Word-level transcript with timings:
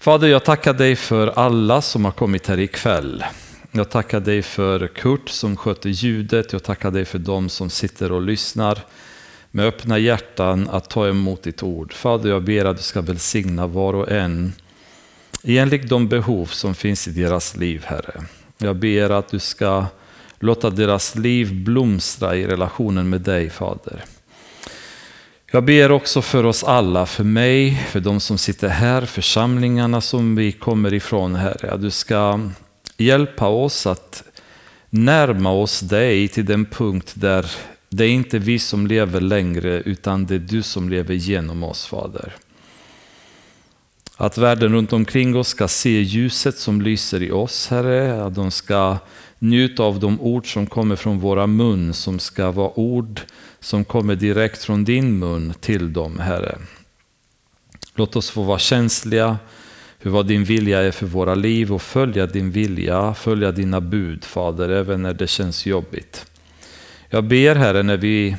Fader, 0.00 0.28
jag 0.28 0.44
tackar 0.44 0.74
dig 0.74 0.96
för 0.96 1.26
alla 1.26 1.82
som 1.82 2.04
har 2.04 2.12
kommit 2.12 2.46
här 2.46 2.60
ikväll. 2.60 3.24
Jag 3.70 3.90
tackar 3.90 4.20
dig 4.20 4.42
för 4.42 4.86
Kurt 4.86 5.28
som 5.28 5.56
sköter 5.56 5.90
ljudet. 5.90 6.52
Jag 6.52 6.62
tackar 6.62 6.90
dig 6.90 7.04
för 7.04 7.18
dem 7.18 7.48
som 7.48 7.70
sitter 7.70 8.12
och 8.12 8.22
lyssnar 8.22 8.78
med 9.50 9.66
öppna 9.66 9.98
hjärtan 9.98 10.68
att 10.70 10.90
ta 10.90 11.08
emot 11.08 11.42
ditt 11.42 11.62
ord. 11.62 11.92
Fader, 11.92 12.30
jag 12.30 12.42
ber 12.42 12.64
att 12.64 12.76
du 12.76 12.82
ska 12.82 13.00
välsigna 13.00 13.66
var 13.66 13.94
och 13.94 14.10
en 14.10 14.52
enligt 15.44 15.88
de 15.88 16.08
behov 16.08 16.46
som 16.46 16.74
finns 16.74 17.08
i 17.08 17.10
deras 17.10 17.56
liv, 17.56 17.84
Herre. 17.86 18.24
Jag 18.58 18.76
ber 18.76 19.10
att 19.10 19.28
du 19.28 19.38
ska 19.38 19.86
låta 20.38 20.70
deras 20.70 21.14
liv 21.14 21.64
blomstra 21.64 22.36
i 22.36 22.46
relationen 22.46 23.08
med 23.08 23.20
dig, 23.20 23.50
Fader. 23.50 24.04
Jag 25.52 25.64
ber 25.64 25.92
också 25.92 26.22
för 26.22 26.44
oss 26.44 26.64
alla, 26.64 27.06
för 27.06 27.24
mig, 27.24 27.86
för 27.90 28.00
de 28.00 28.20
som 28.20 28.38
sitter 28.38 28.68
här, 28.68 29.06
församlingarna 29.06 30.00
som 30.00 30.36
vi 30.36 30.52
kommer 30.52 30.94
ifrån, 30.94 31.34
Herre. 31.34 31.70
Att 31.70 31.82
du 31.82 31.90
ska 31.90 32.40
hjälpa 32.96 33.48
oss 33.48 33.86
att 33.86 34.22
närma 34.90 35.52
oss 35.52 35.80
dig 35.80 36.28
till 36.28 36.44
den 36.44 36.66
punkt 36.66 37.12
där 37.14 37.50
det 37.88 38.04
är 38.04 38.08
inte 38.08 38.38
vi 38.38 38.58
som 38.58 38.86
lever 38.86 39.20
längre, 39.20 39.80
utan 39.80 40.26
det 40.26 40.34
är 40.34 40.38
du 40.38 40.62
som 40.62 40.88
lever 40.88 41.14
genom 41.14 41.62
oss, 41.62 41.86
Fader. 41.86 42.32
Att 44.16 44.38
världen 44.38 44.72
runt 44.72 44.92
omkring 44.92 45.36
oss 45.36 45.48
ska 45.48 45.68
se 45.68 46.00
ljuset 46.00 46.58
som 46.58 46.82
lyser 46.82 47.22
i 47.22 47.30
oss, 47.30 47.68
Herre. 47.68 48.24
Att 48.24 48.34
de 48.34 48.50
ska 48.50 48.98
Njut 49.42 49.80
av 49.80 50.00
de 50.00 50.20
ord 50.20 50.52
som 50.52 50.66
kommer 50.66 50.96
från 50.96 51.18
våra 51.18 51.46
mun, 51.46 51.94
som 51.94 52.18
ska 52.18 52.50
vara 52.50 52.78
ord 52.78 53.20
som 53.60 53.84
kommer 53.84 54.14
direkt 54.14 54.64
från 54.64 54.84
din 54.84 55.18
mun 55.18 55.54
till 55.60 55.92
dem, 55.92 56.18
Herre. 56.18 56.58
Låt 57.94 58.16
oss 58.16 58.30
få 58.30 58.42
vara 58.42 58.58
känsliga 58.58 59.38
för 59.98 60.10
vad 60.10 60.26
din 60.26 60.44
vilja 60.44 60.80
är 60.80 60.90
för 60.90 61.06
våra 61.06 61.34
liv 61.34 61.72
och 61.72 61.82
följa 61.82 62.26
din 62.26 62.50
vilja, 62.50 63.14
följa 63.14 63.52
dina 63.52 63.80
bud, 63.80 64.24
Fader, 64.24 64.68
även 64.68 65.02
när 65.02 65.14
det 65.14 65.26
känns 65.26 65.66
jobbigt. 65.66 66.26
Jag 67.08 67.24
ber, 67.24 67.54
Herre, 67.54 67.82
när 67.82 67.96
vi 67.96 68.36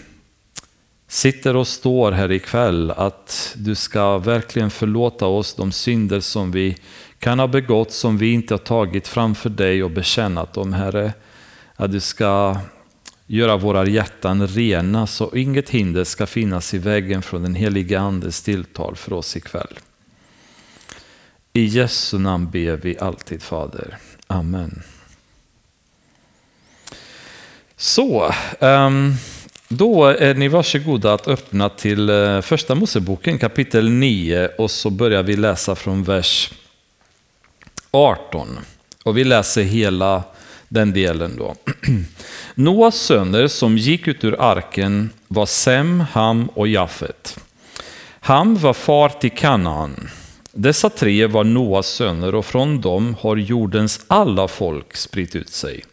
sitter 1.07 1.55
och 1.55 1.67
står 1.67 2.11
här 2.11 2.31
ikväll 2.31 2.91
att 2.91 3.55
du 3.57 3.75
ska 3.75 4.17
verkligen 4.17 4.71
förlåta 4.71 5.25
oss 5.25 5.53
de 5.53 5.71
synder 5.71 6.19
som 6.19 6.51
vi 6.51 6.77
kan 7.21 7.39
ha 7.39 7.47
begått, 7.47 7.91
som 7.91 8.17
vi 8.17 8.33
inte 8.33 8.53
har 8.53 8.59
tagit 8.59 9.07
framför 9.07 9.49
dig 9.49 9.83
och 9.83 9.91
bekännat 9.91 10.53
dem, 10.53 10.73
Herre. 10.73 11.13
Att 11.75 11.91
du 11.91 11.99
ska 11.99 12.57
göra 13.27 13.57
våra 13.57 13.87
hjärtan 13.87 14.47
rena 14.47 15.07
så 15.07 15.35
inget 15.35 15.69
hinder 15.69 16.03
ska 16.03 16.25
finnas 16.25 16.73
i 16.73 16.77
vägen 16.77 17.21
från 17.21 17.43
den 17.43 17.55
helige 17.55 17.99
Andes 17.99 18.41
tilltal 18.41 18.95
för 18.95 19.13
oss 19.13 19.37
ikväll. 19.37 19.79
I 21.53 21.65
Jesu 21.65 22.19
namn 22.19 22.49
ber 22.49 22.75
vi 22.75 22.99
alltid 22.99 23.41
Fader. 23.41 23.97
Amen. 24.27 24.83
Så, 27.75 28.33
ehm, 28.59 29.13
då 29.67 30.05
är 30.05 30.33
ni 30.33 30.47
varsågoda 30.47 31.13
att 31.13 31.27
öppna 31.27 31.69
till 31.69 32.09
eh, 32.09 32.41
första 32.41 32.75
Moseboken 32.75 33.37
kapitel 33.37 33.89
9 33.89 34.47
och 34.47 34.71
så 34.71 34.89
börjar 34.89 35.23
vi 35.23 35.35
läsa 35.35 35.75
från 35.75 36.03
vers 36.03 36.51
18. 37.91 38.59
Och 39.03 39.17
vi 39.17 39.23
läser 39.23 39.63
hela 39.63 40.23
den 40.67 40.93
delen 40.93 41.35
då. 41.37 41.55
Noas 42.55 42.95
söner 42.95 43.47
som 43.47 43.77
gick 43.77 44.07
ut 44.07 44.23
ur 44.23 44.41
arken 44.41 45.09
var 45.27 45.45
Sem, 45.45 45.99
Ham 45.99 46.49
och 46.53 46.67
Jafet. 46.67 47.39
Ham 48.19 48.55
var 48.55 48.73
far 48.73 49.09
till 49.09 49.31
Kanaan. 49.31 50.09
Dessa 50.51 50.89
tre 50.89 51.25
var 51.25 51.43
Noas 51.43 51.87
söner 51.87 52.35
och 52.35 52.45
från 52.45 52.81
dem 52.81 53.15
har 53.19 53.37
jordens 53.37 54.05
alla 54.07 54.47
folk 54.47 54.95
spritt 54.95 55.35
ut 55.35 55.49
sig. 55.49 55.83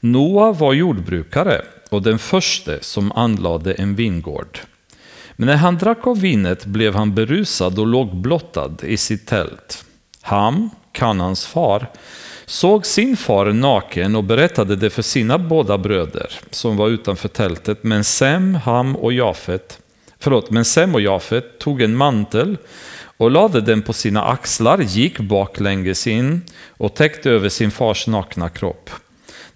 Noa 0.00 0.52
var 0.52 0.72
jordbrukare 0.72 1.62
och 1.90 2.02
den 2.02 2.18
första 2.18 2.72
som 2.80 3.12
anlade 3.12 3.72
en 3.72 3.94
vingård. 3.94 4.58
Men 5.36 5.46
när 5.46 5.56
han 5.56 5.78
drack 5.78 6.06
av 6.06 6.20
vinet 6.20 6.64
blev 6.64 6.94
han 6.94 7.14
berusad 7.14 7.78
och 7.78 7.86
låg 7.86 8.16
blottad 8.16 8.76
i 8.82 8.96
sitt 8.96 9.26
tält. 9.26 9.84
Ham, 10.20 10.70
Kanans 10.96 11.46
far, 11.46 11.86
såg 12.46 12.86
sin 12.86 13.16
far 13.16 13.46
naken 13.46 14.16
och 14.16 14.24
berättade 14.24 14.76
det 14.76 14.90
för 14.90 15.02
sina 15.02 15.38
båda 15.38 15.78
bröder 15.78 16.30
som 16.50 16.76
var 16.76 16.88
utanför 16.88 17.28
tältet. 17.28 17.78
Men 17.82 18.04
Sem, 18.04 18.54
Ham 18.54 18.96
och 18.96 19.12
Jafet, 19.12 19.78
förlåt, 20.18 20.50
men 20.50 20.64
Sem 20.64 20.94
och 20.94 21.00
Jafet 21.00 21.58
tog 21.58 21.82
en 21.82 21.96
mantel 21.96 22.56
och 23.16 23.30
lade 23.30 23.60
den 23.60 23.82
på 23.82 23.92
sina 23.92 24.24
axlar, 24.24 24.78
gick 24.78 25.18
baklänges 25.18 26.06
in 26.06 26.42
och 26.68 26.94
täckte 26.94 27.30
över 27.30 27.48
sin 27.48 27.70
fars 27.70 28.06
nakna 28.06 28.48
kropp. 28.48 28.90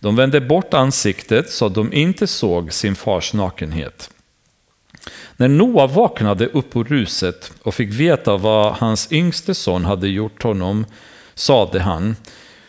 De 0.01 0.17
vände 0.17 0.41
bort 0.41 0.75
ansiktet 0.75 1.51
så 1.51 1.67
att 1.67 1.75
de 1.75 1.93
inte 1.93 2.27
såg 2.27 2.73
sin 2.73 2.95
fars 2.95 3.33
nakenhet. 3.33 4.11
När 5.37 5.49
Noa 5.49 5.87
vaknade 5.87 6.47
upp 6.47 6.77
ur 6.77 6.85
ruset 6.85 7.53
och 7.63 7.75
fick 7.75 7.91
veta 7.91 8.37
vad 8.37 8.73
hans 8.73 9.13
yngste 9.13 9.55
son 9.55 9.85
hade 9.85 10.09
gjort 10.09 10.43
honom 10.43 10.87
sade 11.35 11.81
han 11.81 12.17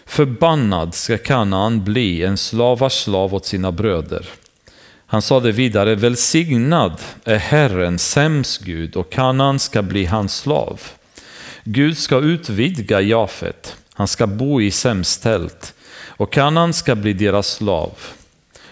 Förbannad 0.05 0.95
ska 0.95 1.17
Kanaan 1.17 1.83
bli, 1.83 2.23
en 2.23 2.37
slavars 2.37 2.93
slav 2.93 3.35
åt 3.35 3.45
sina 3.45 3.71
bröder. 3.71 4.25
Han 5.05 5.21
sade 5.21 5.51
vidare, 5.51 5.95
välsignad 5.95 7.01
är 7.23 7.37
Herren, 7.37 7.99
Sems 7.99 8.57
Gud, 8.57 8.95
och 8.95 9.11
Kanaan 9.11 9.59
ska 9.59 9.81
bli 9.81 10.05
hans 10.05 10.37
slav. 10.37 10.81
Gud 11.63 11.97
ska 11.97 12.19
utvidga 12.19 13.01
Jafet, 13.01 13.75
han 13.93 14.07
ska 14.07 14.27
bo 14.27 14.61
i 14.61 14.71
Sems 14.71 15.17
tält 15.17 15.73
och 16.07 16.33
Kanaan 16.33 16.73
ska 16.73 16.95
bli 16.95 17.13
deras 17.13 17.47
slav. 17.47 17.91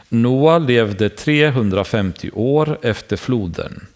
Noa 0.10 0.58
levde 0.58 1.10
350 1.10 2.30
år 2.34 2.80
efter 2.82 3.18
floden. 3.18 3.88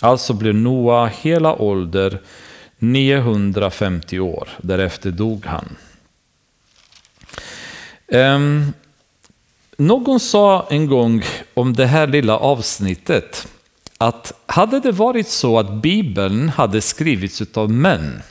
Alltså 0.00 0.32
blev 0.32 0.54
Noa 0.54 1.06
hela 1.06 1.54
ålder 1.54 2.20
950 2.78 4.18
år. 4.20 4.48
Därefter 4.62 5.10
dog 5.10 5.46
han. 5.46 5.76
Um, 8.06 8.72
någon 9.76 10.20
sa 10.20 10.66
en 10.70 10.86
gång 10.86 11.22
om 11.54 11.72
det 11.72 11.86
här 11.86 12.06
lilla 12.06 12.38
avsnittet 12.38 13.48
att 13.98 14.32
hade 14.46 14.80
det 14.80 14.92
varit 14.92 15.28
så 15.28 15.58
att 15.58 15.72
Bibeln 15.72 16.48
hade 16.48 16.80
skrivits 16.80 17.42
av 17.54 17.70
män, 17.70 18.22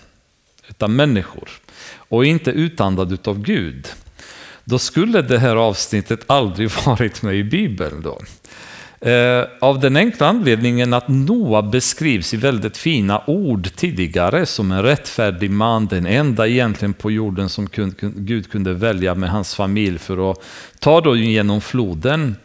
utav 0.69 0.89
människor 0.89 1.49
och 1.95 2.25
inte 2.25 2.51
utandad 2.51 3.27
av 3.27 3.39
Gud, 3.39 3.87
då 4.63 4.79
skulle 4.79 5.21
det 5.21 5.39
här 5.39 5.55
avsnittet 5.55 6.19
aldrig 6.27 6.69
varit 6.85 7.21
med 7.21 7.35
i 7.35 7.43
Bibeln. 7.43 8.01
Då. 8.01 8.21
Eh, 9.01 9.43
av 9.59 9.79
den 9.79 9.95
enkla 9.95 10.27
anledningen 10.27 10.93
att 10.93 11.07
Noa 11.07 11.61
beskrivs 11.61 12.33
i 12.33 12.37
väldigt 12.37 12.77
fina 12.77 13.21
ord 13.27 13.69
tidigare 13.75 14.45
som 14.45 14.71
en 14.71 14.83
rättfärdig 14.83 15.51
man, 15.51 15.85
den 15.85 16.05
enda 16.05 16.47
egentligen 16.47 16.93
på 16.93 17.11
jorden 17.11 17.49
som 17.49 17.67
Gud 17.99 18.51
kunde 18.51 18.73
välja 18.73 19.15
med 19.15 19.29
hans 19.29 19.55
familj 19.55 19.97
för 19.97 20.31
att 20.31 20.43
ta 20.79 21.01
då 21.01 21.15
genom 21.15 21.61
floden. 21.61 22.35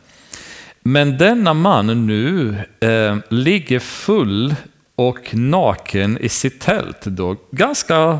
Men 0.82 1.18
denna 1.18 1.54
man 1.54 2.06
nu 2.06 2.54
eh, 2.80 3.16
ligger 3.28 3.78
full 3.78 4.54
och 4.96 5.34
naken 5.34 6.18
i 6.18 6.28
sitt 6.28 6.60
tält 6.60 7.04
då, 7.04 7.36
ganska 7.50 8.18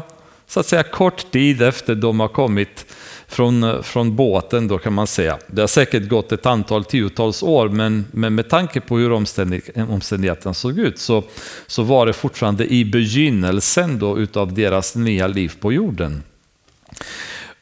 så 0.51 0.61
att 0.61 0.67
säga 0.67 0.83
kort 0.83 1.31
tid 1.31 1.63
efter 1.63 1.95
de 1.95 2.21
har 2.21 2.29
kommit 2.29 2.87
från, 3.27 3.83
från 3.83 4.17
båten 4.17 4.69
då 4.69 4.79
kan 4.79 4.93
man 4.93 5.07
säga. 5.07 5.39
Det 5.47 5.61
har 5.61 5.69
säkert 5.69 6.09
gått 6.09 6.33
ett 6.33 6.47
antal 6.47 6.85
tiotals 6.85 7.43
år 7.43 7.69
men, 7.69 8.07
men 8.13 8.35
med 8.35 8.49
tanke 8.49 8.81
på 8.81 8.99
hur 8.99 9.13
omständigheterna 9.13 10.55
såg 10.55 10.79
ut 10.79 10.99
så, 10.99 11.25
så 11.67 11.83
var 11.83 12.07
det 12.07 12.13
fortfarande 12.13 12.73
i 12.73 12.85
begynnelsen 12.85 13.99
då 13.99 14.19
utav 14.19 14.55
deras 14.55 14.97
nya 14.97 15.27
liv 15.27 15.53
på 15.61 15.73
jorden. 15.73 16.23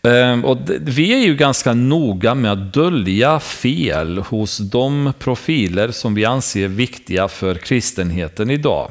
Ehm, 0.02 0.44
och 0.44 0.58
vi 0.80 1.12
är 1.12 1.26
ju 1.26 1.36
ganska 1.36 1.74
noga 1.74 2.34
med 2.34 2.52
att 2.52 2.72
dölja 2.72 3.40
fel 3.40 4.18
hos 4.18 4.58
de 4.58 5.12
profiler 5.18 5.90
som 5.90 6.14
vi 6.14 6.24
anser 6.24 6.68
viktiga 6.68 7.28
för 7.28 7.54
kristenheten 7.54 8.50
idag. 8.50 8.90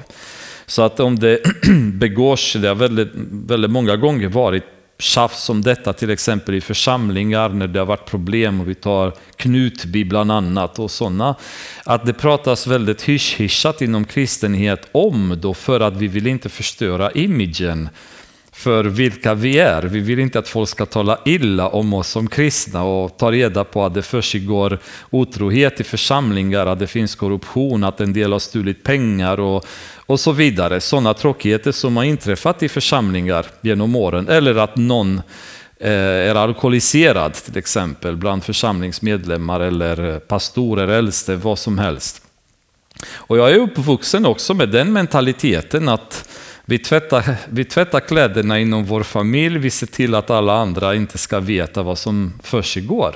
Så 0.67 0.81
att 0.81 0.99
om 0.99 1.19
det 1.19 1.39
begås, 1.93 2.53
det 2.53 2.67
har 2.67 2.75
väldigt, 2.75 3.11
väldigt 3.31 3.71
många 3.71 3.95
gånger 3.95 4.27
varit 4.27 4.63
tjafs 4.99 5.49
om 5.49 5.61
detta 5.61 5.93
till 5.93 6.09
exempel 6.09 6.55
i 6.55 6.61
församlingar 6.61 7.49
när 7.49 7.67
det 7.67 7.79
har 7.79 7.85
varit 7.85 8.09
problem 8.09 8.61
och 8.61 8.69
vi 8.69 8.75
tar 8.75 9.13
Knutby 9.35 10.03
bland 10.03 10.31
annat 10.31 10.79
och 10.79 10.91
sådana. 10.91 11.35
Att 11.85 12.05
det 12.05 12.13
pratas 12.13 12.67
väldigt 12.67 13.01
hysch 13.01 13.81
inom 13.81 14.05
kristenhet 14.05 14.89
om 14.91 15.37
då 15.41 15.53
för 15.53 15.79
att 15.79 15.97
vi 15.97 16.07
vill 16.07 16.27
inte 16.27 16.49
förstöra 16.49 17.11
imagen 17.11 17.89
för 18.57 18.83
vilka 18.83 19.33
vi 19.33 19.59
är. 19.59 19.81
Vi 19.81 19.99
vill 19.99 20.19
inte 20.19 20.39
att 20.39 20.47
folk 20.47 20.69
ska 20.69 20.85
tala 20.85 21.19
illa 21.25 21.67
om 21.67 21.93
oss 21.93 22.07
som 22.07 22.27
kristna 22.27 22.83
och 22.83 23.17
ta 23.17 23.31
reda 23.31 23.63
på 23.63 23.85
att 23.85 23.93
det 23.93 24.01
försiggår 24.01 24.79
otrohet 25.09 25.79
i 25.79 25.83
församlingar, 25.83 26.65
att 26.65 26.79
det 26.79 26.87
finns 26.87 27.15
korruption, 27.15 27.83
att 27.83 28.01
en 28.01 28.13
del 28.13 28.31
har 28.31 28.39
stulit 28.39 28.83
pengar 28.83 29.39
och, 29.39 29.65
och 30.05 30.19
så 30.19 30.31
vidare. 30.31 30.81
Sådana 30.81 31.13
tråkigheter 31.13 31.71
som 31.71 31.97
har 31.97 32.03
inträffat 32.03 32.63
i 32.63 32.69
församlingar 32.69 33.45
genom 33.61 33.95
åren. 33.95 34.27
Eller 34.27 34.55
att 34.55 34.75
någon 34.75 35.21
eh, 35.79 35.91
är 36.29 36.35
alkoholiserad 36.35 37.33
till 37.33 37.57
exempel 37.57 38.15
bland 38.15 38.43
församlingsmedlemmar 38.43 39.59
eller 39.59 40.19
pastorer, 40.19 40.87
äldste, 40.87 41.35
vad 41.35 41.59
som 41.59 41.77
helst. 41.77 42.21
Och 43.13 43.37
jag 43.37 43.51
är 43.51 43.59
uppvuxen 43.59 44.25
också 44.25 44.53
med 44.53 44.69
den 44.69 44.93
mentaliteten 44.93 45.89
att 45.89 46.29
vi 46.69 46.79
tvättar, 46.79 47.35
vi 47.49 47.65
tvättar 47.65 47.99
kläderna 47.99 48.59
inom 48.59 48.85
vår 48.85 49.03
familj, 49.03 49.59
vi 49.59 49.69
ser 49.69 49.87
till 49.87 50.15
att 50.15 50.29
alla 50.29 50.53
andra 50.53 50.95
inte 50.95 51.17
ska 51.17 51.39
veta 51.39 51.83
vad 51.83 51.97
som 51.97 52.33
försiggår. 52.43 53.15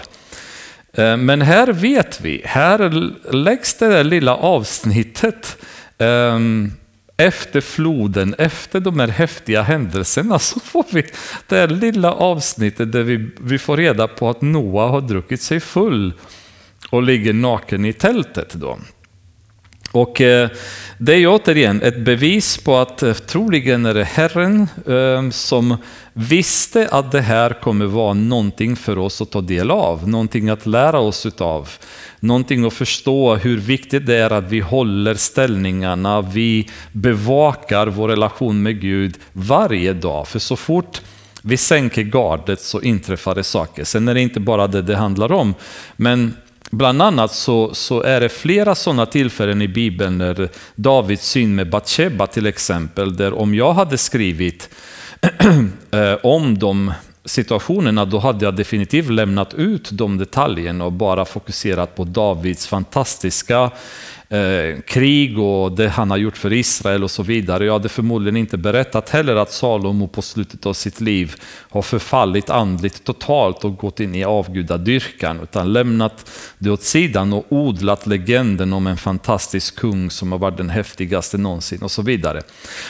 Eh, 0.94 1.18
men 1.18 1.42
här 1.42 1.68
vet 1.68 2.21
vi, 2.21 2.42
här 2.45 3.12
läggs 3.33 3.74
det 3.74 3.88
där 3.88 4.03
lilla 4.03 4.36
avsnittet 4.36 5.57
ehm, 5.98 6.71
efter 7.18 7.62
floden, 7.62 8.36
efter 8.38 8.80
de 8.80 9.00
här 9.00 9.07
häftiga 9.07 9.62
händelserna, 9.62 10.39
så 10.39 10.59
får 10.59 10.86
vi 10.92 11.06
det 11.47 11.56
här 11.56 11.68
lilla 11.68 12.13
avsnittet 12.13 12.92
där 12.92 13.04
vi, 13.04 13.30
vi 13.42 13.59
får 13.59 13.77
reda 13.77 14.07
på 14.07 14.30
att 14.30 14.42
Noa 14.42 14.88
har 14.88 15.01
druckit 15.01 15.42
sig 15.42 15.59
full 15.59 16.13
och 16.89 17.04
ligger 17.04 17.33
naken 17.33 17.86
i 17.86 17.94
tältet. 17.94 18.54
Då. 18.54 18.80
Och 19.91 20.21
eh, 20.21 20.49
det 20.97 21.13
är 21.13 21.27
återigen 21.27 21.81
ett 21.81 21.99
bevis 21.99 22.57
på 22.57 22.77
att 22.77 23.03
eh, 23.03 23.13
troligen 23.13 23.85
är 23.85 23.93
det 23.93 24.03
Herren 24.03 24.67
ehm, 24.88 25.31
som 25.31 25.77
visste 26.13 26.88
att 26.91 27.11
det 27.11 27.21
här 27.21 27.61
kommer 27.61 27.85
vara 27.85 28.13
någonting 28.13 28.75
för 28.75 28.97
oss 28.97 29.21
att 29.21 29.31
ta 29.31 29.41
del 29.41 29.71
av, 29.71 30.09
någonting 30.09 30.49
att 30.49 30.65
lära 30.65 30.99
oss 30.99 31.25
utav, 31.25 31.69
någonting 32.19 32.65
att 32.65 32.73
förstå 32.73 33.35
hur 33.35 33.57
viktigt 33.57 34.05
det 34.05 34.15
är 34.15 34.29
att 34.29 34.51
vi 34.51 34.59
håller 34.59 35.15
ställningarna, 35.15 36.21
vi 36.21 36.69
bevakar 36.91 37.87
vår 37.87 38.09
relation 38.09 38.63
med 38.63 38.81
Gud 38.81 39.17
varje 39.33 39.94
dag. 39.94 40.27
För 40.27 40.39
så 40.39 40.55
fort 40.55 41.01
vi 41.41 41.57
sänker 41.57 42.01
gardet 42.01 42.61
så 42.61 42.81
inträffar 42.81 43.35
det 43.35 43.44
saker. 43.44 43.83
Sen 43.83 44.07
är 44.07 44.13
det 44.13 44.21
inte 44.21 44.39
bara 44.39 44.67
det 44.67 44.81
det 44.81 44.95
handlar 44.95 45.31
om, 45.31 45.53
men 45.95 46.33
Bland 46.71 47.01
annat 47.01 47.33
så, 47.33 47.73
så 47.73 48.01
är 48.01 48.19
det 48.19 48.29
flera 48.29 48.75
sådana 48.75 49.06
tillfällen 49.06 49.62
i 49.62 49.68
Bibeln 49.68 50.18
när 50.18 50.50
Davids 50.75 51.29
syn 51.29 51.56
med 51.56 51.69
Batsheba 51.69 52.27
till 52.27 52.45
exempel, 52.45 53.15
där 53.15 53.33
om 53.33 53.56
jag 53.56 53.73
hade 53.73 53.97
skrivit 53.97 54.69
eh, 55.91 56.18
om 56.23 56.59
de 56.59 56.94
situationerna, 57.25 58.06
då 58.06 58.19
hade 58.19 58.45
jag 58.45 58.56
definitivt 58.56 59.09
lämnat 59.09 59.53
ut 59.53 59.89
de 59.91 60.18
detaljerna 60.18 60.85
och 60.85 60.91
bara 60.91 61.25
fokuserat 61.25 61.95
på 61.95 62.03
Davids 62.03 62.68
fantastiska 62.68 63.71
eh, 64.31 64.81
krig 64.81 65.39
och 65.39 65.72
det 65.72 65.89
han 65.89 66.12
har 66.12 66.18
gjort 66.18 66.38
för 66.38 66.54
Israel 66.54 67.04
och 67.04 67.12
så 67.12 67.24
vidare. 67.24 67.66
Jag 67.66 67.74
hade 67.74 67.89
förmodligen 67.89 68.38
inte 68.38 68.57
berättat 68.57 69.10
heller 69.10 69.36
att 69.36 69.51
Salomo 69.51 70.07
på 70.07 70.22
slutet 70.22 70.66
av 70.66 70.74
sitt 70.74 71.01
liv 71.01 71.36
har 71.69 71.81
förfallit 71.81 72.50
andligt 72.50 73.04
totalt 73.04 73.63
och 73.63 73.78
gått 73.78 74.00
in 74.00 74.16
i 74.16 74.24
avgudadyrkan, 74.24 75.39
utan 75.39 75.74
lämnat 75.74 76.31
det 76.57 76.69
åt 76.69 76.83
sidan 76.83 77.33
och 77.33 77.45
odlat 77.50 78.07
legenden 78.07 78.74
om 78.74 78.88
en 78.88 78.98
fantastisk 78.98 79.75
kung 79.75 80.12
som 80.12 80.31
har 80.31 80.39
varit 80.39 80.57
den 80.57 80.69
häftigaste 80.69 81.38
någonsin 81.38 81.81
och 81.81 81.92
så 81.92 82.01
vidare. 82.01 82.42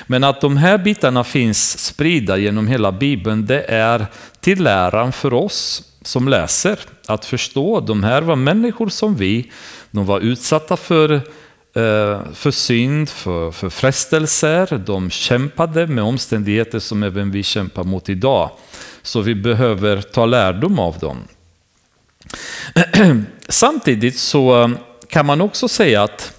Men 0.07 0.23
att 0.23 0.41
de 0.41 0.57
här 0.57 0.77
bitarna 0.77 1.23
finns 1.23 1.85
spridda 1.85 2.37
genom 2.37 2.67
hela 2.67 2.91
Bibeln, 2.91 3.45
det 3.45 3.61
är 3.61 4.05
till 4.39 4.63
läran 4.63 5.11
för 5.11 5.33
oss 5.33 5.83
som 6.01 6.27
läser 6.27 6.79
att 7.07 7.25
förstå. 7.25 7.79
De 7.79 8.03
här 8.03 8.21
var 8.21 8.35
människor 8.35 8.89
som 8.89 9.15
vi, 9.15 9.51
de 9.91 10.05
var 10.05 10.19
utsatta 10.19 10.77
för, 10.77 11.11
eh, 11.13 12.21
för 12.33 12.51
synd, 12.51 13.09
för, 13.09 13.51
för 13.51 13.69
frestelser. 13.69 14.83
De 14.85 15.09
kämpade 15.09 15.87
med 15.87 16.03
omständigheter 16.03 16.79
som 16.79 17.03
även 17.03 17.31
vi 17.31 17.43
kämpar 17.43 17.83
mot 17.83 18.09
idag. 18.09 18.49
Så 19.01 19.21
vi 19.21 19.35
behöver 19.35 20.01
ta 20.01 20.25
lärdom 20.25 20.79
av 20.79 20.99
dem. 20.99 21.17
Samtidigt 23.47 24.17
så 24.17 24.71
kan 25.07 25.25
man 25.25 25.41
också 25.41 25.67
säga 25.67 26.03
att 26.03 26.33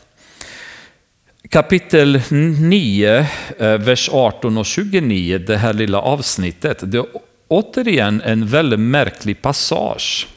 kapitel 1.49 2.21
9, 2.31 3.27
eh, 3.59 3.79
vers 3.79 4.11
18 4.13 4.59
och 4.59 4.67
29, 4.67 5.39
det 5.39 5.57
här 5.57 5.73
lilla 5.73 5.99
avsnittet, 6.01 6.79
det 6.83 7.05
återigen 7.53 8.21
en 8.21 8.47
väldigt 8.47 8.81
märklig 8.81 9.43
passage 9.43 10.29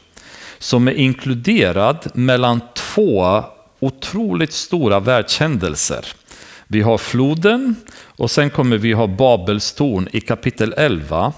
som 0.60 0.88
är 0.88 0.92
inkluderad 0.92 2.08
mellan 2.14 2.62
två 2.74 3.44
otroligt 3.80 4.54
stora 4.54 5.00
världshändelser. 5.00 6.06
Vi 6.68 6.82
har 6.82 6.98
floden 6.98 7.76
och 8.06 8.32
sen 8.32 8.50
kommer 8.50 8.78
vi 8.78 8.94
ha 8.94 9.08
Babels 9.08 9.74
torn 9.74 10.08
i 10.12 10.22
kapitel 10.22 10.74
11. 10.78 11.34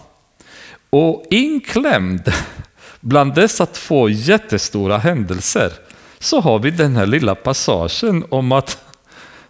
Och 0.90 1.26
inklämd 1.30 2.34
bland 3.00 3.36
dessa 3.36 3.66
två 3.66 4.10
jättestora 4.10 4.98
händelser 4.98 5.72
så 6.20 6.42
har 6.42 6.60
vi 6.60 6.72
den 6.72 6.96
här 6.96 7.06
lilla 7.06 7.36
passagen 7.36 8.26
om 8.30 8.52
att 8.52 8.84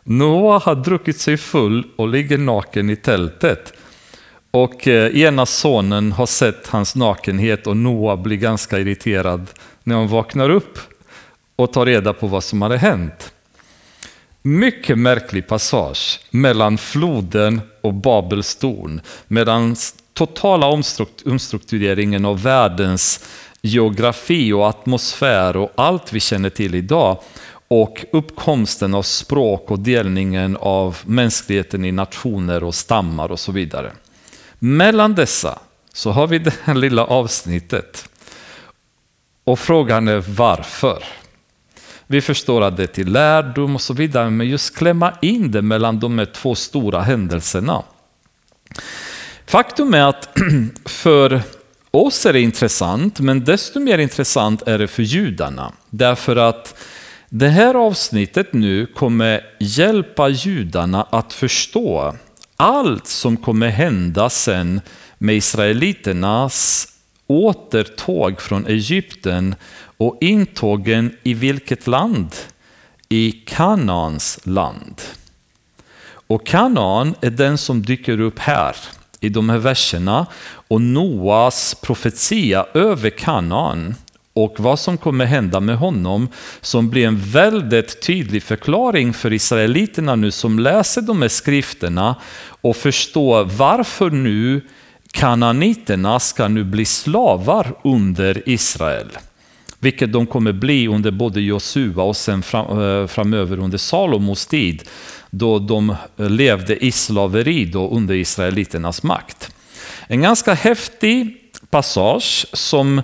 Noa 0.03 0.59
har 0.59 0.75
druckit 0.75 1.19
sig 1.19 1.37
full 1.37 1.87
och 1.95 2.07
ligger 2.07 2.37
naken 2.37 2.89
i 2.89 2.95
tältet. 2.95 3.73
Och 4.51 4.87
eh, 4.87 5.21
ena 5.21 5.45
sonen 5.45 6.11
har 6.11 6.25
sett 6.25 6.67
hans 6.67 6.95
nakenhet 6.95 7.67
och 7.67 7.77
Noa 7.77 8.17
blir 8.17 8.37
ganska 8.37 8.79
irriterad 8.79 9.47
när 9.83 9.95
hon 9.95 10.07
vaknar 10.07 10.49
upp 10.49 10.79
och 11.55 11.73
tar 11.73 11.85
reda 11.85 12.13
på 12.13 12.27
vad 12.27 12.43
som 12.43 12.61
hade 12.61 12.77
hänt. 12.77 13.33
Mycket 14.41 14.97
märklig 14.97 15.47
passage 15.47 16.19
mellan 16.31 16.77
floden 16.77 17.61
och 17.81 17.93
Babels 17.93 18.55
torn. 18.55 19.01
Medan 19.27 19.75
totala 20.13 20.67
omstruktureringen 21.25 22.25
av 22.25 22.41
världens 22.41 23.25
geografi 23.61 24.53
och 24.53 24.67
atmosfär 24.67 25.57
och 25.57 25.71
allt 25.75 26.13
vi 26.13 26.19
känner 26.19 26.49
till 26.49 26.75
idag 26.75 27.17
och 27.67 28.05
uppkomsten 28.11 28.93
av 28.93 29.01
språk 29.03 29.71
och 29.71 29.79
delningen 29.79 30.57
av 30.61 30.97
mänskligheten 31.05 31.85
i 31.85 31.91
nationer 31.91 32.63
och 32.63 32.75
stammar 32.75 33.31
och 33.31 33.39
så 33.39 33.51
vidare. 33.51 33.91
Mellan 34.59 35.15
dessa 35.15 35.59
så 35.93 36.11
har 36.11 36.27
vi 36.27 36.39
det 36.47 36.53
här 36.63 36.75
lilla 36.75 37.05
avsnittet. 37.05 38.09
Och 39.43 39.59
frågan 39.59 40.07
är 40.07 40.23
varför? 40.27 41.03
Vi 42.07 42.21
förstår 42.21 42.61
att 42.61 42.77
det 42.77 42.83
är 42.83 42.87
till 42.87 43.11
lärdom 43.11 43.75
och 43.75 43.81
så 43.81 43.93
vidare, 43.93 44.29
men 44.29 44.47
just 44.47 44.77
klämma 44.77 45.13
in 45.21 45.51
det 45.51 45.61
mellan 45.61 45.99
de 45.99 46.19
här 46.19 46.25
två 46.25 46.55
stora 46.55 47.01
händelserna. 47.01 47.83
Faktum 49.45 49.93
är 49.93 50.03
att 50.03 50.37
för 50.85 51.41
oss 51.91 52.25
är 52.25 52.33
det 52.33 52.41
intressant, 52.41 53.19
men 53.19 53.43
desto 53.43 53.79
mer 53.79 53.97
intressant 53.97 54.67
är 54.67 54.77
det 54.77 54.87
för 54.87 55.03
judarna. 55.03 55.71
Därför 55.89 56.35
att 56.35 56.81
det 57.29 57.47
här 57.47 57.75
avsnittet 57.75 58.53
nu 58.53 58.85
kommer 58.85 59.41
hjälpa 59.59 60.29
judarna 60.29 61.03
att 61.03 61.33
förstå 61.33 62.15
allt 62.57 63.07
som 63.07 63.37
kommer 63.37 63.67
hända 63.67 64.29
sen 64.29 64.81
med 65.17 65.35
israeliternas 65.35 66.87
återtåg 67.27 68.41
från 68.41 68.67
Egypten 68.67 69.55
och 69.97 70.17
intågen 70.21 71.15
i 71.23 71.33
vilket 71.33 71.87
land? 71.87 72.35
I 73.09 73.31
Kanaans 73.31 74.39
land. 74.43 75.01
Och 76.09 76.45
Kanaan 76.45 77.15
är 77.21 77.29
den 77.29 77.57
som 77.57 77.81
dyker 77.81 78.19
upp 78.19 78.39
här 78.39 78.75
i 79.19 79.29
de 79.29 79.49
här 79.49 79.57
verserna 79.57 80.25
och 80.67 80.81
Noas 80.81 81.75
profetia 81.81 82.65
över 82.73 83.09
Kanaan 83.09 83.95
och 84.37 84.59
vad 84.59 84.79
som 84.79 84.97
kommer 84.97 85.25
hända 85.25 85.59
med 85.59 85.77
honom 85.77 86.27
som 86.61 86.89
blir 86.89 87.07
en 87.07 87.19
väldigt 87.19 88.01
tydlig 88.01 88.43
förklaring 88.43 89.13
för 89.13 89.33
israeliterna 89.33 90.15
nu 90.15 90.31
som 90.31 90.59
läser 90.59 91.01
de 91.01 91.21
här 91.21 91.29
skrifterna 91.29 92.15
och 92.61 92.75
förstår 92.75 93.43
varför 93.43 94.09
nu 94.09 94.61
kananiterna 95.11 96.19
ska 96.19 96.47
nu 96.47 96.63
bli 96.63 96.85
slavar 96.85 97.73
under 97.83 98.49
Israel. 98.49 99.17
Vilket 99.79 100.13
de 100.13 100.27
kommer 100.27 100.51
bli 100.51 100.87
under 100.87 101.11
både 101.11 101.41
Josua 101.41 102.03
och 102.03 102.17
sen 102.17 102.43
eh, 102.53 103.07
framöver 103.07 103.59
under 103.59 103.77
Salomos 103.77 104.47
tid 104.47 104.83
då 105.29 105.59
de 105.59 105.95
levde 106.15 106.85
i 106.85 106.91
slaveri 106.91 107.65
då 107.65 107.89
under 107.89 108.15
israeliternas 108.15 109.03
makt. 109.03 109.51
En 110.07 110.21
ganska 110.21 110.53
häftig 110.53 111.37
passage 111.69 112.45
som 112.53 113.01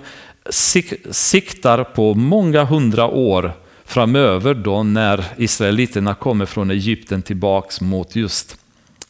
siktar 1.10 1.84
på 1.84 2.14
många 2.14 2.64
hundra 2.64 3.06
år 3.06 3.52
framöver 3.84 4.54
då 4.54 4.82
när 4.82 5.24
israeliterna 5.36 6.14
kommer 6.14 6.46
från 6.46 6.70
Egypten 6.70 7.22
tillbaks 7.22 7.80
mot 7.80 8.16
just 8.16 8.56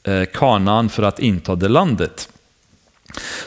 eh, 0.02 0.24
Kanaan 0.32 0.88
för 0.88 1.02
att 1.02 1.18
inta 1.18 1.54
det 1.54 1.68
landet. 1.68 2.28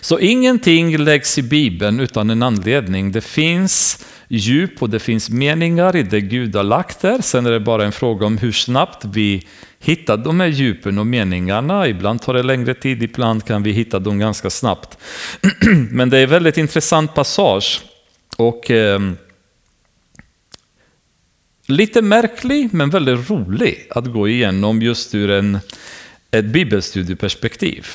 Så 0.01 0.20
ingenting 0.20 0.98
läggs 0.98 1.38
i 1.38 1.41
Bibeln 1.41 2.00
utan 2.00 2.29
en 2.29 2.44
anledning. 2.44 3.12
Det 3.12 3.22
finns 3.22 4.06
djup 4.28 4.82
och 4.82 4.90
det 4.90 5.00
finns 5.00 5.30
meningar 5.30 5.96
i 5.96 6.04
det 6.04 6.22
Gud 6.22 6.56
har 6.56 6.64
lagt 6.64 7.02
där. 7.02 7.22
Sen 7.22 7.46
är 7.46 7.52
det 7.52 7.60
bara 7.60 7.86
en 7.86 7.92
fråga 7.92 8.26
om 8.26 8.38
hur 8.38 8.52
snabbt 8.52 9.06
vi 9.06 9.48
hittar 9.80 10.18
de 10.18 10.40
här 10.40 10.48
djupen 10.48 10.98
och 10.98 11.08
meningarna. 11.08 11.88
Ibland 11.88 12.22
tar 12.22 12.34
det 12.34 12.44
längre 12.44 12.74
tid, 12.74 13.04
ibland 13.04 13.46
kan 13.46 13.64
vi 13.64 13.72
hitta 13.72 14.00
dem 14.00 14.20
ganska 14.20 14.50
snabbt. 14.50 14.98
Men 15.92 16.10
det 16.10 16.18
är 16.18 16.24
en 16.24 16.30
väldigt 16.30 16.58
intressant 16.58 17.16
passage. 17.16 17.82
Och 18.38 18.72
eh, 18.72 19.00
lite 21.68 22.02
märklig 22.02 22.74
men 22.74 22.90
väldigt 22.90 23.30
rolig 23.30 23.88
att 23.90 24.06
gå 24.06 24.28
igenom 24.28 24.82
just 24.82 25.16
ur 25.16 25.32
en, 25.32 25.60
ett 26.32 26.46
bibelstudieperspektiv. 26.46 27.88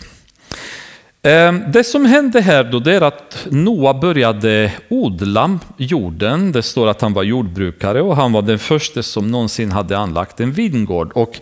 Ehm, 1.24 1.62
det 1.72 1.84
som 1.84 2.04
hände 2.04 2.40
här 2.40 2.64
då 2.64 2.78
det 2.78 2.94
är 2.94 3.00
att 3.00 3.46
Noa 3.50 3.94
började 3.94 4.72
odla 4.88 5.58
jorden. 5.76 6.52
Det 6.52 6.62
står 6.62 6.88
att 6.88 7.00
han 7.00 7.12
var 7.12 7.22
jordbrukare 7.22 8.02
och 8.02 8.16
han 8.16 8.32
var 8.32 8.42
den 8.42 8.58
första 8.58 9.02
som 9.02 9.30
någonsin 9.30 9.72
hade 9.72 9.98
anlagt 9.98 10.40
en 10.40 10.52
vingård. 10.52 11.12
Och 11.14 11.40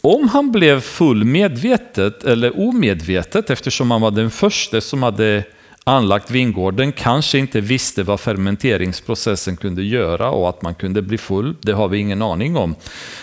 om 0.00 0.28
han 0.28 0.52
blev 0.52 0.80
full 0.80 1.24
medvetet 1.24 2.24
eller 2.24 2.68
omedvetet 2.68 3.50
eftersom 3.50 3.90
han 3.90 4.00
var 4.00 4.10
den 4.10 4.30
första 4.30 4.80
som 4.80 5.02
hade 5.02 5.44
anlagt 5.84 6.30
vingården 6.30 6.92
kanske 6.92 7.38
inte 7.38 7.60
visste 7.60 8.02
vad 8.02 8.20
fermenteringsprocessen 8.20 9.56
kunde 9.56 9.82
göra 9.82 10.30
och 10.30 10.48
att 10.48 10.62
man 10.62 10.74
kunde 10.74 11.02
bli 11.02 11.18
full, 11.18 11.54
det 11.60 11.72
har 11.72 11.88
vi 11.88 11.98
ingen 11.98 12.22
aning 12.22 12.56
om. 12.56 12.74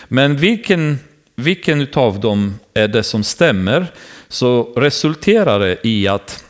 Men 0.07 0.37
vilken, 0.37 0.99
vilken 1.35 1.87
av 1.93 2.19
dem 2.19 2.59
är 2.73 2.87
det 2.87 3.03
som 3.03 3.23
stämmer 3.23 3.87
så 4.33 4.73
resulterar 4.75 5.59
det 5.59 5.77
i 5.83 6.07
att 6.07 6.43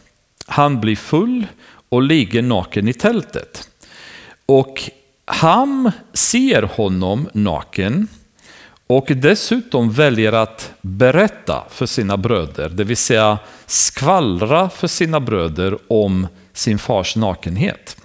han 0.48 0.82
blir 0.82 0.96
full 0.96 1.46
och 1.90 2.02
ligger 2.02 2.42
naken 2.42 2.88
i 2.88 2.94
tältet. 2.94 3.70
Och 4.46 4.92
han 5.26 5.92
ser 6.14 6.62
honom 6.62 7.30
naken 7.34 8.08
och 8.88 9.06
dessutom 9.08 9.92
väljer 9.92 10.34
att 10.34 10.72
berätta 10.82 11.64
för 11.70 11.86
sina 11.86 12.18
bröder, 12.18 12.70
det 12.70 12.84
vill 12.84 12.98
säga 12.98 13.38
skvallra 13.66 14.70
för 14.70 14.88
sina 14.88 15.20
bröder 15.20 15.78
om 15.88 16.28
sin 16.54 16.80
fars 16.80 17.16
nakenhet. 17.16 17.98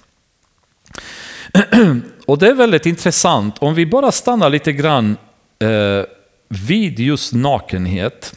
Och 2.25 2.37
det 2.37 2.47
är 2.47 2.53
väldigt 2.53 2.85
intressant, 2.85 3.55
om 3.59 3.73
vi 3.73 3.85
bara 3.85 4.11
stannar 4.11 4.49
lite 4.49 4.73
grann 4.73 5.17
eh, 5.59 6.05
vid 6.47 6.99
just 6.99 7.33
nakenhet. 7.33 8.35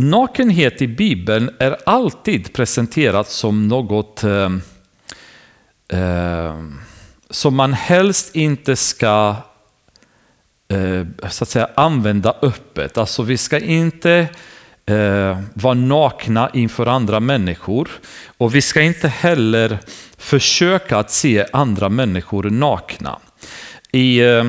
Nakenhet 0.00 0.82
i 0.82 0.88
Bibeln 0.88 1.50
är 1.58 1.76
alltid 1.86 2.52
presenterat 2.52 3.28
som 3.28 3.68
något 3.68 4.24
eh, 4.24 4.50
eh, 5.88 6.64
som 7.30 7.56
man 7.56 7.72
helst 7.72 8.36
inte 8.36 8.76
ska 8.76 9.36
Eh, 10.70 11.28
så 11.28 11.44
att 11.44 11.48
säga, 11.48 11.68
använda 11.74 12.34
öppet. 12.42 12.98
Alltså 12.98 13.22
vi 13.22 13.36
ska 13.36 13.58
inte 13.58 14.28
eh, 14.86 15.40
vara 15.54 15.74
nakna 15.74 16.50
inför 16.54 16.86
andra 16.86 17.20
människor 17.20 17.88
och 18.38 18.54
vi 18.54 18.62
ska 18.62 18.82
inte 18.82 19.08
heller 19.08 19.78
försöka 20.18 20.98
att 20.98 21.10
se 21.10 21.46
andra 21.52 21.88
människor 21.88 22.50
nakna. 22.50 23.18
I 23.92 24.20
eh, 24.20 24.44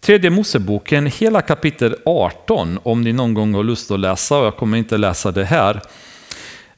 tredje 0.00 0.30
Moseboken, 0.30 1.06
hela 1.06 1.42
kapitel 1.42 1.96
18, 2.04 2.78
om 2.82 3.02
ni 3.02 3.12
någon 3.12 3.34
gång 3.34 3.54
har 3.54 3.64
lust 3.64 3.90
att 3.90 4.00
läsa, 4.00 4.38
och 4.38 4.46
jag 4.46 4.56
kommer 4.56 4.78
inte 4.78 4.98
läsa 4.98 5.30
det 5.30 5.44
här, 5.44 5.80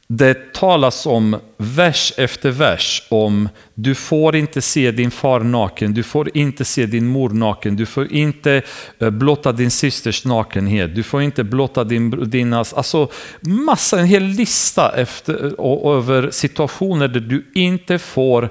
det 0.07 0.53
talas 0.53 1.07
om 1.07 1.37
vers 1.57 2.13
efter 2.17 2.51
vers 2.51 3.07
om 3.09 3.49
du 3.75 3.95
får 3.95 4.37
inte 4.37 4.63
se 4.63 4.91
din 4.91 5.11
far 5.11 5.41
naken, 5.41 5.95
du 5.95 6.03
får 6.03 6.37
inte 6.37 6.65
se 6.65 6.87
din 6.87 7.07
mor 7.07 7.31
naken, 7.31 7.77
du 7.77 7.87
får 7.87 8.13
inte 8.13 8.63
eh, 8.99 9.11
blotta 9.11 9.53
din 9.53 9.71
systers 9.71 10.25
nakenhet, 10.25 10.95
du 10.95 11.03
får 11.03 11.23
inte 11.23 11.45
blotta 11.45 11.85
din, 11.85 12.31
dinas, 12.31 12.75
alltså 12.75 13.09
massa, 13.41 14.01
en 14.01 14.07
hel 14.07 14.23
lista 14.23 14.93
efter, 14.97 15.45
eh, 15.45 15.53
och, 15.53 15.97
över 15.97 16.31
situationer 16.31 17.09
där 17.09 17.21
du 17.21 17.51
inte 17.55 17.99
får 17.99 18.51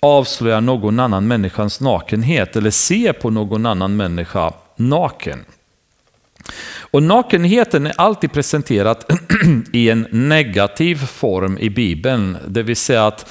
avslöja 0.00 0.60
någon 0.60 1.00
annan 1.00 1.28
människans 1.28 1.80
nakenhet 1.80 2.56
eller 2.56 2.70
se 2.70 3.12
på 3.12 3.30
någon 3.30 3.66
annan 3.66 3.96
människa 3.96 4.52
naken. 4.76 5.44
Och 6.90 7.02
nakenheten 7.02 7.86
är 7.86 7.92
alltid 7.96 8.32
presenterad 8.32 9.04
i 9.72 9.90
en 9.90 10.06
negativ 10.10 11.06
form 11.06 11.58
i 11.58 11.70
Bibeln. 11.70 12.36
Det 12.46 12.62
vill 12.62 12.76
säga 12.76 13.06
att 13.06 13.30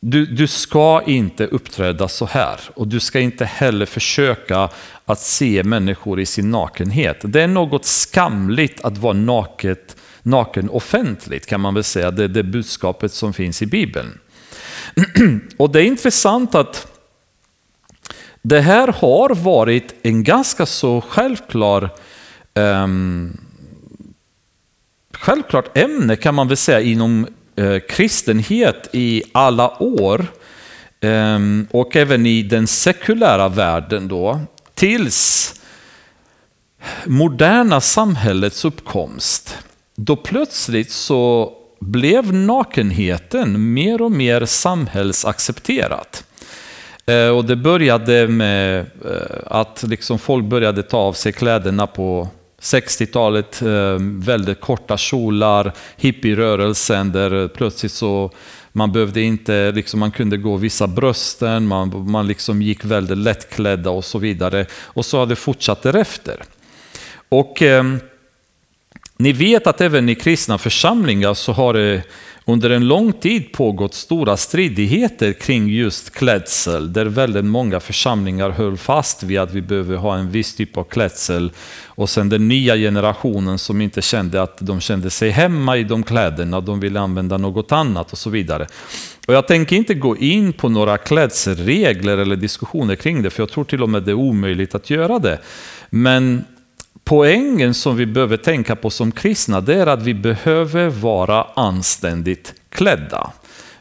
du, 0.00 0.26
du 0.26 0.46
ska 0.46 1.02
inte 1.06 1.46
uppträda 1.46 2.08
så 2.08 2.26
här 2.26 2.60
och 2.74 2.88
du 2.88 3.00
ska 3.00 3.20
inte 3.20 3.44
heller 3.44 3.86
försöka 3.86 4.68
att 5.04 5.20
se 5.20 5.62
människor 5.64 6.20
i 6.20 6.26
sin 6.26 6.50
nakenhet. 6.50 7.18
Det 7.22 7.42
är 7.42 7.46
något 7.46 7.84
skamligt 7.84 8.80
att 8.80 8.98
vara 8.98 9.12
naket, 9.12 9.96
naken 10.22 10.70
offentligt 10.70 11.46
kan 11.46 11.60
man 11.60 11.74
väl 11.74 11.84
säga. 11.84 12.10
Det 12.10 12.24
är 12.24 12.28
det 12.28 12.42
budskapet 12.42 13.12
som 13.12 13.32
finns 13.32 13.62
i 13.62 13.66
Bibeln. 13.66 14.18
Och 15.56 15.70
det 15.70 15.80
är 15.80 15.84
intressant 15.84 16.54
att 16.54 16.86
det 18.42 18.60
här 18.60 18.88
har 18.88 19.34
varit 19.34 19.94
en 20.02 20.24
ganska 20.24 20.66
så 20.66 21.00
självklar 21.00 21.90
um, 22.54 23.40
självklart 25.12 25.78
ämne 25.78 26.16
kan 26.16 26.34
man 26.34 26.48
väl 26.48 26.56
säga 26.56 26.80
inom 26.80 27.26
uh, 27.60 27.78
kristenhet 27.78 28.88
i 28.92 29.22
alla 29.32 29.82
år. 29.82 30.26
Um, 31.00 31.66
och 31.70 31.96
även 31.96 32.26
i 32.26 32.42
den 32.42 32.66
sekulära 32.66 33.48
världen 33.48 34.08
då. 34.08 34.40
Tills 34.74 35.54
moderna 37.06 37.80
samhällets 37.80 38.64
uppkomst. 38.64 39.58
Då 39.94 40.16
plötsligt 40.16 40.90
så 40.90 41.52
blev 41.82 42.32
nakenheten 42.32 43.72
mer 43.72 44.02
och 44.02 44.12
mer 44.12 44.44
samhällsaccepterat. 44.44 46.24
Eh, 47.06 47.28
och 47.28 47.44
det 47.44 47.56
började 47.56 48.28
med 48.28 48.78
eh, 48.80 49.36
att 49.46 49.82
liksom 49.82 50.18
folk 50.18 50.44
började 50.44 50.82
ta 50.82 50.98
av 50.98 51.12
sig 51.12 51.32
kläderna 51.32 51.86
på 51.86 52.28
60-talet, 52.60 53.62
eh, 53.62 53.96
väldigt 54.00 54.60
korta 54.60 54.96
kjolar, 54.96 55.72
hippierörelsen 55.96 57.12
där 57.12 57.48
plötsligt 57.48 57.92
så 57.92 58.30
man 58.72 58.92
behövde 58.92 59.20
inte, 59.20 59.72
liksom 59.72 60.00
man 60.00 60.10
kunde 60.10 60.36
gå 60.36 60.52
och 60.52 60.64
visa 60.64 60.86
brösten, 60.86 61.66
man, 61.66 62.10
man 62.10 62.26
liksom 62.26 62.62
gick 62.62 62.84
väldigt 62.84 63.18
lättklädda 63.18 63.90
och 63.90 64.04
så 64.04 64.18
vidare. 64.18 64.66
Och 64.72 65.04
så 65.04 65.18
har 65.18 65.26
det 65.26 65.36
fortsatt 65.36 65.82
därefter. 65.82 66.42
Och 67.28 67.62
eh, 67.62 67.84
ni 69.22 69.32
vet 69.32 69.66
att 69.66 69.80
även 69.80 70.08
i 70.08 70.14
kristna 70.14 70.58
församlingar 70.58 71.34
så 71.34 71.52
har 71.52 71.74
det 71.74 72.02
under 72.44 72.70
en 72.70 72.88
lång 72.88 73.12
tid 73.12 73.52
pågått 73.52 73.94
stora 73.94 74.36
stridigheter 74.36 75.32
kring 75.32 75.68
just 75.68 76.10
klädsel, 76.10 76.92
där 76.92 77.04
väldigt 77.04 77.44
många 77.44 77.80
församlingar 77.80 78.50
höll 78.50 78.76
fast 78.76 79.22
vid 79.22 79.38
att 79.38 79.52
vi 79.52 79.62
behöver 79.62 79.96
ha 79.96 80.16
en 80.16 80.30
viss 80.30 80.54
typ 80.54 80.76
av 80.76 80.84
klädsel. 80.84 81.52
Och 81.86 82.10
sen 82.10 82.28
den 82.28 82.48
nya 82.48 82.76
generationen 82.76 83.58
som 83.58 83.80
inte 83.80 84.02
kände 84.02 84.42
att 84.42 84.58
de 84.60 84.80
kände 84.80 85.10
sig 85.10 85.30
hemma 85.30 85.76
i 85.76 85.84
de 85.84 86.02
kläderna, 86.02 86.60
de 86.60 86.80
ville 86.80 87.00
använda 87.00 87.38
något 87.38 87.72
annat 87.72 88.12
och 88.12 88.18
så 88.18 88.30
vidare. 88.30 88.66
Och 89.26 89.34
jag 89.34 89.48
tänker 89.48 89.76
inte 89.76 89.94
gå 89.94 90.16
in 90.16 90.52
på 90.52 90.68
några 90.68 90.98
klädselregler 90.98 92.18
eller 92.18 92.36
diskussioner 92.36 92.96
kring 92.96 93.22
det, 93.22 93.30
för 93.30 93.42
jag 93.42 93.50
tror 93.50 93.64
till 93.64 93.82
och 93.82 93.90
med 93.90 94.02
det 94.02 94.10
är 94.10 94.14
omöjligt 94.14 94.74
att 94.74 94.90
göra 94.90 95.18
det. 95.18 95.38
Men 95.90 96.44
poängen 97.04 97.74
som 97.74 97.96
vi 97.96 98.06
behöver 98.06 98.36
tänka 98.36 98.76
på 98.76 98.90
som 98.90 99.12
kristna, 99.12 99.60
det 99.60 99.74
är 99.74 99.86
att 99.86 100.02
vi 100.02 100.14
behöver 100.14 100.88
vara 100.88 101.46
anständigt 101.54 102.54
klädda. 102.68 103.32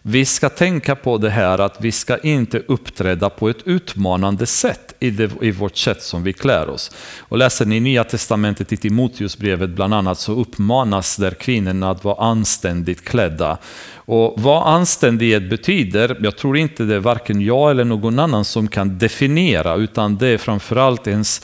Vi 0.04 0.26
ska 0.26 0.50
tänka 0.50 0.96
på 0.96 1.18
det 1.18 1.30
här 1.30 1.60
att 1.60 1.78
vi 1.80 1.92
ska 1.92 2.18
inte 2.18 2.60
uppträda 2.60 3.30
på 3.30 3.50
ett 3.50 3.68
utmanande 3.68 4.46
sätt 4.46 4.94
i, 5.00 5.10
det, 5.10 5.32
i 5.42 5.52
vårt 5.52 5.78
sätt 5.78 6.04
som 6.04 6.24
vi 6.24 6.34
klär 6.34 6.70
oss. 6.70 6.92
Och 7.20 7.38
läser 7.38 7.66
ni 7.66 7.80
Nya 7.80 8.04
Testamentet 8.04 8.74
i 8.74 8.78
Timoteusbrevet 8.78 9.70
bland 9.70 9.94
annat 9.94 10.20
så 10.20 10.34
uppmanas 10.34 11.18
där 11.18 11.32
kvinnorna 11.32 11.92
att 11.92 12.04
vara 12.04 12.26
anständigt 12.26 13.06
klädda. 13.06 13.58
Och 13.96 14.34
vad 14.38 14.68
anständighet 14.68 15.50
betyder, 15.50 16.18
jag 16.22 16.38
tror 16.38 16.58
inte 16.58 16.84
det 16.84 16.96
är 16.96 17.00
varken 17.00 17.42
jag 17.42 17.72
eller 17.72 17.84
någon 17.84 18.20
annan 18.20 18.46
som 18.46 18.68
kan 18.68 18.98
definiera, 18.98 19.76
utan 19.76 20.18
det 20.18 20.28
är 20.28 20.38
framförallt 20.38 21.08
ens 21.08 21.42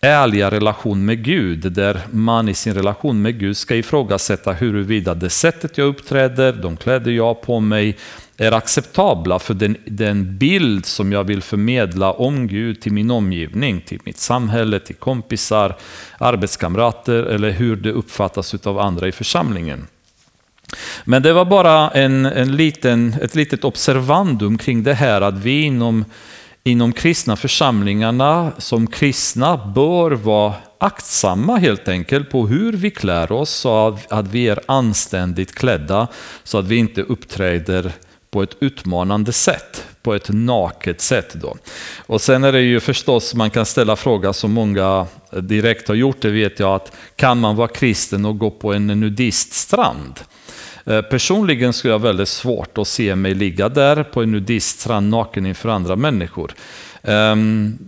ärliga 0.00 0.50
relation 0.50 1.04
med 1.04 1.24
Gud, 1.24 1.72
där 1.72 2.00
man 2.10 2.48
i 2.48 2.54
sin 2.54 2.74
relation 2.74 3.22
med 3.22 3.38
Gud 3.38 3.56
ska 3.56 3.76
ifrågasätta 3.76 4.52
huruvida 4.52 5.14
det 5.14 5.30
sättet 5.30 5.78
jag 5.78 5.86
uppträder, 5.86 6.52
de 6.52 6.76
kläder 6.76 7.10
jag 7.10 7.24
har 7.24 7.34
på 7.34 7.60
mig, 7.60 7.96
är 8.36 8.52
acceptabla 8.52 9.38
för 9.38 9.54
den, 9.54 9.76
den 9.84 10.38
bild 10.38 10.86
som 10.86 11.12
jag 11.12 11.24
vill 11.24 11.42
förmedla 11.42 12.12
om 12.12 12.46
Gud 12.46 12.80
till 12.80 12.92
min 12.92 13.10
omgivning, 13.10 13.80
till 13.80 14.00
mitt 14.04 14.18
samhälle, 14.18 14.80
till 14.80 14.94
kompisar, 14.94 15.76
arbetskamrater 16.18 17.22
eller 17.22 17.50
hur 17.50 17.76
det 17.76 17.92
uppfattas 17.92 18.54
av 18.66 18.78
andra 18.78 19.08
i 19.08 19.12
församlingen. 19.12 19.86
Men 21.04 21.22
det 21.22 21.32
var 21.32 21.44
bara 21.44 21.90
en, 21.90 22.26
en 22.26 22.56
liten, 22.56 23.14
ett 23.22 23.34
litet 23.34 23.64
observandum 23.64 24.58
kring 24.58 24.82
det 24.82 24.94
här 24.94 25.20
att 25.20 25.38
vi 25.38 25.62
inom, 25.62 26.04
inom 26.64 26.92
kristna 26.92 27.36
församlingarna 27.36 28.52
som 28.58 28.86
kristna 28.86 29.56
bör 29.74 30.10
vara 30.10 30.54
aktsamma 30.78 31.56
helt 31.56 31.88
enkelt 31.88 32.30
på 32.30 32.46
hur 32.46 32.72
vi 32.72 32.90
klär 32.90 33.32
oss 33.32 33.50
så 33.50 33.98
att 34.08 34.28
vi 34.28 34.48
är 34.48 34.60
anständigt 34.66 35.54
klädda 35.54 36.08
så 36.44 36.58
att 36.58 36.66
vi 36.66 36.76
inte 36.76 37.02
uppträder 37.02 37.92
på 38.30 38.42
ett 38.42 38.56
utmanande 38.60 39.32
sätt, 39.32 39.86
på 40.02 40.14
ett 40.14 40.28
naket 40.28 41.00
sätt. 41.00 41.34
Då. 41.34 41.56
Och 42.06 42.20
sen 42.20 42.44
är 42.44 42.52
det 42.52 42.60
ju 42.60 42.80
förstås, 42.80 43.34
man 43.34 43.50
kan 43.50 43.66
ställa 43.66 43.96
frågan 43.96 44.34
som 44.34 44.52
många 44.52 45.06
direkt 45.32 45.88
har 45.88 45.94
gjort, 45.94 46.20
det 46.20 46.30
vet 46.30 46.60
jag, 46.60 46.74
att 46.74 46.92
kan 47.16 47.40
man 47.40 47.56
vara 47.56 47.68
kristen 47.68 48.24
och 48.24 48.38
gå 48.38 48.50
på 48.50 48.72
en 48.72 48.86
nudiststrand? 48.86 50.20
Eh, 50.88 51.02
personligen 51.02 51.72
skulle 51.72 51.92
jag 51.92 51.98
ha 51.98 52.06
väldigt 52.06 52.28
svårt 52.28 52.78
att 52.78 52.88
se 52.88 53.16
mig 53.16 53.34
ligga 53.34 53.68
där 53.68 54.02
på 54.02 54.22
en 54.22 54.32
nudiststrand 54.32 55.10
naken 55.10 55.46
inför 55.46 55.68
andra 55.68 55.96
människor. 55.96 56.54
Um, 57.02 57.78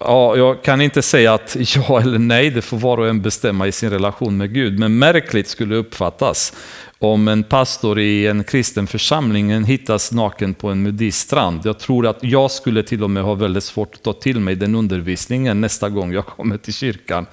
Ja, 0.00 0.36
jag 0.36 0.62
kan 0.62 0.80
inte 0.80 1.02
säga 1.02 1.34
att 1.34 1.56
ja 1.76 2.00
eller 2.00 2.18
nej, 2.18 2.50
det 2.50 2.62
får 2.62 2.78
var 2.78 2.98
och 2.98 3.08
en 3.08 3.22
bestämma 3.22 3.66
i 3.66 3.72
sin 3.72 3.90
relation 3.90 4.36
med 4.36 4.54
Gud. 4.54 4.78
Men 4.78 4.98
märkligt 4.98 5.48
skulle 5.48 5.74
det 5.74 5.78
uppfattas 5.78 6.52
om 6.98 7.28
en 7.28 7.44
pastor 7.44 7.98
i 7.98 8.26
en 8.26 8.44
kristen 8.44 8.86
församling 8.86 9.64
hittas 9.64 10.12
naken 10.12 10.54
på 10.54 10.68
en 10.68 10.82
nudiststrand. 10.84 11.60
Jag 11.64 11.78
tror 11.78 12.06
att 12.06 12.18
jag 12.20 12.50
skulle 12.50 12.82
till 12.82 13.04
och 13.04 13.10
med 13.10 13.22
ha 13.22 13.34
väldigt 13.34 13.64
svårt 13.64 13.94
att 13.94 14.02
ta 14.02 14.12
till 14.12 14.40
mig 14.40 14.54
den 14.54 14.74
undervisningen 14.74 15.60
nästa 15.60 15.88
gång 15.88 16.12
jag 16.12 16.26
kommer 16.26 16.56
till 16.56 16.74
kyrkan. 16.74 17.26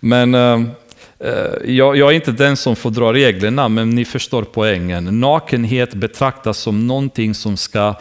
Men 0.00 0.34
Um, 0.34 0.70
Eh, 1.20 1.70
jag, 1.74 1.96
jag, 1.96 2.10
är 2.10 2.12
inte 2.12 2.32
den 2.32 2.56
som 2.56 2.76
får 2.76 2.90
dra 2.90 3.12
reglerna, 3.12 3.68
men 3.68 3.90
ni 3.90 4.04
förstår 4.04 4.42
poängen. 4.42 5.20
Nakenhet 5.20 5.94
betraktas 5.94 6.58
som 6.58 6.86
någonting 6.86 7.34
som 7.34 7.56
ska 7.56 7.94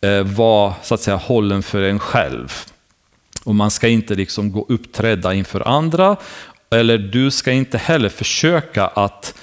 eh, 0.00 0.22
vara 0.22 0.74
så 0.82 0.94
att 0.94 1.00
säga, 1.00 1.16
hållen 1.16 1.62
för 1.62 1.82
en 1.82 1.98
själv. 1.98 2.52
Och 3.44 3.54
man 3.54 3.70
ska 3.70 3.88
inte 3.88 4.14
liksom 4.14 4.52
gå 4.52 4.66
uppträdda 4.68 5.34
inför 5.34 5.68
andra, 5.68 6.16
eller 6.70 6.98
du 6.98 7.30
ska 7.30 7.52
inte 7.52 7.78
heller 7.78 8.08
försöka 8.08 8.86
att, 8.86 9.34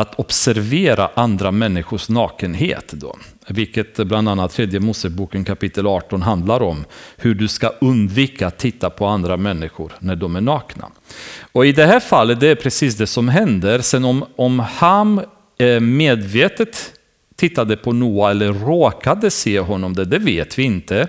att 0.00 0.14
observera 0.14 1.10
andra 1.14 1.50
människors 1.50 2.08
nakenhet. 2.08 2.92
Då. 2.92 3.16
Vilket 3.48 3.96
bland 3.96 4.28
annat 4.28 4.52
tredje 4.52 4.80
Moseboken 4.80 5.44
kapitel 5.44 5.86
18 5.86 6.22
handlar 6.22 6.62
om. 6.62 6.84
Hur 7.16 7.34
du 7.34 7.48
ska 7.48 7.68
undvika 7.80 8.46
att 8.46 8.58
titta 8.58 8.90
på 8.90 9.06
andra 9.06 9.36
människor 9.36 9.92
när 9.98 10.16
de 10.16 10.36
är 10.36 10.40
nakna. 10.40 10.90
Och 11.52 11.66
i 11.66 11.72
det 11.72 11.86
här 11.86 12.00
fallet 12.00 12.40
det 12.40 12.48
är 12.48 12.54
precis 12.54 12.96
det 12.96 13.06
som 13.06 13.28
händer. 13.28 13.78
Sen 13.78 14.04
om, 14.04 14.24
om 14.36 14.58
Ham 14.58 15.20
eh, 15.58 15.80
medvetet 15.80 16.92
tittade 17.36 17.76
på 17.76 17.92
Noa 17.92 18.30
eller 18.30 18.52
råkade 18.52 19.30
se 19.30 19.60
honom, 19.60 19.94
det, 19.94 20.04
det 20.04 20.18
vet 20.18 20.58
vi 20.58 20.62
inte. 20.62 21.08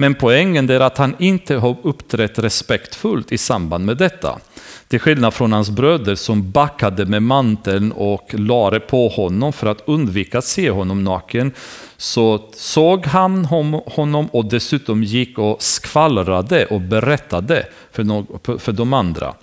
Men 0.00 0.14
poängen 0.14 0.70
är 0.70 0.80
att 0.80 0.98
han 0.98 1.14
inte 1.18 1.54
har 1.54 1.76
uppträtt 1.82 2.38
respektfullt 2.38 3.32
i 3.32 3.38
samband 3.38 3.84
med 3.84 3.96
detta. 3.96 4.38
Till 4.88 5.00
skillnad 5.00 5.34
från 5.34 5.52
hans 5.52 5.70
bröder 5.70 6.14
som 6.14 6.50
backade 6.50 7.06
med 7.06 7.22
manteln 7.22 7.92
och 7.92 8.34
lade 8.34 8.80
på 8.80 9.08
honom 9.08 9.52
för 9.52 9.66
att 9.66 9.82
undvika 9.88 10.38
att 10.38 10.44
se 10.44 10.70
honom 10.70 11.04
naken, 11.04 11.52
så 12.00 12.48
såg 12.52 13.06
han 13.06 13.44
honom 13.86 14.26
och 14.26 14.44
dessutom 14.44 15.04
gick 15.04 15.38
och 15.38 15.62
skvallrade 15.62 16.66
och 16.66 16.80
berättade 16.80 17.66
för, 17.92 18.72
de 18.72 18.92
andra. 18.92 19.34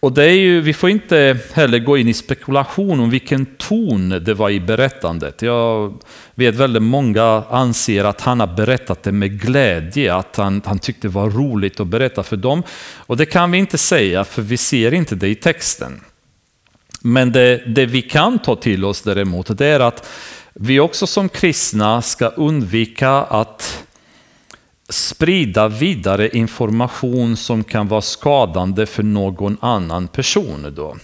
Och 0.00 0.12
det 0.12 0.24
är 0.24 0.34
ju, 0.34 0.60
vi 0.60 0.72
får 0.72 0.90
inte 0.90 1.38
heller 1.52 1.78
gå 1.78 1.98
in 1.98 2.08
i 2.08 2.14
spekulation 2.14 3.00
om 3.00 3.10
vilken 3.10 3.46
ton 3.46 4.08
det 4.08 4.34
var 4.34 4.50
i 4.50 4.60
berättandet. 4.60 5.42
Jag 5.42 5.94
vet 6.34 6.54
väldigt 6.54 6.82
många 6.82 7.42
anser 7.50 8.04
att 8.04 8.20
han 8.20 8.40
har 8.40 8.46
berättat 8.46 9.02
det 9.02 9.12
med 9.12 9.40
glädje, 9.40 10.14
att 10.14 10.36
han, 10.36 10.62
han 10.64 10.78
tyckte 10.78 11.08
det 11.08 11.12
var 11.12 11.30
roligt 11.30 11.80
att 11.80 11.86
berätta 11.86 12.22
för 12.22 12.36
dem. 12.36 12.62
Och 12.96 13.16
det 13.16 13.26
kan 13.26 13.50
vi 13.50 13.58
inte 13.58 13.78
säga, 13.78 14.24
för 14.24 14.42
vi 14.42 14.56
ser 14.56 14.94
inte 14.94 15.14
det 15.14 15.28
i 15.28 15.34
texten. 15.34 16.00
Men 17.02 17.32
det, 17.32 17.62
det 17.66 17.86
vi 17.86 18.02
kan 18.02 18.38
ta 18.38 18.56
till 18.56 18.84
oss 18.84 19.02
däremot, 19.02 19.58
det 19.58 19.66
är 19.66 19.80
att 19.80 20.08
vi 20.54 20.80
också 20.80 21.06
som 21.06 21.28
kristna 21.28 22.02
ska 22.02 22.28
undvika 22.28 23.10
att 23.10 23.84
sprida 24.88 25.68
vidare 25.68 26.28
information 26.28 27.36
som 27.36 27.64
kan 27.64 27.88
vara 27.88 28.00
skadande 28.00 28.86
för 28.86 29.02
någon 29.02 29.56
annan 29.60 30.08
person. 30.08 30.72
Då. 30.76 30.96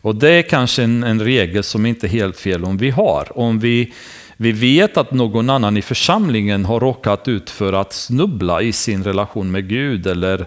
Och 0.00 0.14
det 0.14 0.30
är 0.30 0.42
kanske 0.42 0.82
en, 0.82 1.02
en 1.02 1.22
regel 1.22 1.62
som 1.62 1.86
inte 1.86 2.06
är 2.06 2.08
helt 2.08 2.36
fel 2.36 2.64
om 2.64 2.76
vi 2.76 2.90
har. 2.90 3.38
Om 3.38 3.58
vi, 3.58 3.92
vi 4.36 4.52
vet 4.52 4.96
att 4.96 5.12
någon 5.12 5.50
annan 5.50 5.76
i 5.76 5.82
församlingen 5.82 6.64
har 6.64 6.80
råkat 6.80 7.28
ut 7.28 7.50
för 7.50 7.72
att 7.72 7.92
snubbla 7.92 8.62
i 8.62 8.72
sin 8.72 9.04
relation 9.04 9.50
med 9.50 9.68
Gud 9.68 10.06
eller 10.06 10.46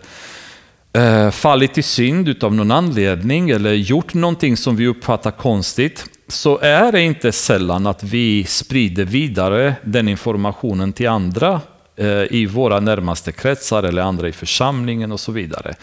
eh, 0.94 1.32
fallit 1.32 1.78
i 1.78 1.84
synd 1.84 2.44
av 2.44 2.56
någon 2.56 2.72
anledning 2.72 3.50
eller 3.50 3.74
gjort 3.74 4.14
någonting 4.14 4.58
som 4.58 4.76
vi 4.76 4.88
uppfattar 4.88 5.32
konstigt 5.32 6.06
så 6.28 6.58
är 6.58 6.92
det 6.92 7.02
inte 7.02 7.32
sällan 7.32 7.88
att 7.88 8.04
vi 8.04 8.44
sprider 8.44 9.06
vidare 9.06 9.76
den 9.84 10.08
informationen 10.08 10.94
till 10.94 11.08
andra 11.08 11.62
eh, 11.96 12.08
i 12.08 12.46
våra 12.46 12.80
närmaste 12.80 13.32
kretsar 13.32 13.84
eller 13.84 14.02
andra 14.02 14.28
i 14.28 14.32
församlingen 14.32 15.12
och 15.12 15.20
så 15.20 15.32
vidare. 15.32 15.76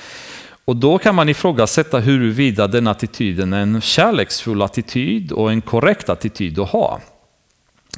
Och 0.64 0.76
då 0.76 0.98
kan 0.98 1.14
man 1.14 1.28
ifrågasätta 1.28 1.98
huruvida 1.98 2.66
den 2.66 2.86
attityden 2.86 3.52
är 3.52 3.60
en 3.60 3.80
kärleksfull 3.80 4.62
attityd 4.62 5.32
och 5.32 5.50
en 5.50 5.60
korrekt 5.60 6.08
attityd 6.08 6.58
att 6.58 6.70
ha. 6.70 7.00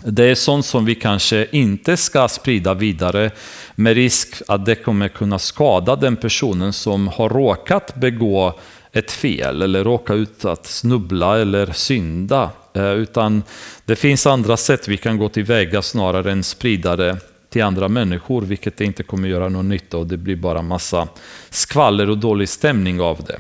Det 0.04 0.24
är 0.24 0.34
sånt 0.34 0.66
som 0.66 0.84
vi 0.84 0.94
kanske 0.94 1.46
inte 1.52 1.96
ska 1.96 2.28
sprida 2.28 2.74
vidare 2.74 3.30
med 3.74 3.94
risk 3.94 4.42
att 4.48 4.66
det 4.66 4.74
kommer 4.74 5.08
kunna 5.08 5.38
skada 5.38 5.96
den 5.96 6.16
personen 6.16 6.72
som 6.72 7.08
har 7.08 7.28
råkat 7.28 7.94
begå 7.94 8.58
ett 8.96 9.12
fel 9.12 9.62
eller 9.62 9.84
råka 9.84 10.14
ut 10.14 10.44
att 10.44 10.66
snubbla 10.66 11.38
eller 11.38 11.72
synda. 11.72 12.50
Eh, 12.74 12.92
utan 12.92 13.42
det 13.84 13.96
finns 13.96 14.26
andra 14.26 14.56
sätt 14.56 14.88
vi 14.88 14.96
kan 14.96 15.18
gå 15.18 15.28
tillväga 15.28 15.82
snarare 15.82 16.32
än 16.32 16.42
sprida 16.42 16.96
det 16.96 17.16
till 17.50 17.62
andra 17.62 17.88
människor, 17.88 18.42
vilket 18.42 18.80
inte 18.80 19.02
kommer 19.02 19.28
göra 19.28 19.48
någon 19.48 19.68
nytta 19.68 19.96
och 19.96 20.06
det 20.06 20.16
blir 20.16 20.36
bara 20.36 20.62
massa 20.62 21.08
skvaller 21.50 22.10
och 22.10 22.18
dålig 22.18 22.48
stämning 22.48 23.00
av 23.00 23.24
det. 23.26 23.38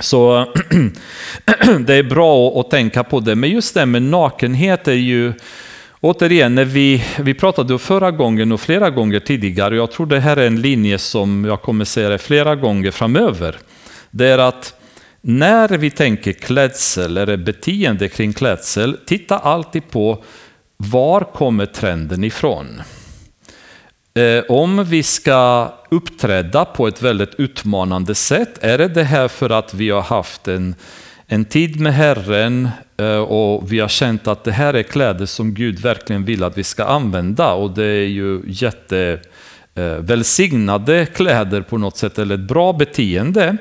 Så 0.00 0.46
det 1.86 1.94
är 1.94 2.02
bra 2.02 2.60
att 2.60 2.70
tänka 2.70 3.04
på 3.04 3.20
det. 3.20 3.34
Men 3.34 3.50
just 3.50 3.74
det 3.74 3.86
med 3.86 4.02
nakenhet 4.02 4.88
är 4.88 4.92
ju, 4.92 5.32
återigen, 6.00 6.54
när 6.54 6.64
vi, 6.64 7.04
vi 7.20 7.34
pratade 7.34 7.78
förra 7.78 8.10
gången 8.10 8.52
och 8.52 8.60
flera 8.60 8.90
gånger 8.90 9.20
tidigare, 9.20 9.76
jag 9.76 9.90
tror 9.90 10.06
det 10.06 10.20
här 10.20 10.36
är 10.36 10.46
en 10.46 10.60
linje 10.60 10.98
som 10.98 11.44
jag 11.44 11.62
kommer 11.62 11.84
säga 11.84 12.08
det 12.08 12.18
flera 12.18 12.56
gånger 12.56 12.90
framöver. 12.90 13.56
Det 14.16 14.28
är 14.28 14.38
att 14.38 14.74
när 15.20 15.68
vi 15.68 15.90
tänker 15.90 16.32
klädsel 16.32 17.16
eller 17.16 17.36
beteende 17.36 18.08
kring 18.08 18.32
klädsel, 18.32 18.96
titta 19.06 19.38
alltid 19.38 19.90
på 19.90 20.24
var 20.76 21.20
kommer 21.20 21.66
trenden 21.66 22.24
ifrån? 22.24 22.82
Eh, 24.14 24.44
om 24.48 24.84
vi 24.84 25.02
ska 25.02 25.72
uppträda 25.90 26.64
på 26.64 26.88
ett 26.88 27.02
väldigt 27.02 27.34
utmanande 27.38 28.14
sätt, 28.14 28.58
är 28.60 28.78
det 28.78 28.88
det 28.88 29.04
här 29.04 29.28
för 29.28 29.50
att 29.50 29.74
vi 29.74 29.90
har 29.90 30.02
haft 30.02 30.48
en, 30.48 30.74
en 31.26 31.44
tid 31.44 31.80
med 31.80 31.94
Herren 31.94 32.68
eh, 32.96 33.16
och 33.16 33.72
vi 33.72 33.80
har 33.80 33.88
känt 33.88 34.28
att 34.28 34.44
det 34.44 34.52
här 34.52 34.74
är 34.74 34.82
kläder 34.82 35.26
som 35.26 35.54
Gud 35.54 35.78
verkligen 35.78 36.24
vill 36.24 36.44
att 36.44 36.58
vi 36.58 36.64
ska 36.64 36.84
använda 36.84 37.52
och 37.52 37.70
det 37.70 37.86
är 37.86 38.06
ju 38.06 38.42
jättevälsignade 38.46 41.00
eh, 41.00 41.06
kläder 41.06 41.60
på 41.60 41.78
något 41.78 41.96
sätt 41.96 42.18
eller 42.18 42.34
ett 42.34 42.48
bra 42.48 42.72
beteende. 42.72 43.56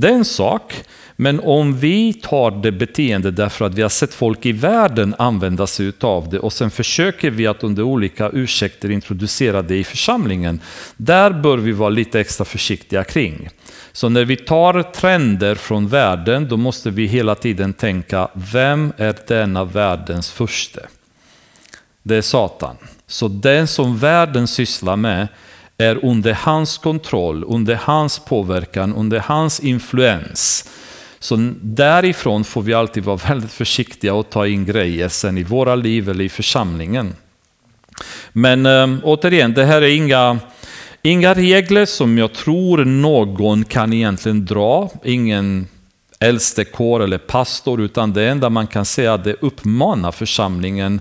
Det 0.00 0.08
är 0.08 0.12
en 0.12 0.24
sak. 0.24 0.74
Men 1.16 1.40
om 1.40 1.78
vi 1.78 2.12
tar 2.12 2.50
det 2.50 2.72
beteende 2.72 3.30
därför 3.30 3.64
att 3.64 3.74
vi 3.74 3.82
har 3.82 3.88
sett 3.88 4.14
folk 4.14 4.46
i 4.46 4.52
världen 4.52 5.14
använda 5.18 5.66
sig 5.66 5.92
av 6.00 6.28
det 6.28 6.38
och 6.38 6.52
sen 6.52 6.70
försöker 6.70 7.30
vi 7.30 7.46
att 7.46 7.64
under 7.64 7.82
olika 7.82 8.30
ursäkter 8.30 8.90
introducera 8.90 9.62
det 9.62 9.76
i 9.76 9.84
församlingen. 9.84 10.60
Där 10.96 11.30
bör 11.30 11.58
vi 11.58 11.72
vara 11.72 11.88
lite 11.88 12.20
extra 12.20 12.44
försiktiga 12.44 13.04
kring. 13.04 13.48
Så 13.92 14.08
när 14.08 14.24
vi 14.24 14.36
tar 14.36 14.82
trender 14.82 15.54
från 15.54 15.88
världen, 15.88 16.48
då 16.48 16.56
måste 16.56 16.90
vi 16.90 17.06
hela 17.06 17.34
tiden 17.34 17.72
tänka, 17.72 18.28
vem 18.52 18.92
är 18.96 19.14
denna 19.26 19.64
världens 19.64 20.30
första? 20.30 20.80
Det 22.02 22.16
är 22.16 22.22
Satan. 22.22 22.76
Så 23.06 23.28
den 23.28 23.66
som 23.66 23.98
världen 23.98 24.46
sysslar 24.46 24.96
med 24.96 25.28
är 25.78 26.04
under 26.04 26.32
hans 26.32 26.78
kontroll, 26.78 27.44
under 27.46 27.74
hans 27.74 28.18
påverkan, 28.18 28.94
under 28.94 29.18
hans 29.18 29.60
influens. 29.60 30.70
Så 31.18 31.52
därifrån 31.62 32.44
får 32.44 32.62
vi 32.62 32.74
alltid 32.74 33.04
vara 33.04 33.16
väldigt 33.28 33.52
försiktiga 33.52 34.14
och 34.14 34.30
ta 34.30 34.46
in 34.46 34.64
grejer 34.64 35.08
sen 35.08 35.38
i 35.38 35.42
våra 35.42 35.74
liv 35.74 36.08
eller 36.08 36.24
i 36.24 36.28
församlingen. 36.28 37.14
Men 38.32 38.66
äh, 38.66 38.98
återigen, 39.02 39.54
det 39.54 39.64
här 39.64 39.82
är 39.82 39.96
inga, 39.96 40.38
inga 41.02 41.34
regler 41.34 41.86
som 41.86 42.18
jag 42.18 42.32
tror 42.32 42.84
någon 42.84 43.64
kan 43.64 43.92
egentligen 43.92 44.46
dra. 44.46 44.90
Ingen 45.04 45.66
äldstekår 46.20 47.02
eller 47.02 47.18
pastor, 47.18 47.80
utan 47.80 48.12
det 48.12 48.28
enda 48.28 48.50
man 48.50 48.66
kan 48.66 48.84
säga 48.84 49.10
är 49.10 49.14
att 49.14 49.24
det 49.24 49.36
uppmanar 49.40 50.12
församlingen 50.12 51.00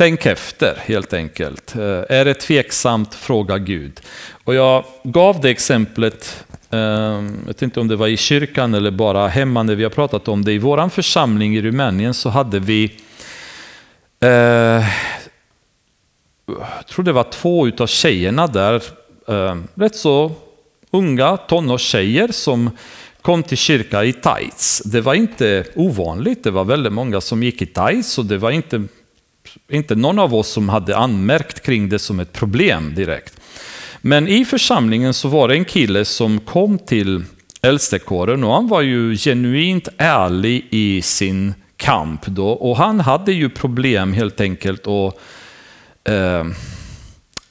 Tänk 0.00 0.26
efter 0.26 0.76
helt 0.76 1.12
enkelt. 1.12 1.76
Eh, 1.76 2.02
är 2.08 2.24
det 2.24 2.34
tveksamt, 2.34 3.14
fråga 3.14 3.58
Gud. 3.58 4.00
Och 4.44 4.54
jag 4.54 4.84
gav 5.02 5.40
det 5.40 5.50
exemplet, 5.50 6.44
ehm, 6.70 7.36
jag 7.40 7.46
vet 7.46 7.62
inte 7.62 7.80
om 7.80 7.88
det 7.88 7.96
var 7.96 8.08
i 8.08 8.16
kyrkan 8.16 8.74
eller 8.74 8.90
bara 8.90 9.28
hemma 9.28 9.62
när 9.62 9.74
vi 9.74 9.82
har 9.82 9.90
pratat 9.90 10.28
om 10.28 10.44
det. 10.44 10.52
I 10.52 10.58
vår 10.58 10.88
församling 10.88 11.56
i 11.56 11.62
Rumänien 11.62 12.14
så 12.14 12.28
hade 12.28 12.58
vi, 12.58 12.92
eh, 14.20 14.30
jag 16.46 16.86
tror 16.88 17.04
det 17.04 17.12
var 17.12 17.26
två 17.32 17.66
utav 17.66 17.86
tjejerna 17.86 18.46
där, 18.46 18.82
eh, 19.28 19.56
rätt 19.74 19.96
så 19.96 20.32
unga 20.90 21.36
tonårstjejer 21.36 22.28
som 22.32 22.70
kom 23.22 23.42
till 23.42 23.58
kyrka 23.58 24.04
i 24.04 24.12
tights. 24.12 24.82
Det 24.84 25.00
var 25.00 25.14
inte 25.14 25.64
ovanligt, 25.74 26.44
det 26.44 26.50
var 26.50 26.64
väldigt 26.64 26.92
många 26.92 27.20
som 27.20 27.42
gick 27.42 27.62
i 27.62 27.66
tights 27.66 28.18
och 28.18 28.24
det 28.24 28.38
var 28.38 28.50
inte 28.50 28.82
inte 29.70 29.94
någon 29.94 30.18
av 30.18 30.34
oss 30.34 30.48
som 30.48 30.68
hade 30.68 30.96
anmärkt 30.96 31.62
kring 31.62 31.88
det 31.88 31.98
som 31.98 32.20
ett 32.20 32.32
problem 32.32 32.94
direkt. 32.94 33.40
Men 34.00 34.28
i 34.28 34.44
församlingen 34.44 35.14
så 35.14 35.28
var 35.28 35.48
det 35.48 35.54
en 35.54 35.64
kille 35.64 36.04
som 36.04 36.40
kom 36.40 36.78
till 36.78 37.24
äldstekåren 37.62 38.44
och 38.44 38.54
han 38.54 38.68
var 38.68 38.80
ju 38.80 39.16
genuint 39.16 39.88
ärlig 39.96 40.66
i 40.70 41.02
sin 41.02 41.54
kamp 41.76 42.26
då 42.26 42.48
och 42.48 42.76
han 42.76 43.00
hade 43.00 43.32
ju 43.32 43.50
problem 43.50 44.12
helt 44.12 44.40
enkelt 44.40 44.86
att 44.86 45.14
eh, 46.04 46.44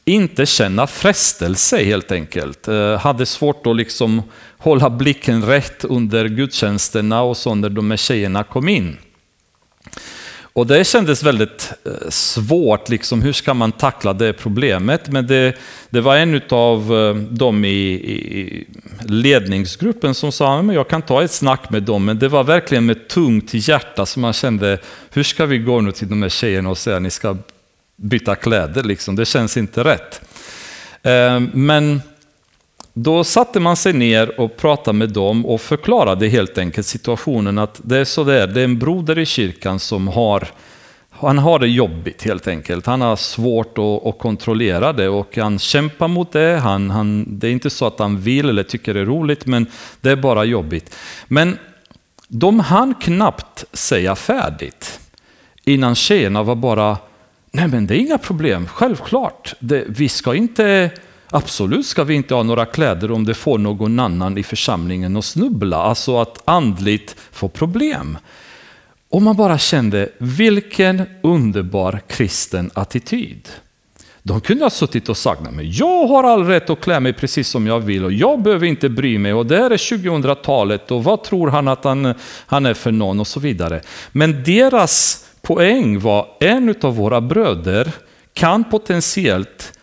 inte 0.06 0.46
känna 0.46 0.88
frestelse 0.88 1.84
helt 1.84 2.12
enkelt. 2.12 2.68
Eh, 2.68 2.98
hade 2.98 3.26
svårt 3.26 3.68
att 3.68 3.76
liksom 3.76 4.22
hålla 4.58 4.90
blicken 4.90 5.44
rätt 5.44 5.86
under 5.86 6.26
gudstjänsterna 6.26 7.22
och 7.22 7.38
så 7.38 7.56
när 7.56 7.70
de 7.70 7.92
här 7.92 7.98
tjejerna 7.98 8.44
kom 8.44 8.70
in. 8.70 8.98
Och 10.60 10.68
det 10.68 10.84
kändes 10.84 11.24
väldigt 11.24 11.74
eh, 11.86 12.10
svårt, 12.10 12.90
liksom, 12.90 13.22
hur 13.22 13.34
ska 13.34 13.54
man 13.54 13.72
tackla 13.72 14.14
det 14.14 14.34
problemet? 14.34 15.08
Men 15.08 15.28
det, 15.28 15.56
det 15.90 16.02
var 16.02 16.18
en 16.18 16.42
av 16.50 16.96
eh, 16.96 17.16
dem 17.16 17.66
i, 17.66 17.70
i 17.70 18.68
ledningsgruppen 19.06 20.14
som 20.14 20.32
sa 20.32 20.60
att 20.60 20.74
jag 20.74 20.88
kan 20.88 21.02
ta 21.02 21.24
ett 21.24 21.32
snack 21.32 21.70
med 21.70 21.84
dem, 21.84 22.06
men 22.06 22.20
det 22.20 22.28
var 22.28 22.44
verkligen 22.44 22.86
med 22.86 23.08
tungt 23.08 23.54
hjärta 23.54 24.06
som 24.06 24.22
man 24.22 24.34
kände, 24.34 24.78
hur 25.12 25.24
ska 25.24 25.46
vi 25.46 25.58
gå 25.58 25.82
nu 25.82 25.92
till 25.92 26.10
de 26.10 26.22
här 26.22 26.30
tjejerna 26.30 26.70
och 26.70 26.78
säga 26.78 26.96
att 26.96 27.02
ni 27.02 27.10
ska 27.10 27.38
byta 27.96 28.36
kläder? 28.36 28.84
Liksom. 28.84 29.16
Det 29.16 29.26
känns 29.26 29.58
inte 29.58 29.84
rätt. 29.84 30.22
Eh, 31.04 31.40
men 31.54 32.02
då 33.04 33.24
satte 33.24 33.60
man 33.60 33.76
sig 33.76 33.94
ner 33.94 34.40
och 34.40 34.58
pratade 34.58 34.98
med 34.98 35.10
dem 35.10 35.46
och 35.46 35.62
förklarade 35.62 36.28
helt 36.28 36.58
enkelt 36.58 36.88
situationen 36.88 37.58
att 37.58 37.82
det 37.84 37.98
är 37.98 38.06
så 38.06 38.24
där, 38.24 38.48
det 38.48 38.62
är 38.62 38.66
en 38.66 38.80
broder 38.80 39.18
i 39.18 39.26
kyrkan 39.26 39.80
som 39.80 40.08
har 40.08 40.48
han 41.12 41.38
har 41.38 41.60
det 41.60 41.68
jobbigt 41.68 42.24
helt 42.24 42.48
enkelt. 42.48 42.86
Han 42.86 43.02
har 43.02 43.16
svårt 43.16 43.78
att, 43.78 44.06
att 44.06 44.20
kontrollera 44.20 44.94
det 44.94 45.10
och 45.10 45.38
han 45.38 45.60
kämpar 45.60 46.08
mot 46.08 46.32
det. 46.32 46.60
Han, 46.64 46.90
han, 46.90 47.40
det 47.40 47.48
är 47.48 47.52
inte 47.52 47.70
så 47.70 47.86
att 47.86 48.00
han 48.00 48.20
vill 48.20 48.50
eller 48.50 48.64
tycker 48.64 48.94
det 48.94 49.00
är 49.00 49.06
roligt, 49.06 49.46
men 49.46 49.66
det 50.02 50.10
är 50.10 50.16
bara 50.16 50.46
jobbigt. 50.46 50.96
Men 51.28 51.58
de 52.28 52.60
hann 52.60 52.94
knappt 52.94 53.66
säga 53.74 54.16
färdigt 54.16 55.00
innan 55.64 55.96
tjejerna 55.96 56.44
var 56.44 56.56
bara, 56.56 56.98
nej 57.52 57.68
men 57.68 57.88
det 57.88 57.96
är 57.96 58.00
inga 58.00 58.18
problem, 58.18 58.68
självklart. 58.68 59.54
Det, 59.60 59.84
vi 59.88 60.10
ska 60.10 60.36
inte 60.36 60.92
Absolut 61.32 61.86
ska 61.86 62.04
vi 62.04 62.14
inte 62.14 62.34
ha 62.34 62.44
några 62.44 62.66
kläder 62.66 63.12
om 63.12 63.26
det 63.26 63.34
får 63.34 63.58
någon 63.58 64.00
annan 64.00 64.38
i 64.38 64.44
församlingen 64.44 65.18
att 65.18 65.26
snubbla, 65.26 65.78
alltså 65.78 66.18
att 66.18 66.42
andligt 66.46 67.16
få 67.32 67.50
problem. 67.50 68.18
Och 69.10 69.22
man 69.22 69.36
bara 69.36 69.58
kände, 69.58 70.10
vilken 70.18 71.02
underbar 71.22 72.02
kristen 72.08 72.72
attityd. 72.74 73.50
De 74.24 74.42
kunde 74.42 74.66
ha 74.66 74.70
suttit 74.70 75.10
och 75.10 75.18
sagt, 75.18 75.42
men 75.42 75.72
jag 75.72 76.08
har 76.08 76.24
all 76.24 76.46
rätt 76.46 76.70
att 76.70 76.82
klä 76.82 77.00
mig 77.00 77.14
precis 77.14 77.48
som 77.48 77.68
jag 77.68 77.80
vill 77.80 78.06
och 78.06 78.14
jag 78.14 78.42
behöver 78.42 78.68
inte 78.68 78.90
bry 78.90 79.18
mig 79.18 79.34
och 79.34 79.46
det 79.46 79.58
här 79.58 79.72
är 79.72 79.78
2000-talet 79.78 80.92
och 80.92 81.04
vad 81.04 81.24
tror 81.24 81.48
han 81.48 81.68
att 81.68 81.84
han, 81.84 82.14
han 82.46 82.66
är 82.66 82.74
för 82.74 82.92
någon 82.92 83.20
och 83.20 83.28
så 83.28 83.40
vidare. 83.40 83.82
Men 84.12 84.44
deras 84.44 85.26
poäng 85.42 86.00
var, 86.00 86.28
en 86.40 86.76
av 86.82 86.96
våra 86.96 87.22
bröder 87.22 87.92
kan 88.34 88.64
potentiellt 88.64 89.79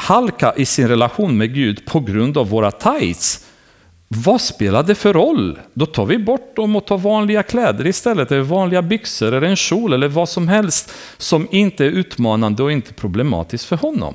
halka 0.00 0.54
i 0.56 0.64
sin 0.64 0.88
relation 0.88 1.36
med 1.36 1.54
Gud 1.54 1.86
på 1.86 2.00
grund 2.00 2.38
av 2.38 2.48
våra 2.48 2.70
tights. 2.70 3.46
Vad 4.08 4.40
spelar 4.40 4.82
det 4.82 4.94
för 4.94 5.12
roll? 5.12 5.58
Då 5.74 5.86
tar 5.86 6.06
vi 6.06 6.18
bort 6.18 6.56
dem 6.56 6.76
och 6.76 6.86
tar 6.86 6.98
vanliga 6.98 7.42
kläder 7.42 7.86
istället, 7.86 8.32
eller 8.32 8.42
vanliga 8.42 8.82
byxor 8.82 9.26
eller 9.26 9.48
en 9.48 9.56
kjol 9.56 9.92
eller 9.92 10.08
vad 10.08 10.28
som 10.28 10.48
helst 10.48 10.92
som 11.16 11.48
inte 11.50 11.84
är 11.84 11.88
utmanande 11.88 12.62
och 12.62 12.72
inte 12.72 12.94
problematiskt 12.94 13.64
för 13.64 13.76
honom. 13.76 14.14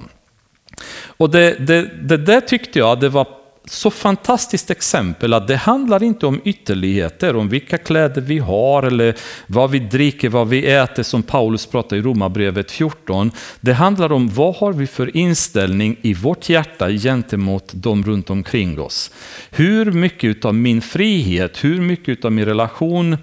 Och 1.05 1.29
det, 1.29 1.67
det, 1.67 2.07
det 2.07 2.17
där 2.17 2.41
tyckte 2.41 2.79
jag 2.79 2.99
det 2.99 3.09
var 3.09 3.27
så 3.67 3.91
fantastiskt 3.91 4.71
exempel 4.71 5.33
att 5.33 5.47
det 5.47 5.55
handlar 5.55 6.03
inte 6.03 6.25
om 6.25 6.41
ytterligheter, 6.43 7.35
om 7.35 7.49
vilka 7.49 7.77
kläder 7.77 8.21
vi 8.21 8.39
har 8.39 8.83
eller 8.83 9.15
vad 9.47 9.71
vi 9.71 9.79
dricker, 9.79 10.29
vad 10.29 10.47
vi 10.47 10.65
äter 10.65 11.03
som 11.03 11.23
Paulus 11.23 11.65
pratar 11.65 11.97
i 11.97 12.01
Romarbrevet 12.01 12.71
14. 12.71 13.31
Det 13.61 13.73
handlar 13.73 14.11
om 14.11 14.29
vad 14.29 14.55
har 14.55 14.73
vi 14.73 14.87
för 14.87 15.17
inställning 15.17 15.97
i 16.01 16.13
vårt 16.13 16.49
hjärta 16.49 16.89
gentemot 16.89 17.71
de 17.73 18.03
runt 18.03 18.29
omkring 18.29 18.79
oss. 18.79 19.11
Hur 19.51 19.91
mycket 19.91 20.45
av 20.45 20.55
min 20.55 20.81
frihet, 20.81 21.63
hur 21.63 21.81
mycket 21.81 22.25
av 22.25 22.31
min 22.31 22.45
relation 22.45 23.17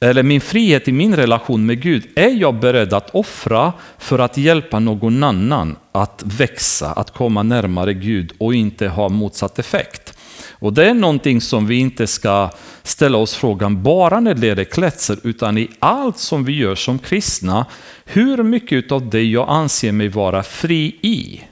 eller 0.00 0.22
min 0.22 0.40
frihet 0.40 0.88
i 0.88 0.92
min 0.92 1.16
relation 1.16 1.66
med 1.66 1.82
Gud, 1.82 2.06
är 2.14 2.30
jag 2.30 2.54
beredd 2.54 2.92
att 2.92 3.10
offra 3.10 3.72
för 3.98 4.18
att 4.18 4.36
hjälpa 4.36 4.78
någon 4.78 5.22
annan 5.22 5.76
att 5.92 6.22
växa, 6.24 6.92
att 6.92 7.10
komma 7.10 7.42
närmare 7.42 7.94
Gud 7.94 8.32
och 8.38 8.54
inte 8.54 8.88
ha 8.88 9.08
motsatt 9.08 9.58
effekt? 9.58 10.18
Och 10.52 10.72
det 10.72 10.86
är 10.86 10.94
någonting 10.94 11.40
som 11.40 11.66
vi 11.66 11.76
inte 11.76 12.06
ska 12.06 12.50
ställa 12.82 13.18
oss 13.18 13.34
frågan 13.34 13.82
bara 13.82 14.20
när 14.20 14.34
det 14.34 14.46
gäller 14.46 14.64
klädsel, 14.64 15.18
utan 15.22 15.58
i 15.58 15.70
allt 15.78 16.18
som 16.18 16.44
vi 16.44 16.52
gör 16.52 16.74
som 16.74 16.98
kristna. 16.98 17.66
Hur 18.04 18.42
mycket 18.42 18.92
av 18.92 19.10
det 19.10 19.22
jag 19.22 19.48
anser 19.48 19.92
mig 19.92 20.08
vara 20.08 20.42
fri 20.42 20.98
i 21.02 21.42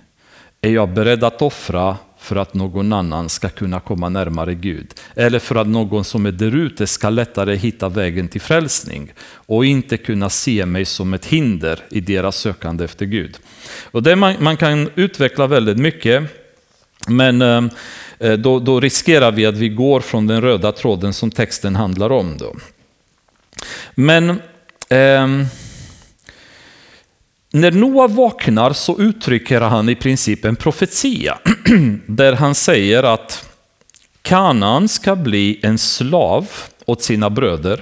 är 0.60 0.70
jag 0.70 0.94
beredd 0.94 1.24
att 1.24 1.42
offra 1.42 1.96
för 2.22 2.36
att 2.36 2.54
någon 2.54 2.92
annan 2.92 3.28
ska 3.28 3.48
kunna 3.48 3.80
komma 3.80 4.08
närmare 4.08 4.54
Gud. 4.54 4.94
Eller 5.16 5.38
för 5.38 5.54
att 5.54 5.66
någon 5.66 6.04
som 6.04 6.26
är 6.26 6.32
där 6.32 6.56
ute 6.56 6.86
ska 6.86 7.10
lättare 7.10 7.56
hitta 7.56 7.88
vägen 7.88 8.28
till 8.28 8.40
frälsning 8.40 9.12
och 9.32 9.64
inte 9.64 9.96
kunna 9.96 10.30
se 10.30 10.66
mig 10.66 10.84
som 10.84 11.14
ett 11.14 11.26
hinder 11.26 11.80
i 11.90 12.00
deras 12.00 12.36
sökande 12.36 12.84
efter 12.84 13.06
Gud. 13.06 13.38
Och 13.84 14.02
det 14.02 14.16
man, 14.16 14.34
man 14.38 14.56
kan 14.56 14.90
utveckla 14.94 15.46
väldigt 15.46 15.78
mycket, 15.78 16.22
men 17.08 17.42
eh, 17.42 18.32
då, 18.38 18.58
då, 18.58 18.80
riskerar 18.80 19.32
vi 19.32 19.46
att 19.46 19.56
vi 19.56 19.68
går 19.68 20.00
från 20.00 20.26
den 20.26 20.40
röda 20.40 20.72
tråden 20.72 21.12
som 21.12 21.30
texten 21.30 21.76
handlar 21.76 22.12
om. 22.12 22.38
Då. 22.38 22.56
Men 23.94 24.30
eh, 24.88 25.28
när 27.52 27.70
Noa 27.70 28.06
vaknar 28.06 28.72
så 28.72 28.98
uttrycker 28.98 29.60
han 29.60 29.88
i 29.88 29.94
princip 29.94 30.44
en 30.44 30.56
profetia 30.56 31.38
där 32.06 32.32
han 32.32 32.54
säger 32.54 33.02
att 33.02 33.48
Kanaan 34.22 34.88
ska 34.88 35.16
bli 35.16 35.60
en 35.62 35.78
slav 35.78 36.48
åt 36.86 37.02
sina 37.02 37.30
bröder. 37.30 37.80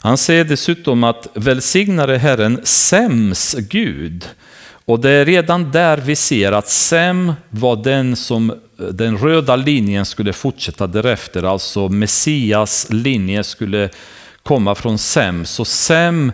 Han 0.00 0.16
säger 0.16 0.44
dessutom 0.44 1.04
att 1.04 1.28
välsignade 1.34 2.18
Herren 2.18 2.60
Sems 2.64 3.56
Gud. 3.58 4.28
Och 4.84 5.00
det 5.00 5.10
är 5.10 5.24
redan 5.24 5.70
där 5.70 5.96
vi 5.96 6.16
ser 6.16 6.52
att 6.52 6.68
Sem 6.68 7.32
var 7.50 7.76
den 7.76 8.16
som 8.16 8.54
den 8.92 9.18
röda 9.18 9.56
linjen 9.56 10.06
skulle 10.06 10.32
fortsätta 10.32 10.86
därefter, 10.86 11.42
alltså 11.42 11.88
Messias 11.88 12.86
linje 12.90 13.44
skulle 13.44 13.90
komma 14.42 14.74
från 14.74 14.98
Sem. 14.98 15.44
Så 15.44 15.64
Sem 15.64 16.32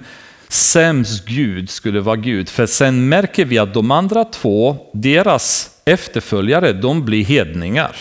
Sems 0.53 1.25
Gud 1.25 1.71
skulle 1.71 2.01
vara 2.01 2.17
Gud. 2.17 2.49
För 2.49 2.67
sen 2.67 3.09
märker 3.09 3.45
vi 3.45 3.59
att 3.59 3.75
de 3.75 3.91
andra 3.91 4.25
två, 4.25 4.77
deras 4.93 5.71
efterföljare, 5.85 6.73
de 6.73 7.05
blir 7.05 7.25
hedningar. 7.25 7.97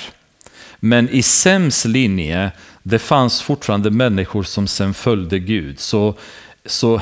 Men 0.79 1.09
i 1.09 1.23
Sems 1.23 1.85
linje, 1.85 2.51
det 2.83 2.99
fanns 2.99 3.41
fortfarande 3.41 3.91
människor 3.91 4.43
som 4.43 4.67
sen 4.67 4.93
följde 4.93 5.39
Gud. 5.39 5.79
Så, 5.79 6.15
så 6.65 7.01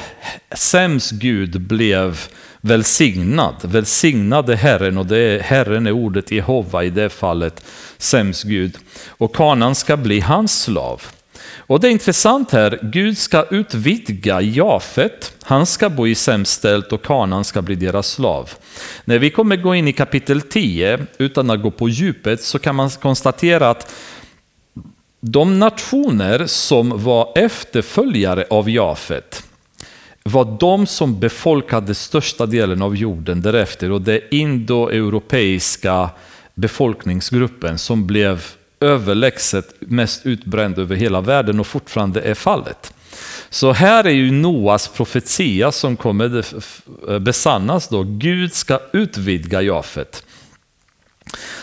Sems 0.55 1.11
Gud 1.11 1.61
blev 1.61 2.19
välsignad, 2.61 3.55
välsignade 3.61 4.55
Herren 4.55 4.97
och 4.97 5.05
det 5.05 5.17
är, 5.17 5.39
Herren 5.39 5.87
är 5.87 5.91
ordet 5.91 6.31
Jehova 6.31 6.83
i 6.83 6.89
det 6.89 7.09
fallet, 7.09 7.65
Sems 7.97 8.43
Gud. 8.43 8.77
Och 9.07 9.35
kanan 9.35 9.75
ska 9.75 9.97
bli 9.97 10.19
hans 10.19 10.61
slav. 10.61 11.01
Och 11.57 11.79
det 11.79 11.87
är 11.87 11.91
intressant 11.91 12.51
här, 12.51 12.79
Gud 12.81 13.17
ska 13.17 13.45
utvidga 13.49 14.41
Jafet, 14.41 15.33
han 15.43 15.65
ska 15.65 15.89
bo 15.89 16.07
i 16.07 16.15
sämställt 16.15 16.91
och 16.91 17.05
kanan 17.05 17.43
ska 17.43 17.61
bli 17.61 17.75
deras 17.75 18.07
slav. 18.07 18.49
När 19.05 19.19
vi 19.19 19.29
kommer 19.29 19.55
gå 19.55 19.75
in 19.75 19.87
i 19.87 19.93
kapitel 19.93 20.41
10, 20.41 20.99
utan 21.17 21.49
att 21.49 21.61
gå 21.61 21.71
på 21.71 21.89
djupet, 21.89 22.43
så 22.43 22.59
kan 22.59 22.75
man 22.75 22.89
konstatera 22.89 23.69
att 23.69 23.93
de 25.21 25.59
nationer 25.59 26.45
som 26.45 27.03
var 27.03 27.31
efterföljare 27.35 28.45
av 28.49 28.69
Jafet 28.69 29.43
var 30.23 30.57
de 30.59 30.87
som 30.87 31.19
befolkade 31.19 31.95
största 31.95 32.45
delen 32.45 32.81
av 32.81 32.95
jorden 32.95 33.41
därefter. 33.41 33.91
Och 33.91 34.01
det 34.01 34.35
indoeuropeiska 34.35 36.09
befolkningsgruppen 36.55 37.77
som 37.77 38.07
blev 38.07 38.45
överlägset 38.79 39.73
mest 39.79 40.25
utbränd 40.25 40.79
över 40.79 40.95
hela 40.95 41.21
världen 41.21 41.59
och 41.59 41.67
fortfarande 41.67 42.21
är 42.21 42.33
fallet. 42.33 42.93
Så 43.49 43.71
här 43.71 44.03
är 44.03 44.09
ju 44.09 44.31
Noas 44.31 44.87
profetia 44.87 45.71
som 45.71 45.97
kommer 45.97 46.43
besannas 47.19 47.87
då. 47.87 48.03
Gud 48.03 48.53
ska 48.53 48.79
utvidga 48.93 49.61
Jafet. 49.61 50.23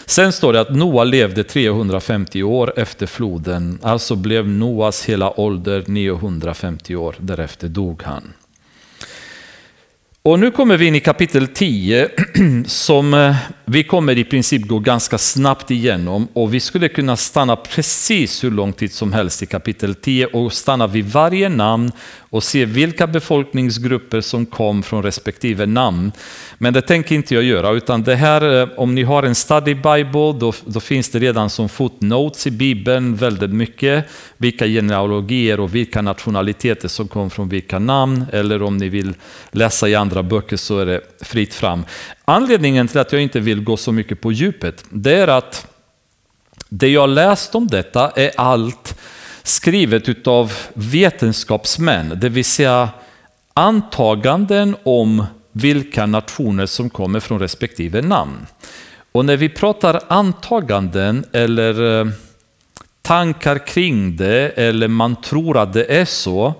Sen 0.06 0.32
står 0.32 0.52
det 0.52 0.60
att 0.60 0.74
Noa 0.74 1.04
levde 1.04 1.44
350 1.44 2.42
år 2.42 2.72
efter 2.76 3.06
floden, 3.06 3.78
alltså 3.82 4.16
blev 4.16 4.48
Noas 4.48 5.04
hela 5.04 5.40
ålder 5.40 5.84
950 5.86 6.96
år, 6.96 7.16
därefter 7.18 7.68
dog 7.68 8.02
han. 8.02 8.32
Och 10.22 10.38
nu 10.38 10.50
kommer 10.50 10.76
vi 10.76 10.86
in 10.86 10.94
i 10.94 11.00
kapitel 11.00 11.48
10 11.48 12.08
som 12.66 13.14
eh, 13.14 13.36
vi 13.68 13.84
kommer 13.84 14.18
i 14.18 14.24
princip 14.24 14.66
gå 14.66 14.78
ganska 14.78 15.18
snabbt 15.18 15.70
igenom 15.70 16.28
och 16.32 16.54
vi 16.54 16.60
skulle 16.60 16.88
kunna 16.88 17.16
stanna 17.16 17.56
precis 17.56 18.44
hur 18.44 18.50
lång 18.50 18.72
tid 18.72 18.92
som 18.92 19.12
helst 19.12 19.42
i 19.42 19.46
kapitel 19.46 19.94
10 19.94 20.26
och 20.26 20.52
stanna 20.52 20.86
vid 20.86 21.04
varje 21.04 21.48
namn 21.48 21.92
och 22.30 22.42
se 22.42 22.64
vilka 22.64 23.06
befolkningsgrupper 23.06 24.20
som 24.20 24.46
kom 24.46 24.82
från 24.82 25.02
respektive 25.02 25.66
namn. 25.66 26.12
Men 26.58 26.72
det 26.72 26.82
tänker 26.82 27.14
inte 27.14 27.34
jag 27.34 27.44
göra, 27.44 27.70
utan 27.70 28.02
det 28.02 28.14
här, 28.14 28.62
eh, 28.62 28.68
om 28.76 28.94
ni 28.94 29.02
har 29.02 29.22
en 29.22 29.34
study 29.34 29.74
bible, 29.74 30.32
då, 30.40 30.52
då 30.64 30.80
finns 30.80 31.10
det 31.10 31.18
redan 31.18 31.50
som 31.50 31.68
footnotes 31.68 32.46
i 32.46 32.50
bibeln 32.50 33.16
väldigt 33.16 33.50
mycket, 33.50 34.08
vilka 34.36 34.66
genealogier 34.66 35.60
och 35.60 35.74
vilka 35.74 36.02
nationaliteter 36.02 36.88
som 36.88 37.08
kom 37.08 37.30
från 37.30 37.48
vilka 37.48 37.78
namn, 37.78 38.24
eller 38.32 38.62
om 38.62 38.76
ni 38.76 38.88
vill 38.88 39.14
läsa 39.50 39.88
i 39.88 39.94
andra 39.94 40.22
böcker 40.22 40.56
så 40.56 40.78
är 40.78 40.86
det 40.86 41.00
fritt 41.22 41.54
fram. 41.54 41.84
Anledningen 42.28 42.88
till 42.88 43.00
att 43.00 43.12
jag 43.12 43.22
inte 43.22 43.40
vill 43.40 43.64
gå 43.64 43.76
så 43.76 43.92
mycket 43.92 44.20
på 44.20 44.32
djupet, 44.32 44.84
det 44.90 45.14
är 45.14 45.28
att 45.28 45.66
det 46.68 46.88
jag 46.88 47.08
läst 47.08 47.54
om 47.54 47.66
detta 47.66 48.10
är 48.10 48.30
allt 48.36 49.00
skrivet 49.42 50.08
utav 50.08 50.52
vetenskapsmän, 50.74 52.18
det 52.20 52.28
vill 52.28 52.44
säga 52.44 52.88
antaganden 53.54 54.76
om 54.82 55.24
vilka 55.52 56.06
nationer 56.06 56.66
som 56.66 56.90
kommer 56.90 57.20
från 57.20 57.38
respektive 57.38 58.02
namn. 58.02 58.46
Och 59.12 59.24
när 59.24 59.36
vi 59.36 59.48
pratar 59.48 60.00
antaganden 60.08 61.24
eller 61.32 62.00
eh, 62.00 62.06
tankar 63.02 63.66
kring 63.66 64.16
det 64.16 64.48
eller 64.48 64.88
man 64.88 65.16
tror 65.16 65.58
att 65.58 65.72
det 65.72 65.98
är 65.98 66.04
så, 66.04 66.54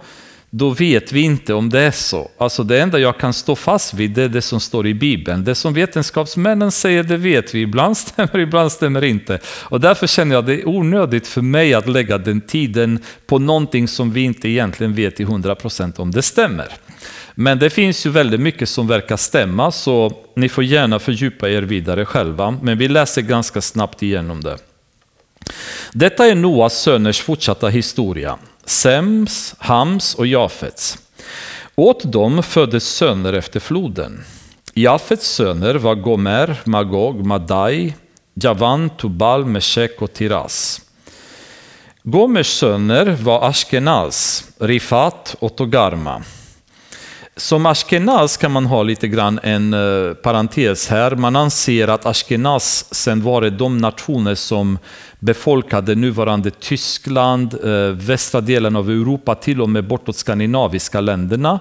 då 0.51 0.71
vet 0.71 1.13
vi 1.13 1.21
inte 1.21 1.55
om 1.55 1.71
det 1.71 1.81
är 1.81 1.91
så. 1.91 2.31
Alltså 2.39 2.63
det 2.63 2.81
enda 2.81 2.99
jag 2.99 3.19
kan 3.19 3.33
stå 3.33 3.57
fast 3.57 3.95
vid 3.95 4.11
det 4.11 4.23
är 4.23 4.29
det 4.29 4.43
som 4.43 4.61
står 4.61 4.87
i 4.87 4.95
Bibeln. 4.95 5.45
Det 5.45 5.55
som 5.55 5.75
vetenskapsmännen 5.75 6.73
säger, 6.73 7.03
det 7.03 7.17
vet 7.17 7.55
vi. 7.55 7.61
Ibland 7.61 7.97
stämmer, 7.97 8.39
ibland 8.39 8.73
stämmer 8.73 9.05
inte. 9.05 9.39
Och 9.45 9.81
därför 9.81 10.07
känner 10.07 10.35
jag 10.35 10.43
att 10.43 10.47
det 10.47 10.61
är 10.61 10.69
onödigt 10.69 11.27
för 11.27 11.43
mig 11.43 11.75
att 11.75 11.89
lägga 11.89 12.19
den 12.19 12.41
tiden 12.41 12.99
på 13.27 13.39
någonting 13.39 13.89
som 13.89 14.13
vi 14.13 14.21
inte 14.21 14.49
egentligen 14.49 14.95
vet 14.95 15.17
till 15.17 15.27
100% 15.27 16.01
om 16.01 16.11
det 16.11 16.23
stämmer. 16.23 16.69
Men 17.35 17.59
det 17.59 17.71
finns 17.71 18.07
ju 18.07 18.11
väldigt 18.11 18.41
mycket 18.41 18.69
som 18.69 18.89
verkar 18.89 19.17
stämma, 19.17 19.73
så 19.73 20.13
ni 20.37 20.49
får 20.49 20.65
gärna 20.65 20.99
fördjupa 20.99 21.49
er 21.49 21.63
vidare 21.63 22.05
själva. 22.05 22.59
Men 22.63 22.79
vi 22.79 22.89
läser 22.89 23.23
ganska 23.23 23.61
snabbt 23.61 24.03
igenom 24.03 24.41
det. 24.41 24.57
Detta 25.93 26.27
är 26.27 26.35
Noas 26.35 26.83
söners 26.83 27.21
fortsatta 27.21 27.69
historia. 27.69 28.39
Sems, 28.67 29.55
Hams 29.59 30.15
och 30.15 30.27
Jafets. 30.27 30.99
Åt 31.75 32.13
dem 32.13 32.43
föddes 32.43 32.85
söner 32.85 33.33
efter 33.33 33.61
floden. 33.61 34.25
Jafets 34.75 35.31
söner 35.31 35.75
var 35.75 35.95
Gomer, 35.95 36.61
Magog, 36.65 37.27
Madai, 37.27 37.95
Javan, 38.35 38.91
Tubal, 38.91 39.45
Meshek 39.45 40.03
och 40.03 40.13
Tiras. 40.13 40.81
Gomers 42.03 42.47
söner 42.47 43.07
var 43.23 43.49
Ashkenaz, 43.49 44.45
Rifat 44.59 45.37
och 45.39 45.57
Togarma. 45.57 46.23
Som 47.39 47.67
Ashkenaz 47.67 48.37
kan 48.37 48.53
man 48.53 48.67
ha 48.67 48.83
lite 48.83 49.09
grann 49.09 49.41
en 49.43 49.75
uh, 49.75 50.15
parentes 50.15 50.89
här. 50.89 51.17
Man 51.17 51.37
anser 51.37 51.89
att 51.89 52.07
Ashkenaz 52.07 52.95
sen 52.95 53.23
var 53.23 53.41
det 53.41 53.51
de 53.51 53.79
nationer 53.79 54.35
som 54.35 54.79
befolkade 55.19 55.95
nuvarande 55.95 56.51
Tyskland, 56.51 57.65
uh, 57.65 57.91
västra 57.91 58.41
delen 58.41 58.77
av 58.77 58.91
Europa, 58.91 59.35
till 59.35 59.61
och 59.61 59.69
med 59.69 59.87
bortåt 59.87 60.17
skandinaviska 60.17 61.01
länderna. 61.01 61.61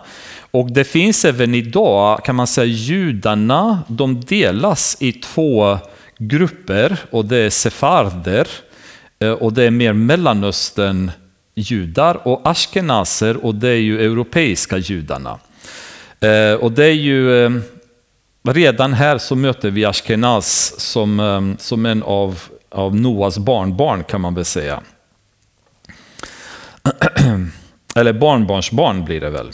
Och 0.51 0.71
det 0.71 0.83
finns 0.83 1.25
även 1.25 1.55
idag, 1.55 2.23
kan 2.25 2.35
man 2.35 2.47
säga, 2.47 2.65
judarna, 2.65 3.79
de 3.87 4.21
delas 4.21 4.97
i 4.99 5.11
två 5.13 5.77
grupper 6.17 6.97
och 7.11 7.25
det 7.25 7.37
är 7.37 7.49
sefarder 7.49 8.47
uh, 9.23 9.31
och 9.31 9.53
det 9.53 9.63
är 9.63 9.71
mer 9.71 9.93
Mellanöstern 9.93 11.11
judar 11.55 12.27
och 12.27 12.41
ashkenazer 12.43 13.45
och 13.45 13.55
det 13.55 13.69
är 13.69 13.81
ju 13.81 14.05
europeiska 14.05 14.77
judarna. 14.77 15.39
Eh, 16.25 16.53
och 16.53 16.71
det 16.71 16.85
är 16.85 16.93
ju, 16.93 17.45
eh, 17.45 17.51
redan 18.43 18.93
här 18.93 19.17
så 19.17 19.35
möter 19.35 19.69
vi 19.69 19.85
Ashkenaz 19.85 20.79
som, 20.79 21.19
eh, 21.19 21.41
som 21.57 21.85
en 21.85 22.03
av, 22.03 22.39
av 22.69 22.95
Noas 22.95 23.37
barnbarn 23.37 24.03
kan 24.03 24.21
man 24.21 24.35
väl 24.35 24.45
säga. 24.45 24.81
Eller 27.95 28.13
barnbarnsbarn 28.13 29.05
blir 29.05 29.21
det 29.21 29.29
väl. 29.29 29.51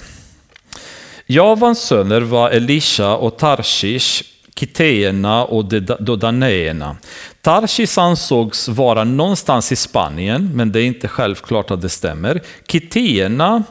Javans 1.28 1.80
söner 1.80 2.22
var 2.22 2.50
Elisha 2.50 3.16
och 3.16 3.38
Tarshish, 3.38 4.24
Kiteerna 4.56 5.46
och 5.46 5.66
Dodaneerna. 6.00 6.96
Tarshish 7.42 8.00
ansågs 8.00 8.68
vara 8.68 9.04
någonstans 9.04 9.72
i 9.72 9.76
Spanien, 9.76 10.52
men 10.54 10.72
det 10.72 10.82
är 10.82 10.86
inte 10.86 11.08
självklart 11.08 11.72
att 11.72 11.82
det 11.82 11.90
stämmer. 11.90 12.42
Kiteerna 12.68 13.64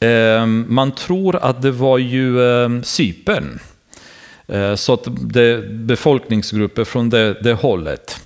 Ehm, 0.00 0.66
man 0.68 0.92
tror 0.92 1.36
att 1.36 1.62
det 1.62 1.70
var 1.70 1.98
ju 1.98 2.42
ehm, 2.42 2.84
Cypern. 2.84 3.58
Eh, 4.48 4.74
så 4.74 4.92
att 4.92 5.06
det 5.20 5.70
befolkningsgrupper 5.70 6.84
från 6.84 7.10
det, 7.10 7.34
det 7.42 7.52
hållet. 7.52 8.20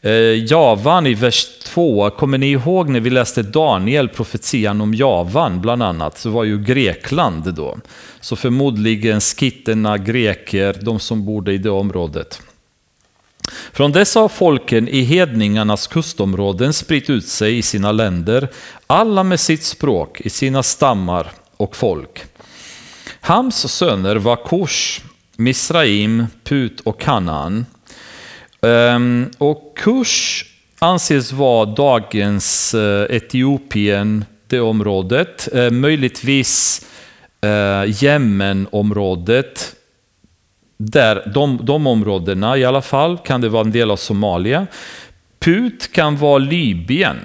Eh, 0.00 0.12
Javan 0.52 1.06
i 1.06 1.14
vers 1.14 1.46
2, 1.64 2.10
kommer 2.10 2.38
ni 2.38 2.50
ihåg 2.50 2.88
när 2.88 3.00
vi 3.00 3.10
läste 3.10 3.42
Daniel, 3.42 4.08
profetian 4.08 4.80
om 4.80 4.94
Javan 4.94 5.60
bland 5.60 5.82
annat, 5.82 6.18
så 6.18 6.30
var 6.30 6.44
ju 6.44 6.58
Grekland 6.58 7.54
då. 7.54 7.78
Så 8.20 8.36
förmodligen 8.36 9.20
skitterna, 9.20 9.98
greker, 9.98 10.76
de 10.80 11.00
som 11.00 11.24
bodde 11.24 11.52
i 11.52 11.58
det 11.58 11.70
området. 11.70 12.42
Från 13.72 13.92
dessa 13.92 14.20
har 14.20 14.28
folken 14.28 14.88
i 14.88 15.00
hedningarnas 15.02 15.86
kustområden 15.86 16.72
spritt 16.72 17.10
ut 17.10 17.28
sig 17.28 17.58
i 17.58 17.62
sina 17.62 17.92
länder, 17.92 18.48
alla 18.86 19.22
med 19.22 19.40
sitt 19.40 19.62
språk, 19.62 20.20
i 20.20 20.30
sina 20.30 20.62
stammar 20.62 21.30
och 21.56 21.76
folk. 21.76 22.24
Hams 23.20 23.72
söner 23.72 24.16
var 24.16 24.36
Kush, 24.36 25.00
Misraim, 25.36 26.26
Put 26.44 26.80
och 26.80 27.00
Kanaan. 27.00 27.66
Ehm, 28.62 29.30
och 29.38 29.72
Kush 29.76 30.44
anses 30.78 31.32
vara 31.32 31.64
dagens 31.66 32.74
eh, 32.74 33.16
Etiopien, 33.16 34.24
det 34.46 34.60
området. 34.60 35.48
Eh, 35.54 35.70
möjligtvis 35.70 36.86
eh, 37.40 38.02
Jemenområdet, 38.02 39.74
där, 40.76 41.30
de, 41.34 41.58
de 41.62 41.86
områdena 41.86 42.56
i 42.56 42.64
alla 42.64 42.82
fall, 42.82 43.18
kan 43.18 43.40
det 43.40 43.48
vara 43.48 43.64
en 43.64 43.72
del 43.72 43.90
av 43.90 43.96
Somalia. 43.96 44.66
Put 45.38 45.92
kan 45.92 46.16
vara 46.16 46.38
Libyen. 46.38 47.16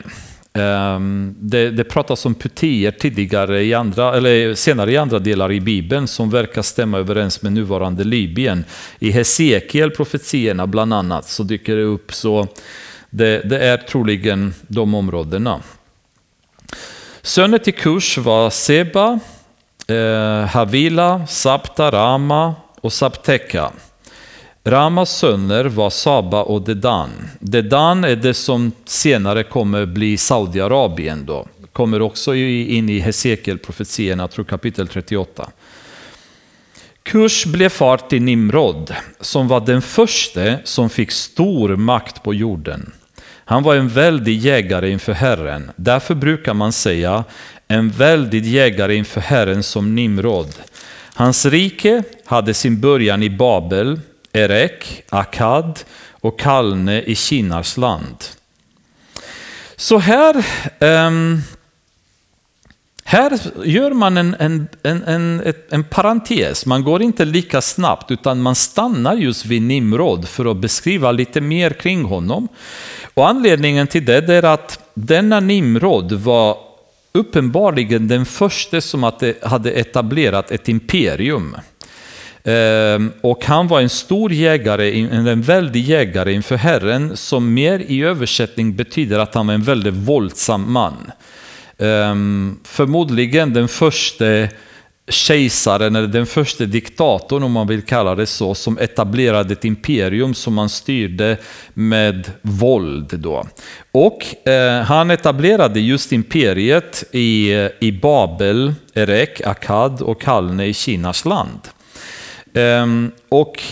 Um, 0.54 1.36
det, 1.40 1.70
det 1.70 1.84
pratas 1.84 2.26
om 2.26 2.36
putéer 2.36 2.92
tidigare 2.92 3.64
i 3.64 3.74
andra, 3.74 4.18
eller 4.18 4.54
senare 4.54 4.92
i 4.92 4.98
andra 4.98 5.20
delar 5.20 5.52
i 5.52 5.62
Bibeln 5.62 6.08
som 6.08 6.30
verkar 6.30 6.62
stämma 6.62 6.98
överens 6.98 7.42
med 7.42 7.54
nuvarande 7.54 8.04
Libyen. 8.04 8.66
I 9.00 9.12
Hesekiel 9.12 9.92
profetierna 9.92 10.68
bland 10.68 10.94
annat 10.94 11.28
så 11.28 11.44
dyker 11.44 11.76
det 11.76 11.84
upp. 11.84 12.14
så 12.14 12.48
Det, 13.10 13.50
det 13.50 13.60
är 13.60 13.78
troligen 13.78 14.54
de 14.68 14.96
områdena. 14.96 15.60
Söner 17.22 17.58
till 17.58 17.74
Kush 17.74 18.20
var 18.20 18.50
Seba, 18.50 19.20
eh, 19.88 20.48
Havila, 20.48 21.28
Sapta, 21.28 21.92
Rama, 21.92 22.56
och 22.82 22.94
Sabteka. 22.94 23.72
Ramas 24.64 25.18
söner 25.18 25.66
var 25.66 25.90
Saba 25.90 26.44
och 26.44 26.62
Dedan. 26.62 27.10
Dedan 27.40 28.04
är 28.04 28.16
det 28.16 28.34
som 28.34 28.72
senare 28.86 29.44
kommer 29.44 29.86
bli 29.86 30.18
Saudiarabien 30.18 31.26
då. 31.26 31.48
Kommer 31.74 32.02
också 32.02 32.36
in 32.36 32.90
i 32.90 33.00
Hesekiel-profetierna, 33.00 34.28
tror 34.28 34.46
kapitel 34.46 34.88
38. 34.88 35.50
Kush 37.04 37.48
blev 37.48 37.70
far 37.70 37.98
till 37.98 38.22
Nimrod, 38.22 38.96
som 39.20 39.48
var 39.48 39.60
den 39.60 39.82
första 39.82 40.58
som 40.64 40.90
fick 40.90 41.12
stor 41.12 41.76
makt 41.76 42.24
på 42.24 42.34
jorden. 42.34 42.92
Han 43.46 43.64
var 43.64 43.76
en 43.76 43.90
väldig 43.90 44.40
jägare 44.40 44.90
inför 44.90 45.14
Herren. 45.14 45.72
Därför 45.76 46.16
brukar 46.16 46.54
man 46.54 46.72
säga 46.72 47.24
en 47.68 47.90
väldig 47.90 48.46
jägare 48.46 48.96
inför 48.96 49.22
Herren 49.22 49.64
som 49.64 49.96
Nimrod. 49.96 50.54
Hans 51.14 51.46
rike 51.46 52.04
hade 52.26 52.54
sin 52.54 52.82
början 52.82 53.24
i 53.24 53.30
Babel, 53.30 54.00
Erek, 54.32 55.04
Akkad 55.10 55.80
och 56.12 56.40
Kalne 56.40 57.02
i 57.02 57.16
Kinas 57.16 57.78
land. 57.78 58.18
Så 59.76 59.98
här, 59.98 60.46
um, 60.80 61.42
här 63.04 63.40
gör 63.66 63.92
man 63.92 64.18
en, 64.18 64.36
en, 64.40 64.68
en, 64.84 65.04
en, 65.04 65.54
en 65.70 65.84
parentes. 65.84 66.66
Man 66.66 66.84
går 66.84 67.02
inte 67.02 67.26
lika 67.26 67.62
snabbt 67.62 68.12
utan 68.12 68.42
man 68.42 68.56
stannar 68.56 69.16
just 69.16 69.46
vid 69.46 69.62
Nimrod 69.62 70.28
för 70.28 70.52
att 70.52 70.58
beskriva 70.58 71.12
lite 71.12 71.42
mer 71.42 71.70
kring 71.70 72.04
honom. 72.04 72.48
Och 73.14 73.30
anledningen 73.30 73.88
till 73.88 74.06
det 74.06 74.30
är 74.30 74.44
att 74.44 74.80
denna 74.94 75.40
Nimrod 75.40 76.12
var 76.12 76.58
uppenbarligen 77.14 78.08
den 78.08 78.26
första 78.26 78.82
som 78.82 79.04
hade 79.42 79.72
etablerat 79.72 80.52
ett 80.52 80.70
imperium. 80.70 81.56
Ehm, 82.44 83.12
och 83.22 83.46
han 83.46 83.68
var 83.68 83.82
en 83.82 83.90
stor 83.90 84.34
jägare, 84.34 85.00
en 85.12 85.42
väldig 85.42 85.84
jägare 85.84 86.34
inför 86.34 86.56
Herren 86.56 87.18
som 87.18 87.54
mer 87.54 87.80
i 87.80 88.04
översättning 88.04 88.76
betyder 88.76 89.20
att 89.20 89.36
han 89.36 89.48
var 89.48 89.54
en 89.54 89.64
väldigt 89.64 89.94
våldsam 89.94 90.72
man. 90.72 91.12
Ehm, 91.78 92.60
förmodligen 92.64 93.54
den 93.54 93.68
första 93.68 94.26
kejsaren 95.12 95.96
eller 95.96 96.08
den 96.08 96.26
första 96.26 96.66
diktatorn 96.66 97.44
om 97.44 97.52
man 97.52 97.68
vill 97.68 97.82
kalla 97.82 98.16
det 98.16 98.26
så 98.26 98.56
som 98.56 98.78
etablerade 98.78 99.54
ett 99.54 99.66
imperium 99.66 100.34
som 100.34 100.54
man 100.54 100.70
styrde 100.70 101.38
med 101.74 102.32
våld. 102.42 103.20
Då. 103.20 103.46
Och 103.92 104.48
eh, 104.48 104.82
han 104.82 105.12
etablerade 105.12 105.80
just 105.80 106.12
imperiet 106.12 107.04
i, 107.12 107.52
i 107.80 107.92
Babel, 107.92 108.74
Erek, 108.94 109.42
Akkad 109.42 110.02
och 110.02 110.22
Kalne 110.22 110.66
i 110.66 110.74
Kinas 110.74 111.26
land. 111.26 111.60
Ehm, 112.54 113.12
och 113.30 113.64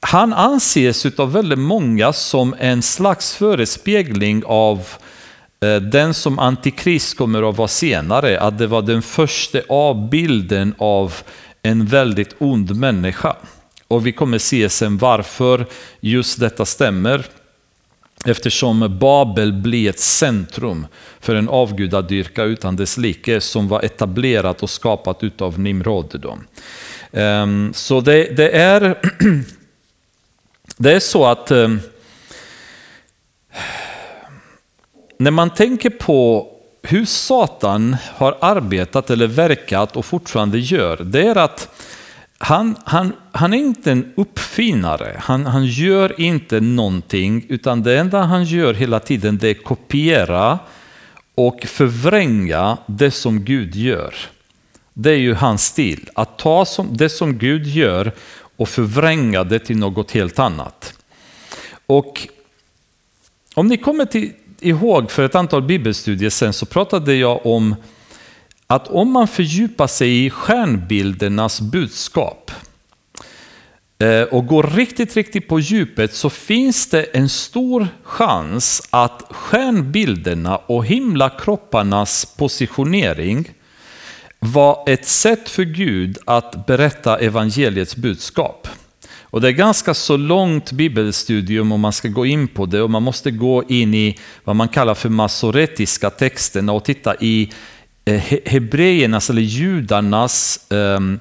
han 0.00 0.32
anses 0.32 1.06
av 1.06 1.32
väldigt 1.32 1.58
många 1.58 2.12
som 2.12 2.54
en 2.58 2.82
slags 2.82 3.34
förespegling 3.34 4.42
av 4.46 4.78
eh, 4.78 4.84
Eh, 5.64 5.76
den 5.76 6.14
som 6.14 6.38
Antikrist 6.38 7.16
kommer 7.16 7.48
att 7.50 7.56
vara 7.56 7.68
senare, 7.68 8.40
att 8.40 8.58
det 8.58 8.66
var 8.66 8.82
den 8.82 9.02
första 9.02 9.58
avbilden 9.68 10.74
av 10.78 11.14
en 11.62 11.86
väldigt 11.86 12.34
ond 12.38 12.76
människa. 12.76 13.36
Och 13.88 14.06
vi 14.06 14.12
kommer 14.12 14.38
se 14.38 14.68
sen 14.68 14.98
varför 14.98 15.66
just 16.00 16.40
detta 16.40 16.64
stämmer. 16.64 17.24
Eftersom 18.24 18.98
Babel 19.00 19.52
blir 19.52 19.90
ett 19.90 20.00
centrum 20.00 20.86
för 21.20 21.34
en 21.34 21.48
avgudadyrka 21.48 22.44
utan 22.44 22.76
dess 22.76 22.96
like 22.96 23.40
som 23.40 23.68
var 23.68 23.82
etablerat 23.82 24.62
och 24.62 24.70
skapat 24.70 25.22
utav 25.22 25.58
Nimrod. 25.58 26.20
Då. 26.20 26.38
Ehm, 27.12 27.72
så 27.74 28.00
det, 28.00 28.36
det, 28.36 28.50
är, 28.50 28.98
det 30.76 30.92
är 30.92 31.00
så 31.00 31.26
att 31.26 31.50
ehm, 31.50 31.80
när 35.20 35.30
man 35.30 35.50
tänker 35.50 35.90
på 35.90 36.48
hur 36.82 37.04
Satan 37.04 37.96
har 38.16 38.38
arbetat 38.40 39.10
eller 39.10 39.26
verkat 39.26 39.96
och 39.96 40.04
fortfarande 40.04 40.58
gör, 40.58 40.96
det 40.96 41.22
är 41.22 41.36
att 41.36 41.68
han, 42.38 42.76
han, 42.84 43.12
han 43.32 43.54
är 43.54 43.58
inte 43.58 43.92
en 43.92 44.12
uppfinnare, 44.16 45.16
han, 45.18 45.46
han 45.46 45.66
gör 45.66 46.20
inte 46.20 46.60
någonting, 46.60 47.46
utan 47.48 47.82
det 47.82 47.98
enda 47.98 48.22
han 48.22 48.44
gör 48.44 48.74
hela 48.74 49.00
tiden 49.00 49.38
det 49.38 49.48
är 49.48 49.54
kopiera 49.54 50.58
och 51.34 51.64
förvränga 51.66 52.76
det 52.86 53.10
som 53.10 53.44
Gud 53.44 53.74
gör. 53.74 54.14
Det 54.94 55.10
är 55.10 55.18
ju 55.18 55.34
hans 55.34 55.64
stil, 55.64 56.10
att 56.14 56.38
ta 56.38 56.66
det 56.90 57.08
som 57.08 57.38
Gud 57.38 57.66
gör 57.66 58.12
och 58.56 58.68
förvränga 58.68 59.44
det 59.44 59.58
till 59.58 59.78
något 59.78 60.10
helt 60.10 60.38
annat. 60.38 60.94
Och 61.86 62.28
om 63.54 63.66
ni 63.66 63.76
kommer 63.76 64.04
till, 64.04 64.32
ihåg 64.62 65.10
för 65.10 65.24
ett 65.24 65.34
antal 65.34 65.62
bibelstudier 65.62 66.30
sen 66.30 66.52
så 66.52 66.66
pratade 66.66 67.14
jag 67.14 67.46
om 67.46 67.74
att 68.66 68.88
om 68.88 69.10
man 69.10 69.28
fördjupar 69.28 69.86
sig 69.86 70.26
i 70.26 70.30
stjärnbildernas 70.30 71.60
budskap 71.60 72.50
eh, 73.98 74.22
och 74.22 74.46
går 74.46 74.62
riktigt, 74.62 75.16
riktigt 75.16 75.48
på 75.48 75.60
djupet 75.60 76.14
så 76.14 76.30
finns 76.30 76.90
det 76.90 77.02
en 77.02 77.28
stor 77.28 77.88
chans 78.02 78.88
att 78.90 79.22
stjärnbilderna 79.30 80.56
och 80.56 80.84
himlakropparnas 80.84 82.34
positionering 82.36 83.50
var 84.38 84.84
ett 84.86 85.06
sätt 85.06 85.48
för 85.48 85.64
Gud 85.64 86.18
att 86.24 86.66
berätta 86.66 87.18
evangeliets 87.18 87.96
budskap. 87.96 88.68
Och 89.30 89.40
det 89.40 89.48
är 89.48 89.52
ganska 89.52 89.94
så 89.94 90.16
långt 90.16 90.72
bibelstudium 90.72 91.72
om 91.72 91.80
man 91.80 91.92
ska 91.92 92.08
gå 92.08 92.26
in 92.26 92.48
på 92.48 92.66
det 92.66 92.82
och 92.82 92.90
man 92.90 93.02
måste 93.02 93.30
gå 93.30 93.64
in 93.68 93.94
i 93.94 94.18
vad 94.44 94.56
man 94.56 94.68
kallar 94.68 94.94
för 94.94 95.08
masoretiska 95.08 96.10
texterna 96.10 96.72
och 96.72 96.84
titta 96.84 97.14
i 97.20 97.52
eh, 98.04 98.22
hebreernas 98.44 99.30
eller 99.30 99.42
judarnas 99.42 100.66
um, 100.68 101.20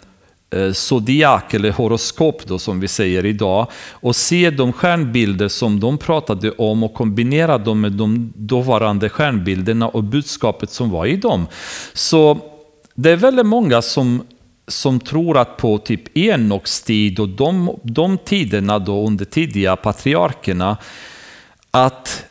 zodiak 0.74 1.54
eller 1.54 1.72
horoskop 1.72 2.46
då, 2.46 2.60
som 2.60 2.80
vi 2.80 2.88
säger 2.88 3.26
idag 3.26 3.68
och 3.92 4.16
se 4.16 4.50
de 4.50 4.74
stjärnbilder 4.74 5.48
som 5.48 5.80
de 5.80 5.98
pratade 5.98 6.52
om 6.52 6.84
och 6.84 6.94
kombinera 6.94 7.58
dem 7.58 7.82
med 7.82 7.92
de 7.92 8.34
dåvarande 8.36 9.10
stjärnbilderna 9.10 9.88
och 9.88 10.04
budskapet 10.04 10.72
som 10.72 10.90
var 10.90 11.06
i 11.06 11.16
dem. 11.16 11.48
Så 11.94 12.40
det 12.96 13.12
är 13.12 13.16
väldigt 13.16 13.46
många 13.46 13.82
som, 13.82 14.24
som 14.70 15.00
tror 15.00 15.38
att 15.38 15.58
på 15.58 15.78
typ 15.78 16.18
Enoks 16.18 16.82
tid 16.82 17.20
och 17.20 17.30
de, 17.30 17.80
de 17.84 18.18
tiderna 18.18 18.80
då 18.80 19.08
under 19.08 19.26
tidiga 19.26 19.76
patriarkerna 19.76 20.78
att 21.72 22.26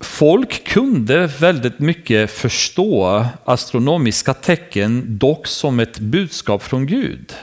folk 0.00 0.64
kunde 0.64 1.26
väldigt 1.26 1.78
mycket 1.78 2.30
förstå 2.30 3.26
astronomiska 3.44 4.34
tecken 4.34 5.18
dock 5.18 5.46
som 5.46 5.80
ett 5.80 5.98
budskap 5.98 6.62
från 6.62 6.86
Gud 6.86 7.34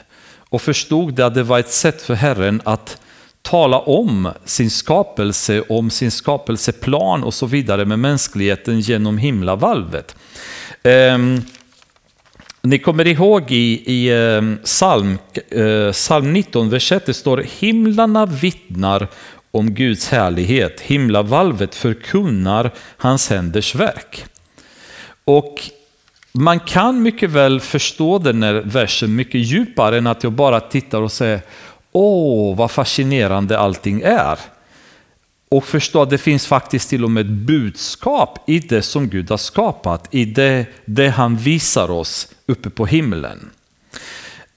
och 0.50 0.62
förstod 0.62 1.14
det 1.14 1.26
att 1.26 1.36
det 1.36 1.44
var 1.44 1.60
ett 1.60 1.72
sätt 1.72 2.02
för 2.02 2.14
Herren 2.14 2.62
att 2.66 3.02
tala 3.42 3.80
om 3.80 4.32
sin 4.46 4.70
skapelse, 4.70 5.64
om 5.70 5.90
sin 5.90 6.12
skapelseplan 6.12 7.24
och 7.24 7.34
så 7.34 7.46
vidare 7.46 7.86
med 7.86 8.00
mänskligheten 8.00 8.80
genom 8.80 9.18
himlavalvet. 9.18 10.16
Um, 10.84 11.42
ni 12.70 12.80
kommer 12.80 13.08
ihåg 13.08 13.52
i, 13.52 13.84
i 13.86 14.10
eh, 14.10 14.64
psalm, 14.64 15.18
eh, 15.52 15.92
psalm 15.92 16.34
19, 16.34 16.70
vers 16.70 16.92
1, 16.92 17.06
det 17.06 17.14
står 17.14 17.46
himlarna 17.60 18.26
vittnar 18.26 19.08
om 19.52 19.72
Guds 19.72 20.10
härlighet, 20.10 20.82
himlavalvet 20.82 21.76
förkunnar 21.76 22.72
hans 22.98 23.30
händers 23.30 23.76
verk. 23.76 24.26
Och 25.26 25.62
man 26.32 26.60
kan 26.60 27.02
mycket 27.02 27.30
väl 27.30 27.60
förstå 27.60 28.20
den 28.20 28.44
här 28.44 28.54
versen 28.54 29.16
mycket 29.16 29.42
djupare 29.42 29.98
än 29.98 30.08
att 30.08 30.24
jag 30.24 30.32
bara 30.32 30.60
tittar 30.60 31.02
och 31.02 31.12
säger 31.12 31.42
åh 31.92 32.58
vad 32.58 32.72
fascinerande 32.72 33.60
allting 33.60 34.02
är 34.02 34.40
och 35.50 35.66
förstå 35.66 36.02
att 36.02 36.10
det 36.10 36.18
finns 36.18 36.48
faktiskt 36.48 36.90
till 36.90 37.04
och 37.04 37.12
med 37.12 37.26
ett 37.26 37.32
budskap 37.32 38.50
i 38.50 38.60
det 38.60 38.82
som 38.82 39.10
Gud 39.10 39.30
har 39.30 39.38
skapat, 39.38 40.08
i 40.12 40.26
det, 40.26 40.66
det 40.86 41.10
han 41.10 41.38
visar 41.38 41.92
oss 41.92 42.28
uppe 42.46 42.70
på 42.70 42.86
himlen. 42.86 43.50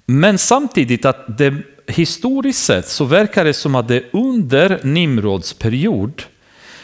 Men 0.07 0.38
samtidigt 0.38 1.05
att 1.05 1.38
det 1.38 1.55
historiskt 1.87 2.64
sett 2.64 2.88
så 2.88 3.05
verkar 3.05 3.44
det 3.44 3.55
som 3.55 3.74
att 3.74 3.88
det 3.88 3.96
är 3.96 4.05
under 4.12 4.81
Nimrods 4.83 5.55
period 5.55 6.22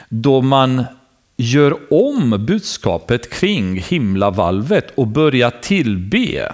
då 0.09 0.43
man 0.43 0.85
gör 1.37 1.93
om 1.93 2.47
budskapet 2.47 3.31
kring 3.31 3.79
himlavalvet 3.79 4.93
och 4.95 5.07
börjar 5.07 5.51
tillbe 5.51 6.53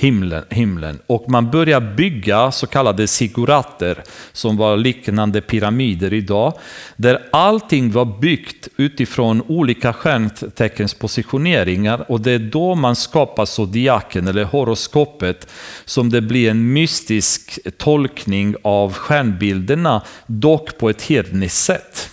himlen, 0.00 0.44
himlen. 0.50 0.98
Och 1.06 1.30
man 1.30 1.50
börjar 1.50 1.80
bygga 1.80 2.52
så 2.52 2.66
kallade 2.66 3.06
sigurater 3.06 4.02
som 4.32 4.56
var 4.56 4.76
liknande 4.76 5.40
pyramider 5.40 6.12
idag. 6.12 6.54
Där 6.96 7.22
allting 7.32 7.90
var 7.92 8.20
byggt 8.20 8.68
utifrån 8.76 9.42
olika 9.48 9.92
stjärnteckens 9.92 10.94
positioneringar 10.94 12.10
och 12.10 12.20
det 12.20 12.32
är 12.32 12.38
då 12.38 12.74
man 12.74 12.96
skapar 12.96 13.44
zodiaken 13.44 14.28
eller 14.28 14.44
horoskopet 14.44 15.48
som 15.84 16.10
det 16.10 16.20
blir 16.20 16.50
en 16.50 16.72
mystisk 16.72 17.58
tolkning 17.78 18.54
av 18.62 18.92
stjärnbilderna 18.92 20.02
dock 20.26 20.78
på 20.78 20.90
ett 20.90 21.02
hedniskt 21.02 21.64
sätt 21.64 22.10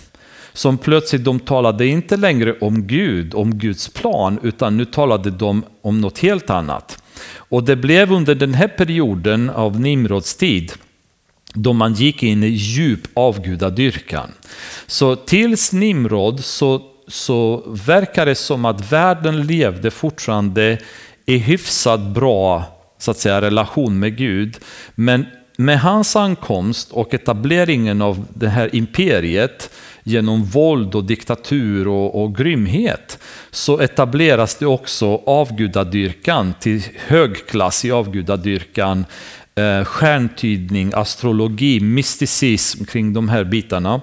som 0.58 0.78
plötsligt 0.78 1.24
de 1.24 1.40
talade 1.40 1.86
inte 1.86 2.16
längre 2.16 2.54
om 2.60 2.86
Gud, 2.86 3.34
om 3.34 3.58
Guds 3.58 3.88
plan, 3.88 4.38
utan 4.42 4.76
nu 4.76 4.84
talade 4.84 5.30
de 5.30 5.62
om 5.82 6.00
något 6.00 6.18
helt 6.18 6.50
annat. 6.50 7.02
Och 7.34 7.64
det 7.64 7.76
blev 7.76 8.12
under 8.12 8.34
den 8.34 8.54
här 8.54 8.68
perioden 8.68 9.50
av 9.50 9.80
Nimrods 9.80 10.36
tid 10.36 10.72
då 11.54 11.72
man 11.72 11.94
gick 11.94 12.22
in 12.22 12.42
i 12.42 12.48
djup 12.48 13.00
avgudadyrkan. 13.14 14.30
Så 14.86 15.16
tills 15.16 15.72
Nimrod 15.72 16.44
så, 16.44 16.82
så 17.08 17.62
verkar 17.66 18.26
det 18.26 18.34
som 18.34 18.64
att 18.64 18.92
världen 18.92 19.46
levde 19.46 19.90
fortfarande 19.90 20.78
i 21.26 21.38
hyfsat 21.38 22.00
bra 22.00 22.64
så 22.98 23.10
att 23.10 23.18
säga, 23.18 23.40
relation 23.40 23.98
med 23.98 24.16
Gud. 24.16 24.58
Men 24.94 25.26
med 25.56 25.80
hans 25.80 26.16
ankomst 26.16 26.92
och 26.92 27.14
etableringen 27.14 28.02
av 28.02 28.26
det 28.34 28.48
här 28.48 28.74
imperiet 28.74 29.70
genom 30.08 30.44
våld 30.44 30.94
och 30.94 31.04
diktatur 31.04 31.88
och, 31.88 32.22
och 32.22 32.36
grymhet 32.36 33.18
så 33.50 33.80
etableras 33.80 34.56
det 34.56 34.66
också 34.66 35.22
avgudadyrkan 35.26 36.54
till 36.60 36.82
högklassig 37.06 37.90
avgudadyrkan, 37.90 39.04
eh, 39.54 39.84
stjärntydning, 39.84 40.92
astrologi, 40.94 41.80
mysticism 41.80 42.84
kring 42.84 43.12
de 43.12 43.28
här 43.28 43.44
bitarna. 43.44 44.00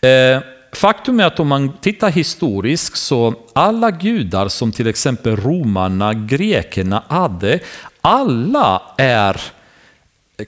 Eh, 0.00 0.42
faktum 0.72 1.20
är 1.20 1.24
att 1.24 1.40
om 1.40 1.48
man 1.48 1.72
tittar 1.80 2.10
historiskt 2.10 2.96
så 2.96 3.34
alla 3.52 3.90
gudar 3.90 4.48
som 4.48 4.72
till 4.72 4.86
exempel 4.86 5.36
romarna, 5.36 6.14
grekerna 6.14 7.02
hade, 7.08 7.60
alla 8.00 8.82
är 8.98 9.40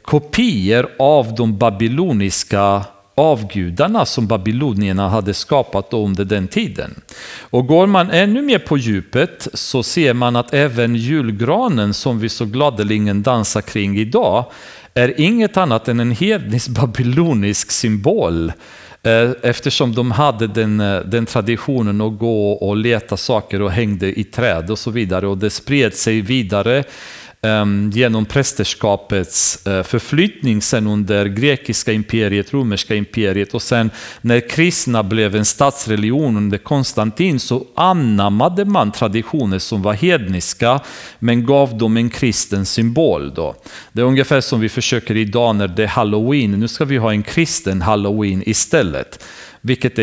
kopior 0.02 0.88
av 0.98 1.34
de 1.34 1.58
babyloniska 1.58 2.84
avgudarna 3.14 4.06
som 4.06 4.26
babylonierna 4.26 5.08
hade 5.08 5.34
skapat 5.34 5.92
under 5.92 6.24
den 6.24 6.48
tiden. 6.48 7.00
Och 7.40 7.66
går 7.66 7.86
man 7.86 8.10
ännu 8.10 8.42
mer 8.42 8.58
på 8.58 8.78
djupet 8.78 9.48
så 9.54 9.82
ser 9.82 10.14
man 10.14 10.36
att 10.36 10.54
även 10.54 10.96
julgranen 10.96 11.94
som 11.94 12.18
vi 12.18 12.28
så 12.28 12.44
gladeligen 12.44 13.22
dansar 13.22 13.60
kring 13.60 13.98
idag 13.98 14.44
är 14.94 15.20
inget 15.20 15.56
annat 15.56 15.88
än 15.88 16.00
en 16.00 16.10
hednisk 16.10 16.68
babylonisk 16.68 17.70
symbol 17.70 18.52
eh, 19.02 19.30
eftersom 19.42 19.94
de 19.94 20.10
hade 20.10 20.46
den, 20.46 20.80
eh, 20.80 21.00
den 21.00 21.26
traditionen 21.26 22.00
att 22.00 22.18
gå 22.18 22.52
och 22.52 22.76
leta 22.76 23.16
saker 23.16 23.62
och 23.62 23.70
hängde 23.70 24.20
i 24.20 24.24
träd 24.24 24.70
och 24.70 24.78
så 24.78 24.90
vidare 24.90 25.26
och 25.26 25.38
det 25.38 25.50
spred 25.50 25.94
sig 25.94 26.20
vidare 26.20 26.84
Ehm, 27.46 27.90
genom 27.94 28.24
prästerskapets 28.26 29.66
eh, 29.66 29.82
förflyttning 29.82 30.62
sen 30.62 30.86
under 30.86 31.26
grekiska 31.26 31.92
imperiet, 31.92 32.52
romerska 32.52 32.94
imperiet 32.94 33.54
och 33.54 33.62
sen 33.62 33.90
när 34.20 34.48
kristna 34.48 35.02
blev 35.02 35.36
en 35.36 35.44
statsreligion 35.44 36.36
under 36.36 36.58
Konstantin 36.58 37.40
så 37.40 37.66
anammade 37.74 38.64
man 38.64 38.92
traditioner 38.92 39.58
som 39.58 39.82
var 39.82 39.92
hedniska 39.92 40.80
men 41.18 41.46
gav 41.46 41.78
dem 41.78 41.96
en 41.96 42.10
kristen 42.10 42.66
symbol. 42.66 43.34
Då. 43.34 43.54
Det 43.92 44.00
är 44.00 44.04
ungefär 44.04 44.40
som 44.40 44.60
vi 44.60 44.68
försöker 44.68 45.16
idag 45.16 45.56
när 45.56 45.68
det 45.68 45.82
är 45.82 45.86
halloween, 45.86 46.50
nu 46.50 46.68
ska 46.68 46.84
vi 46.84 46.96
ha 46.96 47.12
en 47.12 47.22
kristen 47.22 47.82
halloween 47.82 48.42
istället. 48.46 49.24
Vilket 49.60 49.98
är 49.98 50.02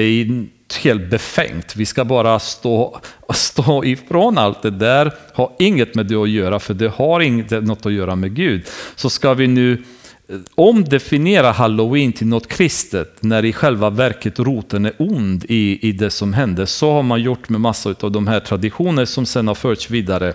helt 0.78 1.10
befängt. 1.10 1.76
Vi 1.76 1.86
ska 1.86 2.06
bara 2.06 2.40
stå, 2.40 3.00
stå 3.34 3.86
ifrån 3.86 4.38
allt 4.38 4.62
det 4.62 4.70
där, 4.70 5.14
ha 5.34 5.56
inget 5.60 5.96
med 5.96 6.06
det 6.06 6.16
att 6.16 6.30
göra, 6.30 6.60
för 6.60 6.74
det 6.74 6.88
har 6.88 7.20
inget 7.20 7.52
något 7.52 7.86
att 7.86 7.94
göra 7.94 8.16
med 8.16 8.36
Gud. 8.36 8.62
Så 8.96 9.10
ska 9.10 9.34
vi 9.34 9.48
nu 9.48 9.84
eh, 10.28 10.36
omdefiniera 10.56 11.52
halloween 11.52 12.14
till 12.14 12.28
något 12.28 12.48
kristet, 12.48 13.18
när 13.20 13.46
i 13.46 13.54
själva 13.54 13.90
verket 13.90 14.40
roten 14.40 14.86
är 14.86 14.94
ond 15.00 15.46
i, 15.50 15.88
i 15.90 15.92
det 15.92 16.10
som 16.10 16.34
händer. 16.34 16.66
Så 16.66 16.92
har 16.92 17.04
man 17.04 17.22
gjort 17.22 17.50
med 17.50 17.62
massa 17.62 17.96
av 18.00 18.12
de 18.12 18.28
här 18.28 18.40
traditioner 18.40 19.06
som 19.06 19.26
sen 19.26 19.48
har 19.48 19.56
förts 19.56 19.90
vidare 19.90 20.34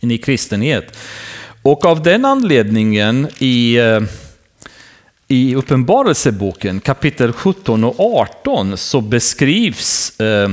in 0.00 0.10
i 0.10 0.18
kristenhet. 0.18 0.98
Och 1.62 1.84
av 1.84 2.02
den 2.02 2.24
anledningen 2.24 3.28
i 3.38 3.76
eh, 3.76 4.00
i 5.28 5.54
Uppenbarelseboken 5.54 6.80
kapitel 6.80 7.32
17 7.32 7.84
och 7.84 8.00
18 8.00 8.76
så 8.76 9.00
beskrivs 9.00 10.20
eh, 10.20 10.50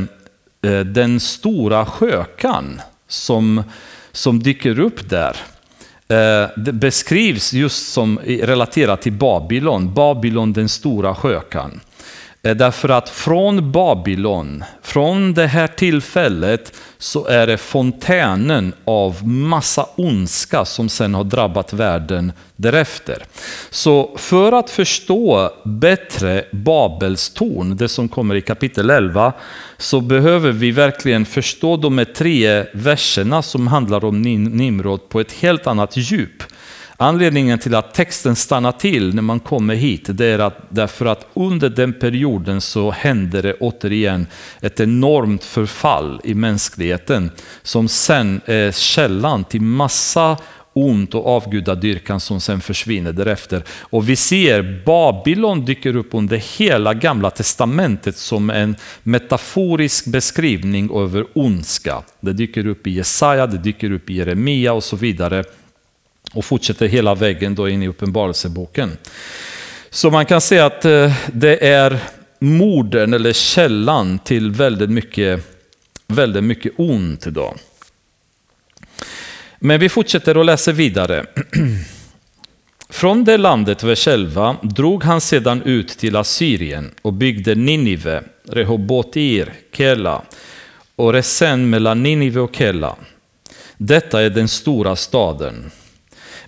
eh 0.62 0.80
den 0.80 1.20
stora 1.20 1.86
skökan 1.86 2.82
som, 3.08 3.64
som 4.12 4.44
dyker 4.44 4.80
upp 4.80 5.10
där. 5.10 5.38
Eh, 6.08 6.50
det 6.58 6.74
beskrivs 6.74 7.54
just 7.54 7.94
som 7.94 8.20
relaterat 8.20 9.02
till 9.02 9.14
Babylon, 9.14 9.94
Babylon 9.94 10.54
den 10.54 10.70
stora 10.70 11.16
skökan. 11.16 11.80
Därför 12.54 12.90
att 12.90 13.10
från 13.10 13.72
Babylon, 13.72 14.64
från 14.82 15.34
det 15.34 15.48
här 15.48 15.68
tillfället, 15.68 16.74
så 16.98 17.26
är 17.26 17.48
det 17.48 17.58
fontänen 17.58 18.74
av 18.86 19.28
massa 19.28 19.86
ondska 19.96 20.66
som 20.66 20.90
sen 20.90 21.14
har 21.14 21.24
drabbat 21.24 21.74
världen 21.74 22.32
därefter. 22.56 23.24
Så 23.70 24.18
för 24.18 24.52
att 24.52 24.70
förstå 24.70 25.52
bättre 25.64 26.46
Babels 26.52 27.30
torn, 27.30 27.78
det 27.78 27.88
som 27.88 28.10
kommer 28.10 28.36
i 28.36 28.42
kapitel 28.42 28.90
11, 28.90 29.34
så 29.78 30.02
behöver 30.02 30.52
vi 30.52 30.72
verkligen 30.72 31.26
förstå 31.26 31.78
de 31.78 31.98
här 31.98 32.06
tre 32.06 32.66
verserna 32.74 33.42
som 33.42 33.68
handlar 33.68 34.06
om 34.06 34.22
Nimrod 34.22 35.10
på 35.10 35.20
ett 35.20 35.32
helt 35.32 35.68
annat 35.68 35.98
djup. 35.98 36.44
Anledningen 36.98 37.60
till 37.60 37.76
att 37.76 37.94
texten 37.94 38.36
stannar 38.36 38.72
till 38.72 39.16
när 39.16 39.22
man 39.22 39.40
kommer 39.40 39.76
hit, 39.76 40.06
det 40.08 40.26
är 40.26 40.40
att, 40.40 40.58
därför 40.70 41.06
att 41.06 41.28
under 41.34 41.70
den 41.70 41.94
perioden 41.94 42.62
så 42.62 42.92
händer 42.92 43.44
det 43.44 43.54
återigen 43.54 44.28
ett 44.62 44.80
enormt 44.80 45.44
förfall 45.44 46.22
i 46.24 46.34
mänskligheten 46.34 47.32
som 47.64 47.88
sen 47.88 48.42
är 48.46 48.72
källan 48.72 49.44
till 49.44 49.62
massa 49.62 50.38
ont 50.74 51.16
och 51.16 51.28
avgudadyrkan 51.28 52.20
som 52.20 52.42
sen 52.42 52.62
försvinner 52.62 53.12
därefter. 53.12 53.64
Och 53.80 54.10
vi 54.10 54.16
ser 54.16 54.84
Babylon 54.86 55.66
dyker 55.66 55.96
upp 55.96 56.10
under 56.12 56.38
hela 56.58 56.94
gamla 56.94 57.30
testamentet 57.30 58.18
som 58.18 58.50
en 58.50 58.76
metaforisk 59.04 60.06
beskrivning 60.06 60.90
över 60.96 61.26
ondska. 61.34 62.02
Det 62.20 62.34
dyker 62.34 62.68
upp 62.68 62.88
i 62.88 62.92
Jesaja, 62.92 63.48
det 63.48 63.58
dyker 63.58 63.92
upp 63.92 64.10
i 64.10 64.14
Jeremia 64.14 64.74
och 64.74 64.84
så 64.84 64.96
vidare 64.96 65.44
och 66.36 66.46
fortsätter 66.46 66.88
hela 66.88 67.16
vägen 67.16 67.56
då 67.56 67.70
in 67.70 67.84
i 67.84 67.88
Uppenbarelseboken. 67.88 68.98
Så 69.90 70.10
man 70.10 70.26
kan 70.26 70.42
säga 70.42 70.66
att 70.66 70.86
eh, 70.86 71.14
det 71.28 71.68
är 71.68 72.00
morden 72.40 73.14
eller 73.14 73.34
källan 73.34 74.20
till 74.20 74.52
väldigt 74.52 74.90
mycket, 74.90 75.58
väldigt 76.08 76.44
mycket 76.44 76.74
ont 76.78 77.28
idag. 77.28 77.58
Men 79.60 79.80
vi 79.80 79.90
fortsätter 79.90 80.38
och 80.38 80.46
läser 80.46 80.74
vidare. 80.74 81.26
Från 82.90 83.24
det 83.24 83.38
landet, 83.38 83.84
vers 83.84 84.08
11, 84.08 84.58
drog 84.62 85.04
han 85.04 85.22
sedan 85.22 85.62
ut 85.62 85.88
till 85.88 86.16
Assyrien 86.16 86.92
och 87.02 87.14
byggde 87.14 87.56
Ninive, 87.56 88.24
Rehobotir, 88.50 89.54
Kela 89.72 90.22
och 90.96 91.14
Resen 91.14 91.70
mellan 91.70 92.04
Ninive 92.04 92.40
och 92.40 92.56
Kela. 92.56 92.96
Detta 93.78 94.22
är 94.22 94.30
den 94.30 94.48
stora 94.48 94.96
staden. 94.96 95.72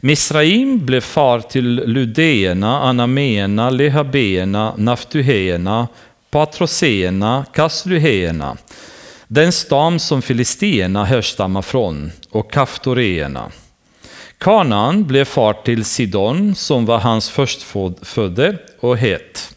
Misraim 0.01 0.85
blev 0.85 1.01
far 1.01 1.39
till 1.39 1.75
Ludéerna, 1.85 2.79
Anaméerna, 2.79 3.69
Lehabéerna, 3.69 4.73
Naftuhena, 4.77 5.87
Patroséerna, 6.29 7.45
Kasluhena, 7.53 8.57
den 9.27 9.51
stam 9.51 9.99
som 9.99 10.21
filisterna 10.21 11.05
härstammar 11.05 11.61
från, 11.61 12.11
och 12.29 12.51
Kaftoréerna. 12.51 13.51
Kanaan 14.37 15.07
blev 15.07 15.25
far 15.25 15.53
till 15.53 15.85
Sidon, 15.85 16.55
som 16.55 16.85
var 16.85 16.99
hans 16.99 17.29
förstfödde 17.29 18.57
och 18.79 18.97
het. 18.97 19.55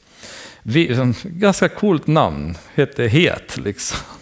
Ganska 1.24 1.68
coolt 1.68 2.06
namn, 2.06 2.56
hette 2.74 3.06
Het 3.08 3.58
liksom. 3.64 4.19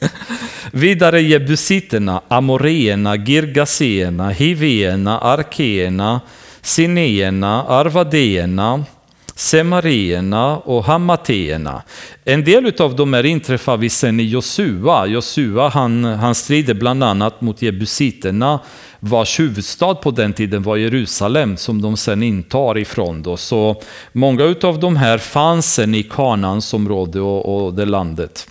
Vidare 0.72 1.20
jebusiterna, 1.20 2.22
amoreerna, 2.28 3.16
girgaseerna, 3.16 4.30
hiveerna, 4.30 5.18
arkeerna, 5.18 6.20
sineerna, 6.62 7.64
arvadeerna, 7.64 8.84
semarierna 9.34 10.56
och 10.56 10.84
hamateerna. 10.84 11.82
En 12.24 12.44
del 12.44 12.72
av 12.78 12.96
dem 12.96 13.14
är 13.14 13.26
inträffar 13.26 13.76
vi 13.76 13.90
sen 13.90 14.20
i 14.20 14.22
Josua. 14.22 15.06
Josua 15.06 15.68
han, 15.68 16.04
han 16.04 16.34
strider 16.34 16.74
bland 16.74 17.04
annat 17.04 17.40
mot 17.40 17.62
jebusiterna 17.62 18.60
vars 19.00 19.40
huvudstad 19.40 19.94
på 19.94 20.10
den 20.10 20.32
tiden 20.32 20.62
var 20.62 20.76
Jerusalem 20.76 21.56
som 21.56 21.82
de 21.82 21.96
sen 21.96 22.22
intar 22.22 22.78
ifrån. 22.78 23.22
Då. 23.22 23.36
Så 23.36 23.82
många 24.12 24.54
av 24.62 24.80
de 24.80 24.96
här 24.96 25.18
fanns 25.18 25.74
sen 25.74 25.94
i 25.94 26.02
Kanans 26.02 26.74
område 26.74 27.20
och, 27.20 27.66
och 27.66 27.74
det 27.74 27.84
landet. 27.84 28.46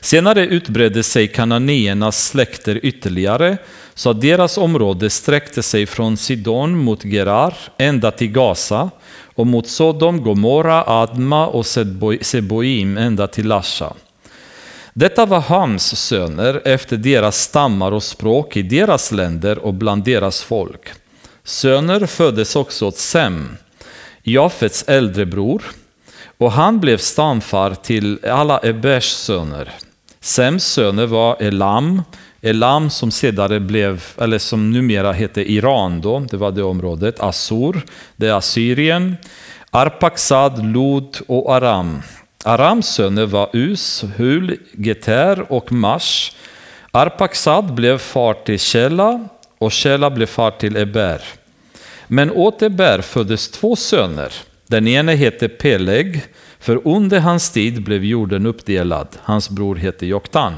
Senare 0.00 0.46
utbredde 0.46 1.02
sig 1.02 1.28
kananéernas 1.28 2.26
släkter 2.26 2.80
ytterligare 2.82 3.56
så 3.94 4.10
att 4.10 4.20
deras 4.20 4.58
område 4.58 5.10
sträckte 5.10 5.62
sig 5.62 5.86
från 5.86 6.16
Sidon 6.16 6.78
mot 6.78 7.04
Gerar 7.04 7.54
ända 7.78 8.10
till 8.10 8.32
Gaza 8.32 8.90
och 9.34 9.46
mot 9.46 9.68
Sodom, 9.68 10.22
Gomorra, 10.22 10.84
Adma 10.86 11.46
och 11.46 11.66
Seboim 12.20 12.96
ända 12.96 13.26
till 13.26 13.46
Lasha. 13.46 13.92
Detta 14.94 15.26
var 15.26 15.40
Hams 15.40 15.96
söner 15.96 16.62
efter 16.64 16.96
deras 16.96 17.38
stammar 17.38 17.92
och 17.92 18.02
språk 18.02 18.56
i 18.56 18.62
deras 18.62 19.12
länder 19.12 19.58
och 19.58 19.74
bland 19.74 20.04
deras 20.04 20.42
folk. 20.42 20.88
Söner 21.44 22.06
föddes 22.06 22.56
också 22.56 22.86
åt 22.86 22.96
Sem, 22.96 23.56
Jafets 24.22 24.84
äldre 24.86 25.26
bror, 25.26 25.62
och 26.42 26.52
han 26.52 26.80
blev 26.80 26.98
stamfar 26.98 27.74
till 27.74 28.18
alla 28.24 28.60
Ebers 28.62 29.04
söner. 29.04 29.68
Sems 30.20 30.64
söner 30.64 31.06
var 31.06 31.36
Elam, 31.42 32.02
Elam 32.40 32.90
som 32.90 33.10
senare 33.10 33.60
blev, 33.60 34.04
eller 34.20 34.38
som 34.38 34.70
numera 34.70 35.12
heter 35.12 35.42
Iran 35.42 36.00
då, 36.00 36.18
det 36.18 36.36
var 36.36 36.50
det 36.50 36.62
området, 36.62 37.20
Assur, 37.20 37.84
det 38.16 38.28
är 38.28 38.32
Assyrien, 38.32 39.16
Arpaxad, 39.70 40.66
Lod 40.72 41.16
och 41.28 41.54
Aram. 41.54 42.02
Arams 42.44 42.86
söner 42.86 43.26
var 43.26 43.48
Us, 43.52 44.04
Hul, 44.16 44.58
Geter 44.72 45.52
och 45.52 45.72
Mash. 45.72 46.32
Arpaxad 46.90 47.74
blev 47.74 47.98
far 47.98 48.34
till 48.34 48.58
Shela 48.58 49.28
och 49.58 49.72
Shela 49.72 50.10
blev 50.10 50.26
far 50.26 50.50
till 50.50 50.76
Eber. 50.76 51.22
Men 52.06 52.30
åt 52.30 52.62
Eber 52.62 53.00
föddes 53.00 53.50
två 53.50 53.76
söner. 53.76 54.32
Den 54.72 54.88
ene 54.88 55.12
hette 55.12 55.48
Peleg, 55.48 56.22
för 56.58 56.80
under 56.88 57.20
hans 57.20 57.50
tid 57.50 57.84
blev 57.84 58.04
jorden 58.04 58.46
uppdelad. 58.46 59.08
Hans 59.22 59.50
bror 59.50 59.76
hette 59.76 60.06
Joktan. 60.06 60.54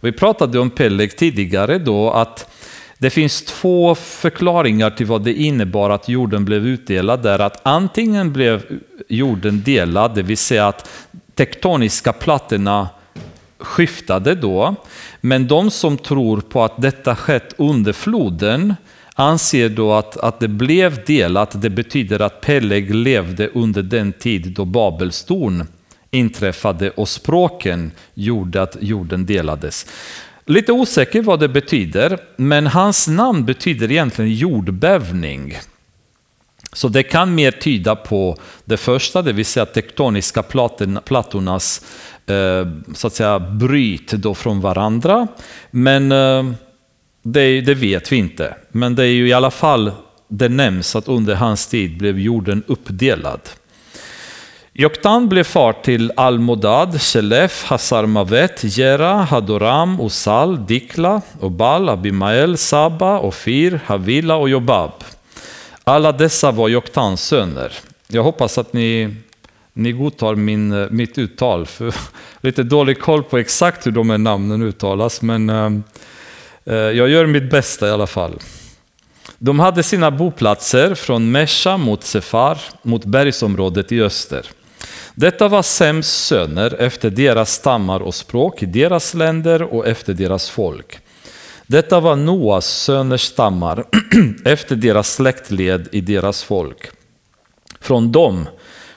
Vi 0.00 0.12
pratade 0.12 0.58
om 0.58 0.70
Peleg 0.70 1.16
tidigare 1.16 1.78
då 1.78 2.10
att 2.10 2.50
det 2.98 3.10
finns 3.10 3.42
två 3.42 3.94
förklaringar 3.94 4.90
till 4.90 5.06
vad 5.06 5.24
det 5.24 5.34
innebar 5.34 5.90
att 5.90 6.08
jorden 6.08 6.44
blev 6.44 6.66
utdelad. 6.66 7.22
Där 7.22 7.38
att 7.38 7.60
antingen 7.62 8.32
blev 8.32 8.62
jorden 9.08 9.62
delad, 9.62 10.14
det 10.14 10.22
vill 10.22 10.36
säga 10.36 10.66
att 10.66 10.90
tektoniska 11.34 12.12
plattorna 12.12 12.88
skiftade 13.58 14.34
då. 14.34 14.74
Men 15.20 15.48
de 15.48 15.70
som 15.70 15.98
tror 15.98 16.40
på 16.40 16.64
att 16.64 16.82
detta 16.82 17.16
skett 17.16 17.54
under 17.56 17.92
floden 17.92 18.74
anser 19.20 19.68
då 19.68 19.92
att, 19.92 20.16
att 20.16 20.40
det 20.40 20.48
blev 20.48 21.04
delat, 21.04 21.62
det 21.62 21.70
betyder 21.70 22.22
att 22.22 22.40
Peleg 22.40 22.94
levde 22.94 23.48
under 23.48 23.82
den 23.82 24.12
tid 24.12 24.52
då 24.52 24.64
Babels 24.64 25.24
torn 25.24 25.66
inträffade 26.10 26.90
och 26.90 27.08
språken 27.08 27.92
gjorde 28.14 28.62
att 28.62 28.76
jorden 28.80 29.26
delades. 29.26 29.86
Lite 30.46 30.72
osäker 30.72 31.22
vad 31.22 31.40
det 31.40 31.48
betyder, 31.48 32.18
men 32.36 32.66
hans 32.66 33.08
namn 33.08 33.44
betyder 33.44 33.90
egentligen 33.90 34.34
jordbävning. 34.34 35.58
Så 36.72 36.88
det 36.88 37.02
kan 37.02 37.34
mer 37.34 37.50
tyda 37.50 37.96
på 37.96 38.36
det 38.64 38.76
första, 38.76 39.22
det 39.22 39.32
vill 39.32 39.44
säga 39.44 39.66
tektoniska 39.66 40.42
plattornas 41.04 41.84
eh, 42.26 42.68
så 42.94 43.06
att 43.06 43.14
säga, 43.14 43.38
bryt 43.38 44.12
då 44.12 44.34
från 44.34 44.60
varandra. 44.60 45.26
Men 45.70 46.12
eh, 46.12 46.44
det, 47.22 47.60
det, 47.60 47.74
vet 47.74 48.12
vi 48.12 48.16
inte. 48.16 48.54
Men 48.68 48.94
det 48.94 49.02
är 49.02 49.12
ju 49.12 49.28
i 49.28 49.32
alla 49.32 49.50
fall, 49.50 49.92
det 50.28 50.48
nämns 50.48 50.96
att 50.96 51.08
under 51.08 51.34
hans 51.34 51.66
tid 51.66 51.98
blev 51.98 52.18
jorden 52.18 52.62
uppdelad. 52.66 53.40
Joktan 54.72 55.28
blev 55.28 55.44
far 55.44 55.72
till 55.72 56.12
Almodad, 56.16 57.00
Shelef, 57.00 57.64
Hasarmavet, 57.64 58.78
Jera, 58.78 59.12
Hadoram, 59.12 60.00
Usal, 60.00 60.66
Dikla, 60.66 61.22
Obal, 61.40 61.88
Abimael, 61.88 62.56
Saba, 62.56 63.18
Ofir, 63.18 63.80
Havila 63.86 64.36
och 64.36 64.48
Jobab. 64.48 64.92
Alla 65.84 66.12
dessa 66.12 66.50
var 66.50 66.68
Joktans 66.68 67.22
söner. 67.22 67.72
Jag 68.08 68.22
hoppas 68.22 68.58
att 68.58 68.72
ni, 68.72 69.16
ni 69.72 69.92
godtar 69.92 70.34
min, 70.34 70.88
mitt 70.90 71.18
uttal. 71.18 71.66
För 71.66 71.94
lite 72.40 72.62
dålig 72.62 73.00
koll 73.00 73.22
på 73.22 73.38
exakt 73.38 73.86
hur 73.86 73.90
de 73.90 74.10
här 74.10 74.18
namnen 74.18 74.62
uttalas, 74.62 75.22
men 75.22 75.50
eh, 75.50 75.70
Eh, 76.64 76.74
jag 76.74 77.08
gör 77.08 77.26
mitt 77.26 77.50
bästa 77.50 77.88
i 77.88 77.90
alla 77.90 78.06
fall. 78.06 78.38
De 79.38 79.60
hade 79.60 79.82
sina 79.82 80.10
boplatser 80.10 80.94
från 80.94 81.30
Mesha 81.30 81.76
mot 81.76 82.04
Sefar, 82.04 82.58
mot 82.82 83.04
bergsområdet 83.04 83.92
i 83.92 84.02
öster. 84.02 84.46
Detta 85.14 85.48
var 85.48 85.62
Sems 85.62 86.08
söner 86.08 86.80
efter 86.80 87.10
deras 87.10 87.52
stammar 87.52 88.00
och 88.00 88.14
språk 88.14 88.62
i 88.62 88.66
deras 88.66 89.14
länder 89.14 89.62
och 89.62 89.86
efter 89.86 90.14
deras 90.14 90.50
folk. 90.50 90.98
Detta 91.66 92.00
var 92.00 92.16
Noas 92.16 92.66
söners 92.66 93.20
stammar 93.20 93.84
efter 94.44 94.76
deras 94.76 95.14
släktled 95.14 95.88
i 95.92 96.00
deras 96.00 96.42
folk. 96.42 96.90
Från 97.80 98.12
dem 98.12 98.48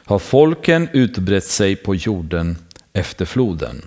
har 0.05 0.19
folken 0.19 0.89
utbrett 0.93 1.43
sig 1.43 1.75
på 1.75 1.95
jorden 1.95 2.57
efter 2.93 3.25
floden. 3.25 3.81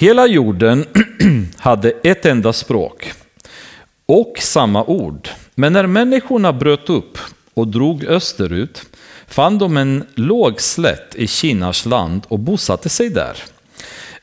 Hela 0.00 0.26
jorden 0.26 0.84
hade 1.56 1.90
ett 1.90 2.26
enda 2.26 2.52
språk 2.52 3.12
och 4.06 4.34
samma 4.38 4.84
ord. 4.84 5.28
Men 5.54 5.72
när 5.72 5.86
människorna 5.86 6.52
bröt 6.52 6.90
upp 6.90 7.18
och 7.54 7.68
drog 7.68 8.04
österut 8.04 8.82
fann 9.26 9.58
de 9.58 9.76
en 9.76 10.04
låg 10.14 10.60
slätt 10.60 11.14
i 11.14 11.26
Kinas 11.26 11.86
land 11.86 12.22
och 12.28 12.38
bosatte 12.38 12.88
sig 12.88 13.10
där. 13.10 13.36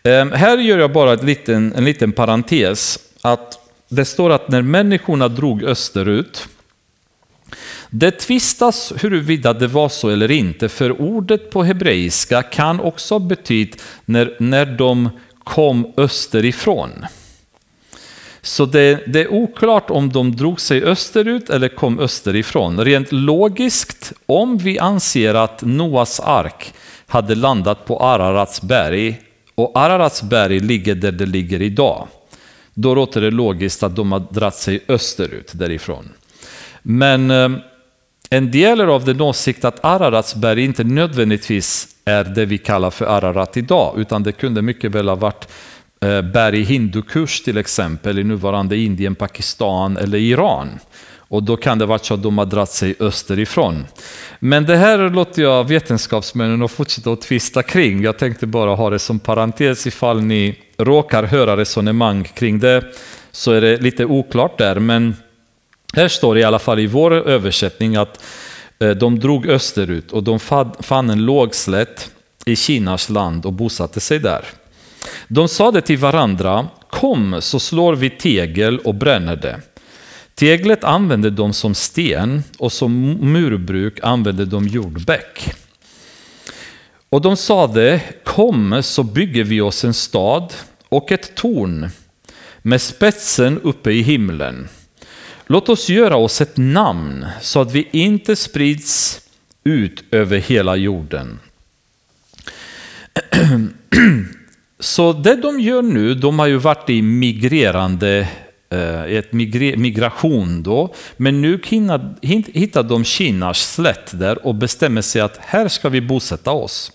Ehm, 0.04 0.32
här 0.32 0.58
gör 0.58 0.80
jag 0.80 0.94
bara 0.94 1.16
liten, 1.16 1.74
en 1.76 1.86
liten 1.86 2.12
parentes. 2.12 3.00
Att 3.22 3.60
det 3.90 4.06
står 4.06 4.30
att 4.30 4.50
när 4.50 4.62
människorna 4.62 5.28
drog 5.28 5.64
österut, 5.64 6.48
det 7.90 8.12
tvistas 8.12 8.94
huruvida 9.02 9.54
det 9.54 9.68
var 9.68 9.90
så 9.90 10.10
eller 10.10 10.32
inte, 10.32 10.70
för 10.70 11.02
ordet 11.02 11.50
på 11.50 11.64
hebreiska 11.64 12.44
kan 12.44 12.80
också 12.80 13.20
betyda 13.20 13.78
när, 14.06 14.36
när 14.40 14.66
de 14.66 15.10
kom 15.46 15.94
österifrån. 15.98 17.06
Så 18.42 18.66
det, 18.66 19.14
det, 19.14 19.22
är 19.22 19.34
oklart 19.34 19.90
om 19.90 20.12
de 20.12 20.36
drog 20.36 20.62
sig 20.62 20.84
österut 20.84 21.50
eller 21.50 21.68
kom 21.68 22.00
österifrån. 22.00 22.80
Rent 22.86 23.12
logiskt, 23.12 24.14
om 24.26 24.58
vi 24.58 24.80
anser 24.80 25.34
att 25.34 25.62
Noas 25.62 26.20
ark 26.20 26.74
hade 27.08 27.36
landat 27.36 27.86
på 27.86 28.00
Ararats 28.00 28.62
berg 28.62 29.22
och 29.56 29.72
Ararats 29.80 30.24
berg 30.24 30.60
ligger 30.60 30.96
där 30.96 31.12
det 31.12 31.26
ligger 31.26 31.62
idag, 31.62 32.08
då 32.74 32.96
låter 32.96 33.22
det 33.22 33.32
logiskt 33.32 33.84
att 33.84 33.96
de 33.96 34.12
har 34.12 34.24
dratt 34.30 34.56
sig 34.56 34.84
österut 34.88 35.52
därifrån. 35.54 36.10
Men 36.82 37.32
eh, 37.32 37.50
en 38.30 38.52
del 38.52 38.82
av 38.82 39.06
den 39.06 39.22
åsikt 39.22 39.66
att 39.66 39.86
Ararats 39.86 40.36
berg 40.36 40.64
inte 40.64 40.84
nödvändigtvis 40.84 41.95
är 42.06 42.24
det 42.24 42.46
vi 42.46 42.58
kallar 42.58 42.90
för 42.90 43.06
Ararat 43.06 43.58
idag, 43.58 43.94
utan 43.98 44.24
det 44.24 44.32
kunde 44.32 44.62
mycket 44.62 44.92
väl 44.92 45.08
ha 45.08 45.16
varit 45.16 45.48
eh, 46.02 46.22
berg 46.22 46.64
hindukurs 46.64 47.42
till 47.42 47.58
exempel 47.58 48.20
i 48.20 48.24
nuvarande 48.24 48.78
Indien, 48.78 49.16
Pakistan 49.16 49.98
eller 49.98 50.18
Iran. 50.18 50.80
Och 51.28 51.44
då 51.44 51.58
kan 51.58 51.80
det 51.80 51.86
vara 51.86 52.00
så 52.00 52.14
att 52.14 52.24
de 52.24 52.38
har 52.38 52.46
dragit 52.46 52.70
sig 52.70 52.96
österifrån. 53.00 53.86
Men 54.40 54.66
det 54.66 54.76
här 54.76 55.10
låter 55.10 55.42
jag 55.42 55.68
vetenskapsmännen 55.68 56.62
att 56.62 56.72
fortsätta 56.72 57.12
att 57.12 57.22
tvista 57.22 57.64
kring. 57.64 58.04
Jag 58.04 58.18
tänkte 58.18 58.48
bara 58.48 58.76
ha 58.76 58.90
det 58.90 59.00
som 59.00 59.20
parentes 59.20 59.88
ifall 59.88 60.22
ni 60.22 60.60
råkar 60.78 61.24
höra 61.24 61.58
resonemang 61.58 62.24
kring 62.24 62.60
det 62.60 62.84
så 63.32 63.52
är 63.52 63.62
det 63.62 63.78
lite 63.78 64.06
oklart 64.06 64.58
där. 64.58 64.80
Men 64.80 65.16
här 65.96 66.08
står 66.08 66.36
det 66.36 66.42
i 66.42 66.44
alla 66.44 66.60
fall 66.60 66.80
i 66.80 66.88
vår 66.88 67.14
översättning 67.14 67.96
att 67.96 68.24
Eh, 68.80 68.90
de 68.90 69.20
drog 69.20 69.48
österut 69.48 70.12
och 70.12 70.24
de 70.24 70.40
fann 70.80 71.10
en 71.10 71.26
lågslätt 71.26 72.12
i 72.46 72.56
Kinas 72.56 73.10
land 73.10 73.46
och 73.46 73.54
bosatte 73.54 74.00
sig 74.00 74.20
där. 74.20 74.46
De 75.28 75.48
sade 75.48 75.82
till 75.82 75.98
varandra, 75.98 76.68
kom 76.90 77.42
så 77.42 77.60
slår 77.60 77.96
vi 77.96 78.10
tegel 78.10 78.80
och 78.80 78.96
bränner 78.96 79.36
det. 79.36 79.62
Teglet 80.36 80.84
använde 80.84 81.30
de 81.30 81.54
som 81.54 81.76
sten 81.76 82.44
och 82.58 82.72
som 82.72 83.12
murbruk 83.12 84.00
använde 84.04 84.46
de 84.46 84.68
jordbäck. 84.68 85.54
Och 87.10 87.22
de 87.22 87.38
sade, 87.38 88.02
kom 88.24 88.84
så 88.84 89.04
bygger 89.04 89.44
vi 89.44 89.62
oss 89.62 89.86
en 89.86 89.94
stad 89.94 90.54
och 90.90 91.12
ett 91.12 91.36
torn 91.36 91.90
med 92.62 92.82
spetsen 92.82 93.60
uppe 93.64 93.92
i 93.92 94.02
himlen. 94.02 94.68
Låt 95.48 95.70
oss 95.70 95.90
göra 95.90 96.16
oss 96.16 96.42
ett 96.42 96.58
namn 96.58 97.26
så 97.42 97.62
att 97.62 97.72
vi 97.72 97.88
inte 97.92 98.36
sprids 98.36 99.22
ut 99.64 100.04
över 100.12 100.38
hela 100.38 100.76
jorden. 100.76 101.40
Så 104.80 105.14
det 105.14 105.36
de 105.36 105.60
gör 105.60 105.82
nu, 105.82 106.14
de 106.14 106.40
har 106.40 106.48
ju 106.48 106.58
varit 106.58 106.90
i 106.90 107.02
migrerande 107.02 108.28
i 109.08 109.16
ett 109.16 109.34
migration 109.78 110.64
då, 110.64 110.94
men 111.18 111.42
nu 111.42 111.62
hittar 112.54 112.84
de 112.84 113.04
Kinas 113.04 113.74
slätt 113.74 114.20
där 114.20 114.46
och 114.46 114.56
bestämmer 114.56 115.02
sig 115.02 115.22
att 115.22 115.38
här 115.38 115.68
ska 115.68 115.90
vi 115.90 116.02
bosätta 116.02 116.52
oss. 116.52 116.92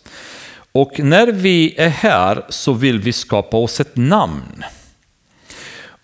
Och 0.72 1.01
när 1.01 1.26
vi 1.26 1.74
är 1.76 1.88
här 1.88 2.44
så 2.48 2.72
vill 2.72 2.98
vi 2.98 3.12
skapa 3.12 3.57
oss 3.57 3.80
ett 3.80 3.96
namn. 3.96 4.64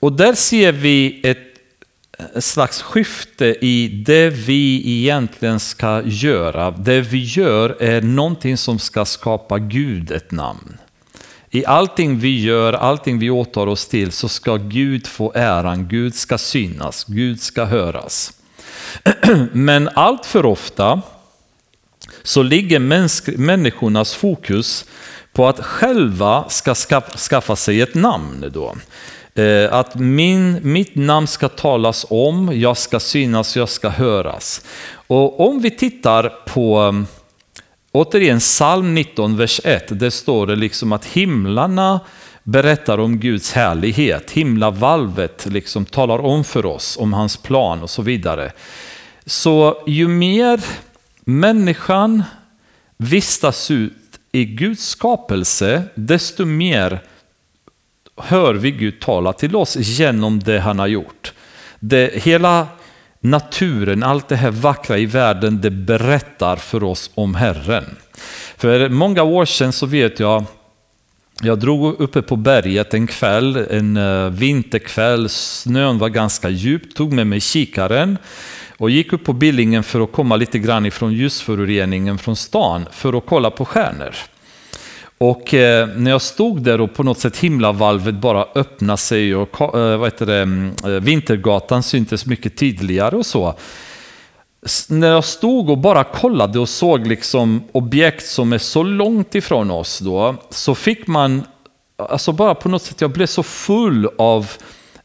Och 0.00 0.12
där 0.12 0.34
ser 0.34 0.72
vi 0.72 1.20
ett 1.24 1.55
slags 2.40 2.82
skifte 2.82 3.46
i 3.46 3.88
det 3.88 4.30
vi 4.30 4.82
egentligen 4.98 5.60
ska 5.60 6.02
göra. 6.04 6.70
Det 6.70 7.00
vi 7.00 7.24
gör 7.24 7.76
är 7.82 8.02
någonting 8.02 8.56
som 8.56 8.78
ska 8.78 9.04
skapa 9.04 9.58
Gud 9.58 10.10
ett 10.10 10.30
namn. 10.30 10.78
I 11.50 11.66
allting 11.66 12.18
vi 12.18 12.40
gör, 12.40 12.72
allting 12.72 13.18
vi 13.18 13.30
åtar 13.30 13.66
oss 13.66 13.88
till 13.88 14.12
så 14.12 14.28
ska 14.28 14.56
Gud 14.56 15.06
få 15.06 15.32
äran, 15.34 15.88
Gud 15.88 16.14
ska 16.14 16.38
synas, 16.38 17.04
Gud 17.04 17.40
ska 17.40 17.64
höras. 17.64 18.32
Men 19.52 19.88
allt 19.94 20.26
för 20.26 20.46
ofta 20.46 21.02
så 22.22 22.42
ligger 22.42 22.78
människornas 23.38 24.14
fokus 24.14 24.84
på 25.32 25.48
att 25.48 25.60
själva 25.60 26.48
ska 26.48 26.74
skaffa 27.16 27.56
sig 27.56 27.80
ett 27.80 27.94
namn. 27.94 28.50
Då. 28.54 28.76
Eh, 29.36 29.72
att 29.72 29.94
min, 29.94 30.58
mitt 30.62 30.94
namn 30.94 31.26
ska 31.26 31.48
talas 31.48 32.06
om, 32.10 32.60
jag 32.60 32.76
ska 32.76 33.00
synas, 33.00 33.56
jag 33.56 33.68
ska 33.68 33.88
höras. 33.88 34.64
Och 35.06 35.48
om 35.48 35.60
vi 35.60 35.70
tittar 35.70 36.28
på 36.46 36.76
mm, 36.78 37.06
Återigen 37.92 38.38
psalm 38.38 38.94
19, 38.94 39.36
vers 39.36 39.60
1, 39.64 40.00
där 40.00 40.10
står 40.10 40.46
det 40.46 40.56
liksom 40.56 40.92
att 40.92 41.04
himlarna 41.04 42.00
berättar 42.42 42.98
om 42.98 43.18
Guds 43.18 43.52
härlighet. 43.52 44.30
Himlavalvet 44.30 45.46
liksom 45.46 45.84
talar 45.84 46.18
om 46.18 46.44
för 46.44 46.66
oss 46.66 46.96
om 47.00 47.12
hans 47.12 47.36
plan 47.36 47.82
och 47.82 47.90
så 47.90 48.02
vidare. 48.02 48.52
Så 49.26 49.82
ju 49.86 50.08
mer 50.08 50.60
människan 51.24 52.22
vistas 52.96 53.70
ut 53.70 53.92
i 54.32 54.44
Guds 54.44 54.88
skapelse, 54.88 55.82
desto 55.94 56.44
mer 56.44 57.00
hör 58.16 58.54
vi 58.54 58.70
Gud 58.70 59.00
tala 59.00 59.32
till 59.32 59.56
oss 59.56 59.76
genom 59.76 60.38
det 60.38 60.58
han 60.58 60.78
har 60.78 60.86
gjort. 60.86 61.32
Det, 61.80 62.22
hela 62.22 62.66
naturen, 63.20 64.02
allt 64.02 64.28
det 64.28 64.36
här 64.36 64.50
vackra 64.50 64.98
i 64.98 65.06
världen, 65.06 65.60
det 65.60 65.70
berättar 65.70 66.56
för 66.56 66.84
oss 66.84 67.10
om 67.14 67.34
Herren. 67.34 67.96
För 68.56 68.88
många 68.88 69.22
år 69.22 69.44
sedan 69.44 69.72
så 69.72 69.86
vet 69.86 70.20
jag, 70.20 70.44
jag 71.42 71.58
drog 71.58 72.00
uppe 72.00 72.22
på 72.22 72.36
berget 72.36 72.94
en 72.94 73.06
kväll, 73.06 73.56
en 73.56 73.96
eh, 73.96 74.30
vinterkväll, 74.30 75.28
snön 75.28 75.98
var 75.98 76.08
ganska 76.08 76.48
djup, 76.48 76.94
tog 76.94 77.12
med 77.12 77.26
mig 77.26 77.40
kikaren 77.40 78.18
och 78.78 78.90
gick 78.90 79.12
upp 79.12 79.24
på 79.24 79.32
Billingen 79.32 79.82
för 79.82 80.00
att 80.00 80.12
komma 80.12 80.36
lite 80.36 80.58
grann 80.58 80.86
ifrån 80.86 81.12
ljusföroreningen 81.12 82.18
från 82.18 82.36
stan 82.36 82.86
för 82.92 83.18
att 83.18 83.26
kolla 83.26 83.50
på 83.50 83.64
stjärnor. 83.64 84.16
Och 85.18 85.54
eh, 85.54 85.88
när 85.88 86.10
jag 86.10 86.22
stod 86.22 86.62
där 86.62 86.80
och 86.80 86.94
på 86.94 87.02
något 87.02 87.18
sätt 87.18 87.36
himlavalvet 87.36 88.14
bara 88.14 88.46
öppnade 88.54 88.98
sig 88.98 89.34
och 89.34 89.60
eh, 89.60 89.98
vad 89.98 90.06
heter 90.06 90.26
det, 90.26 90.42
mm, 90.42 90.74
eh, 90.84 90.90
Vintergatan 90.90 91.82
syntes 91.82 92.26
mycket 92.26 92.56
tydligare 92.56 93.16
och 93.16 93.26
så. 93.26 93.54
När 94.88 95.08
jag 95.08 95.24
stod 95.24 95.70
och 95.70 95.78
bara 95.78 96.04
kollade 96.04 96.58
och 96.58 96.68
såg 96.68 97.06
liksom 97.06 97.64
objekt 97.72 98.26
som 98.26 98.52
är 98.52 98.58
så 98.58 98.82
långt 98.82 99.34
ifrån 99.34 99.70
oss 99.70 99.98
då, 99.98 100.34
så 100.50 100.74
fick 100.74 101.06
man, 101.06 101.42
alltså 101.96 102.32
bara 102.32 102.54
på 102.54 102.68
något 102.68 102.82
sätt, 102.82 103.00
jag 103.00 103.10
blev 103.10 103.26
så 103.26 103.42
full 103.42 104.08
av 104.18 104.50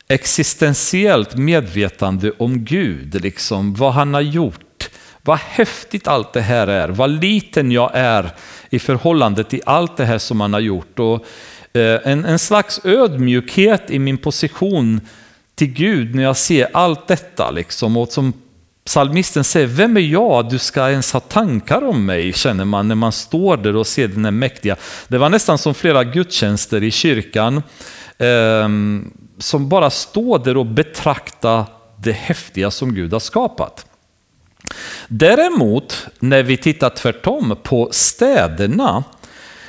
existentiellt 0.08 1.36
medvetande 1.36 2.32
om 2.40 2.66
Gud, 2.66 3.22
liksom 3.22 3.74
vad 3.74 3.94
han 3.94 4.14
har 4.14 4.22
gjort. 4.22 4.60
Vad 5.24 5.38
häftigt 5.38 6.08
allt 6.08 6.34
det 6.34 6.42
här 6.42 6.68
är, 6.68 6.90
vad 6.90 7.10
liten 7.10 7.72
jag 7.72 7.92
är 7.94 8.32
i 8.70 8.80
förhållande 8.80 9.44
till 9.44 9.62
allt 9.66 9.98
det 9.98 10.06
här 10.06 10.18
som 10.18 10.42
han 10.42 10.54
har 10.54 10.60
gjort. 10.60 11.00
Och 11.00 11.26
eh, 11.74 12.00
en, 12.04 12.26
en 12.26 12.40
slags 12.40 12.86
ödmjukhet 12.86 13.92
i 13.92 14.00
min 14.00 14.18
position 14.18 15.02
till 15.56 15.74
Gud 15.74 16.16
när 16.16 16.24
jag 16.24 16.38
ser 16.38 16.68
allt 16.74 17.08
detta. 17.08 17.52
Liksom. 17.52 17.98
Och 17.98 18.10
som 18.10 18.34
psalmisten 18.86 19.44
säger, 19.44 19.68
vem 19.68 19.98
är 19.98 20.02
jag? 20.02 20.50
Du 20.50 20.60
ska 20.60 20.90
ens 20.90 21.14
ha 21.14 21.20
tankar 21.20 21.84
om 21.84 22.06
mig, 22.06 22.34
känner 22.34 22.66
man 22.66 22.88
när 22.88 22.96
man 22.96 23.12
står 23.12 23.58
där 23.58 23.76
och 23.76 23.88
ser 23.88 24.08
den 24.08 24.26
här 24.26 24.32
mäktiga. 24.32 24.76
Det 25.08 25.18
var 25.18 25.30
nästan 25.30 25.58
som 25.58 25.74
flera 25.74 26.04
gudstjänster 26.04 26.84
i 26.84 26.92
kyrkan. 26.92 27.64
Eh, 28.18 28.70
som 29.38 29.70
bara 29.70 29.90
står 29.90 30.40
där 30.40 30.58
och 30.58 30.66
betraktar 30.66 31.66
det 31.98 32.12
häftiga 32.12 32.72
som 32.72 32.94
Gud 32.96 33.14
har 33.14 33.20
skapat. 33.20 33.86
Däremot, 35.14 36.08
när 36.20 36.44
vi 36.44 36.58
tittar 36.58 36.90
tvärtom 36.90 37.58
på 37.64 37.90
städerna, 37.92 39.04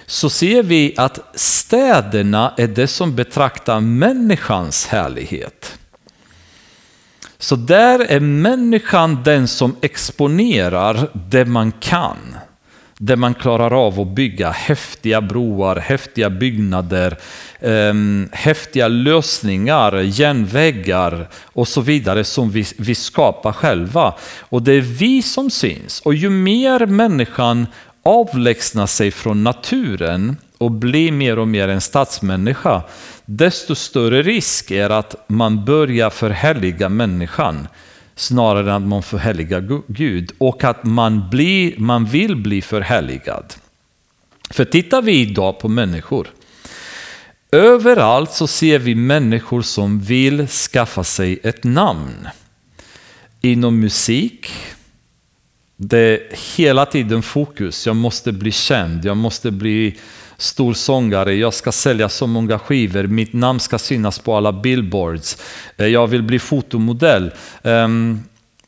så 0.07 0.30
ser 0.30 0.62
vi 0.62 0.95
att 0.97 1.30
städerna 1.34 2.55
är 2.57 2.66
det 2.66 2.86
som 2.86 3.16
betraktar 3.16 3.80
människans 3.80 4.86
härlighet. 4.86 5.78
Så 7.38 7.57
där 7.57 7.99
är 7.99 8.20
människan 8.20 9.22
den 9.24 9.49
som 9.49 9.76
exponerar 9.80 11.11
det 11.12 11.45
man 11.45 11.72
kan 11.72 12.18
där 13.05 13.16
man 13.16 13.34
klarar 13.34 13.86
av 13.86 14.00
att 14.00 14.09
bygga 14.09 14.50
häftiga 14.50 15.20
broar, 15.20 15.76
häftiga 15.76 16.30
byggnader, 16.30 17.18
eh, 17.61 17.94
häftiga 18.32 18.88
lösningar, 18.88 20.00
järnvägar 20.00 21.28
och 21.44 21.68
så 21.68 21.80
vidare 21.80 22.24
som 22.24 22.50
vi, 22.50 22.64
vi 22.78 22.94
skapar 22.94 23.53
själva. 23.53 24.14
Och 24.40 24.62
det 24.62 24.72
är 24.72 24.80
vi 24.80 25.22
som 25.22 25.50
syns. 25.50 26.00
Och 26.00 26.14
ju 26.14 26.30
mer 26.30 26.86
människan 26.86 27.66
avlägsnar 28.03 28.86
sig 28.86 29.11
från 29.11 29.44
naturen 29.44 30.36
och 30.59 30.70
blir 30.70 31.12
mer 31.12 31.38
och 31.38 31.48
mer 31.48 31.68
en 31.68 31.80
stadsmänniska, 31.80 32.82
desto 33.24 33.74
större 33.74 34.22
risk 34.22 34.70
är 34.70 34.90
att 34.90 35.14
man 35.26 35.64
börjar 35.64 36.11
förhärliga 36.11 36.88
människan 36.88 37.68
snarare 38.16 38.70
än 38.70 38.76
att 38.76 38.88
man 38.88 39.02
förhärligar 39.02 39.82
Gud 39.86 40.32
och 40.38 40.64
att 40.64 40.84
man, 40.84 41.30
blir, 41.30 41.78
man 41.78 42.04
vill 42.04 42.36
bli 42.36 42.62
förhärligad. 42.62 43.54
För 44.50 44.64
tittar 44.64 45.02
vi 45.02 45.20
idag 45.20 45.58
på 45.58 45.68
människor, 45.68 46.28
överallt 47.52 48.32
så 48.32 48.46
ser 48.46 48.78
vi 48.78 48.94
människor 48.94 49.62
som 49.62 50.00
vill 50.00 50.48
skaffa 50.48 51.04
sig 51.04 51.40
ett 51.42 51.64
namn. 51.64 52.28
Inom 53.40 53.80
musik, 53.80 54.50
det 55.76 55.98
är 55.98 56.20
hela 56.56 56.86
tiden 56.86 57.22
fokus, 57.22 57.86
jag 57.86 57.96
måste 57.96 58.32
bli 58.32 58.52
känd, 58.52 59.04
jag 59.04 59.16
måste 59.16 59.50
bli 59.50 59.98
stor 60.36 60.74
sångare, 60.74 61.34
jag 61.34 61.54
ska 61.54 61.72
sälja 61.72 62.08
så 62.08 62.26
många 62.26 62.58
skivor, 62.58 63.02
mitt 63.02 63.32
namn 63.32 63.60
ska 63.60 63.78
synas 63.78 64.18
på 64.18 64.36
alla 64.36 64.52
billboards, 64.52 65.38
eh, 65.76 65.86
jag 65.86 66.06
vill 66.06 66.22
bli 66.22 66.38
fotomodell. 66.38 67.30
Um, 67.62 68.22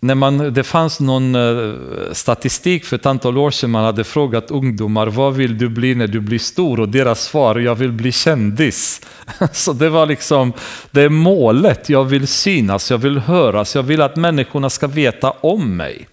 när 0.04 0.14
man, 0.14 0.54
det 0.54 0.64
fanns 0.64 1.00
någon 1.00 1.34
eh, 1.34 1.74
statistik 2.12 2.84
för 2.84 2.96
ett 2.96 3.06
antal 3.06 3.38
år 3.38 3.50
sedan, 3.50 3.70
man 3.70 3.84
hade 3.84 4.04
frågat 4.04 4.50
ungdomar 4.50 5.06
vad 5.06 5.34
vill 5.34 5.58
du 5.58 5.68
bli 5.68 5.94
när 5.94 6.06
du 6.06 6.20
blir 6.20 6.38
stor? 6.38 6.80
Och 6.80 6.88
deras 6.88 7.22
svar, 7.22 7.56
jag 7.56 7.74
vill 7.74 7.92
bli 7.92 8.12
kändis. 8.12 9.00
Så 9.52 9.72
det 9.72 9.88
var 9.88 10.06
liksom, 10.06 10.52
det 10.90 11.02
är 11.02 11.08
målet, 11.08 11.88
jag 11.88 12.04
vill 12.04 12.26
synas, 12.26 12.90
jag 12.90 12.98
vill 12.98 13.18
höras, 13.18 13.74
jag 13.74 13.82
vill 13.82 14.02
att 14.02 14.16
människorna 14.16 14.70
ska 14.70 14.86
veta 14.86 15.30
om 15.30 15.76
mig. 15.76 16.08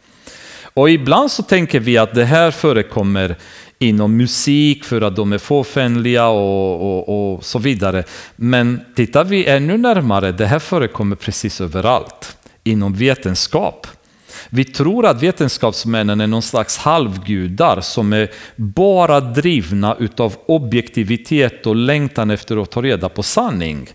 Och 0.73 0.89
ibland 0.89 1.31
så 1.31 1.43
tänker 1.43 1.79
vi 1.79 1.97
att 1.97 2.13
det 2.13 2.25
här 2.25 2.51
förekommer 2.51 3.35
inom 3.82 4.17
musik 4.17 4.84
för 4.84 5.01
att 5.01 5.15
de 5.15 5.34
är 5.34 5.38
fåfängliga 5.38 6.27
och, 6.27 6.82
och, 6.82 7.34
och 7.34 7.45
så 7.45 7.59
vidare. 7.59 8.03
Men 8.36 8.82
tittar 8.95 9.23
vi 9.23 9.45
ännu 9.45 9.77
närmare, 9.77 10.32
det 10.32 10.45
här 10.45 10.59
förekommer 10.59 11.15
precis 11.15 11.61
överallt. 11.61 12.38
Inom 12.63 12.93
vetenskap. 12.93 13.88
Vi 14.49 14.65
tror 14.65 15.05
att 15.05 15.23
vetenskapsmännen 15.23 16.21
är 16.21 16.27
någon 16.27 16.41
slags 16.41 16.77
halvgudar 16.77 17.82
som 17.82 18.13
är 18.13 18.32
bara 18.55 19.19
drivna 19.19 19.95
utav 19.99 20.36
objektivitet 20.45 21.65
och 21.65 21.75
längtan 21.75 22.32
efter 22.32 22.61
att 22.61 22.71
ta 22.71 22.82
reda 22.82 23.09
på 23.09 23.23
sanning. 23.23 23.89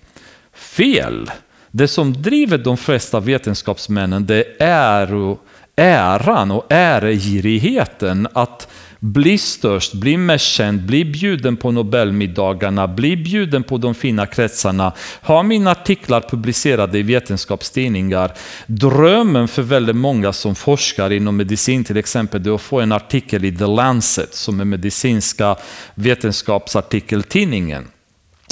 Fel! 0.55 1.31
Det 1.71 1.89
som 1.89 2.23
driver 2.23 2.59
de 2.59 2.77
flesta 2.77 3.21
vetenskapsmännen 3.21 4.27
det 4.27 4.45
är 4.59 5.37
äran 5.77 6.51
och 6.51 6.67
äregirigheten. 6.69 8.29
Att 8.33 8.69
bli 9.07 9.39
störst, 9.39 9.95
bli 9.95 10.17
mest 10.17 10.47
känd, 10.47 10.83
bli 10.83 11.05
bjuden 11.05 11.57
på 11.57 11.71
Nobelmiddagarna, 11.71 12.89
bli 12.89 13.17
bjuden 13.17 13.63
på 13.63 13.79
de 13.79 13.95
fina 13.95 14.27
kretsarna, 14.27 14.93
ha 15.23 15.43
mina 15.43 15.71
artiklar 15.71 16.21
publicerade 16.21 16.99
i 16.99 17.03
vetenskapstidningar. 17.03 18.33
Drömmen 18.67 19.49
för 19.49 19.63
väldigt 19.63 19.97
många 19.97 20.33
som 20.33 20.55
forskar 20.55 21.13
inom 21.13 21.37
medicin 21.37 21.85
till 21.85 21.97
exempel, 21.97 22.47
är 22.47 22.55
att 22.55 22.61
få 22.61 22.81
en 22.81 22.93
artikel 22.93 23.45
i 23.45 23.57
The 23.57 23.67
Lancet 23.67 24.35
som 24.35 24.61
är 24.61 24.65
medicinska 24.65 25.57
vetenskapsartikeltidningen. 25.95 27.85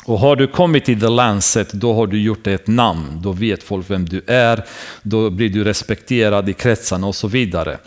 Och 0.04 0.18
har 0.18 0.36
du 0.36 0.46
kommit 0.46 0.84
till 0.84 1.00
The 1.00 1.08
Lancet, 1.08 1.72
då 1.72 1.94
har 1.94 2.06
du 2.06 2.22
gjort 2.22 2.44
dig 2.44 2.54
ett 2.54 2.66
namn. 2.66 3.20
Då 3.22 3.32
vet 3.32 3.62
folk 3.62 3.90
vem 3.90 4.08
du 4.08 4.22
är, 4.26 4.64
då 5.02 5.30
blir 5.30 5.48
du 5.48 5.64
respekterad 5.64 6.48
i 6.48 6.52
kretsarna 6.52 7.06
och 7.06 7.14
så 7.14 7.28
vidare. 7.28 7.78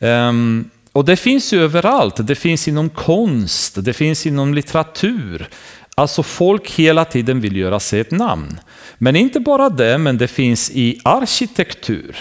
Um, 0.00 0.70
och 0.98 1.04
det 1.04 1.16
finns 1.16 1.52
ju 1.52 1.62
överallt. 1.62 2.26
Det 2.26 2.34
finns 2.34 2.68
inom 2.68 2.90
konst, 2.90 3.84
det 3.84 3.92
finns 3.92 4.26
inom 4.26 4.54
litteratur. 4.54 5.48
Alltså 5.94 6.22
folk 6.22 6.70
hela 6.70 7.04
tiden 7.04 7.40
vill 7.40 7.56
göra 7.56 7.80
sig 7.80 8.00
ett 8.00 8.10
namn. 8.10 8.60
Men 8.98 9.16
inte 9.16 9.40
bara 9.40 9.68
det, 9.68 9.98
men 9.98 10.18
det 10.18 10.28
finns 10.28 10.70
i 10.70 11.00
arkitektur. 11.04 12.16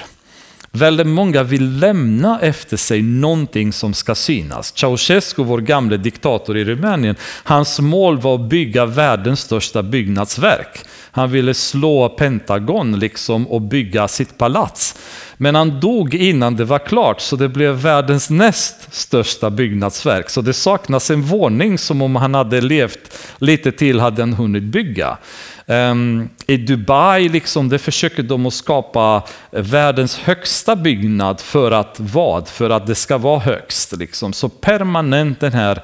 Väldigt 0.71 1.07
många 1.07 1.43
vill 1.43 1.79
lämna 1.79 2.39
efter 2.39 2.77
sig 2.77 3.01
någonting 3.01 3.73
som 3.73 3.93
ska 3.93 4.15
synas. 4.15 4.77
Ceausescu, 4.77 5.43
vår 5.43 5.61
gamle 5.61 5.97
diktator 5.97 6.57
i 6.57 6.65
Rumänien, 6.65 7.15
hans 7.43 7.79
mål 7.79 8.19
var 8.19 8.35
att 8.35 8.49
bygga 8.49 8.85
världens 8.85 9.39
största 9.39 9.83
byggnadsverk. 9.83 10.85
Han 11.11 11.31
ville 11.31 11.53
slå 11.53 12.09
Pentagon 12.09 12.99
liksom 12.99 13.47
och 13.47 13.61
bygga 13.61 14.07
sitt 14.07 14.37
palats. 14.37 14.95
Men 15.37 15.55
han 15.55 15.79
dog 15.79 16.13
innan 16.13 16.55
det 16.55 16.65
var 16.65 16.79
klart, 16.79 17.21
så 17.21 17.35
det 17.35 17.49
blev 17.49 17.73
världens 17.73 18.29
näst 18.29 18.93
största 18.93 19.49
byggnadsverk. 19.49 20.29
Så 20.29 20.41
det 20.41 20.53
saknas 20.53 21.11
en 21.11 21.21
våning 21.21 21.77
som 21.77 22.01
om 22.01 22.15
han 22.15 22.33
hade 22.33 22.61
levt 22.61 23.17
lite 23.37 23.71
till 23.71 23.99
hade 23.99 24.21
han 24.21 24.33
hunnit 24.33 24.63
bygga. 24.63 25.17
Um, 25.65 26.29
I 26.47 26.57
Dubai 26.57 27.29
liksom, 27.29 27.69
det 27.69 27.79
försöker 27.79 28.23
de 28.23 28.45
att 28.45 28.53
skapa 28.53 29.23
världens 29.51 30.17
högsta 30.17 30.75
byggnad 30.75 31.41
för 31.41 31.71
att 31.71 31.95
vad? 31.99 32.47
För 32.47 32.69
att 32.69 32.87
det 32.87 32.95
ska 32.95 33.17
vara 33.17 33.39
högst. 33.39 33.97
Liksom. 33.97 34.33
Så 34.33 34.49
permanent 34.49 35.39
den 35.39 35.53
här 35.53 35.83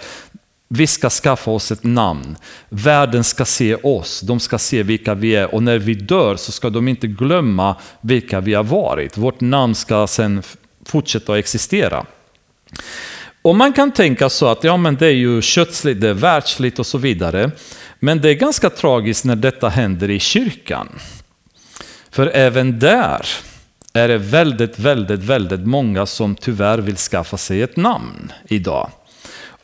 vi 0.75 0.87
ska 0.87 1.09
skaffa 1.09 1.51
oss 1.51 1.71
ett 1.71 1.83
namn. 1.83 2.35
Världen 2.69 3.23
ska 3.23 3.45
se 3.45 3.75
oss, 3.75 4.21
de 4.21 4.39
ska 4.39 4.57
se 4.57 4.83
vilka 4.83 5.13
vi 5.13 5.35
är 5.35 5.55
och 5.55 5.63
när 5.63 5.79
vi 5.79 5.93
dör 5.93 6.35
så 6.35 6.51
ska 6.51 6.69
de 6.69 6.87
inte 6.87 7.07
glömma 7.07 7.75
vilka 8.01 8.39
vi 8.39 8.53
har 8.53 8.63
varit. 8.63 9.17
Vårt 9.17 9.41
namn 9.41 9.75
ska 9.75 10.07
sedan 10.07 10.43
fortsätta 10.85 11.33
att 11.33 11.39
existera. 11.39 12.05
Och 13.41 13.55
man 13.55 13.73
kan 13.73 13.91
tänka 13.91 14.29
så 14.29 14.47
att 14.47 14.63
ja, 14.63 14.77
men 14.77 14.95
det 14.95 15.07
är 15.07 15.11
ju 15.11 15.41
kötsligt, 15.41 16.01
det 16.01 16.09
är 16.09 16.13
världsligt 16.13 16.79
och 16.79 16.85
så 16.85 16.97
vidare. 16.97 17.51
Men 17.99 18.21
det 18.21 18.29
är 18.29 18.33
ganska 18.33 18.69
tragiskt 18.69 19.25
när 19.25 19.35
detta 19.35 19.69
händer 19.69 20.09
i 20.09 20.19
kyrkan. 20.19 20.89
För 22.11 22.27
även 22.27 22.79
där 22.79 23.25
är 23.93 24.07
det 24.07 24.17
väldigt, 24.17 24.79
väldigt, 24.79 25.23
väldigt 25.23 25.65
många 25.67 26.05
som 26.05 26.35
tyvärr 26.35 26.77
vill 26.77 26.97
skaffa 26.97 27.37
sig 27.37 27.61
ett 27.61 27.77
namn 27.77 28.31
idag. 28.47 28.89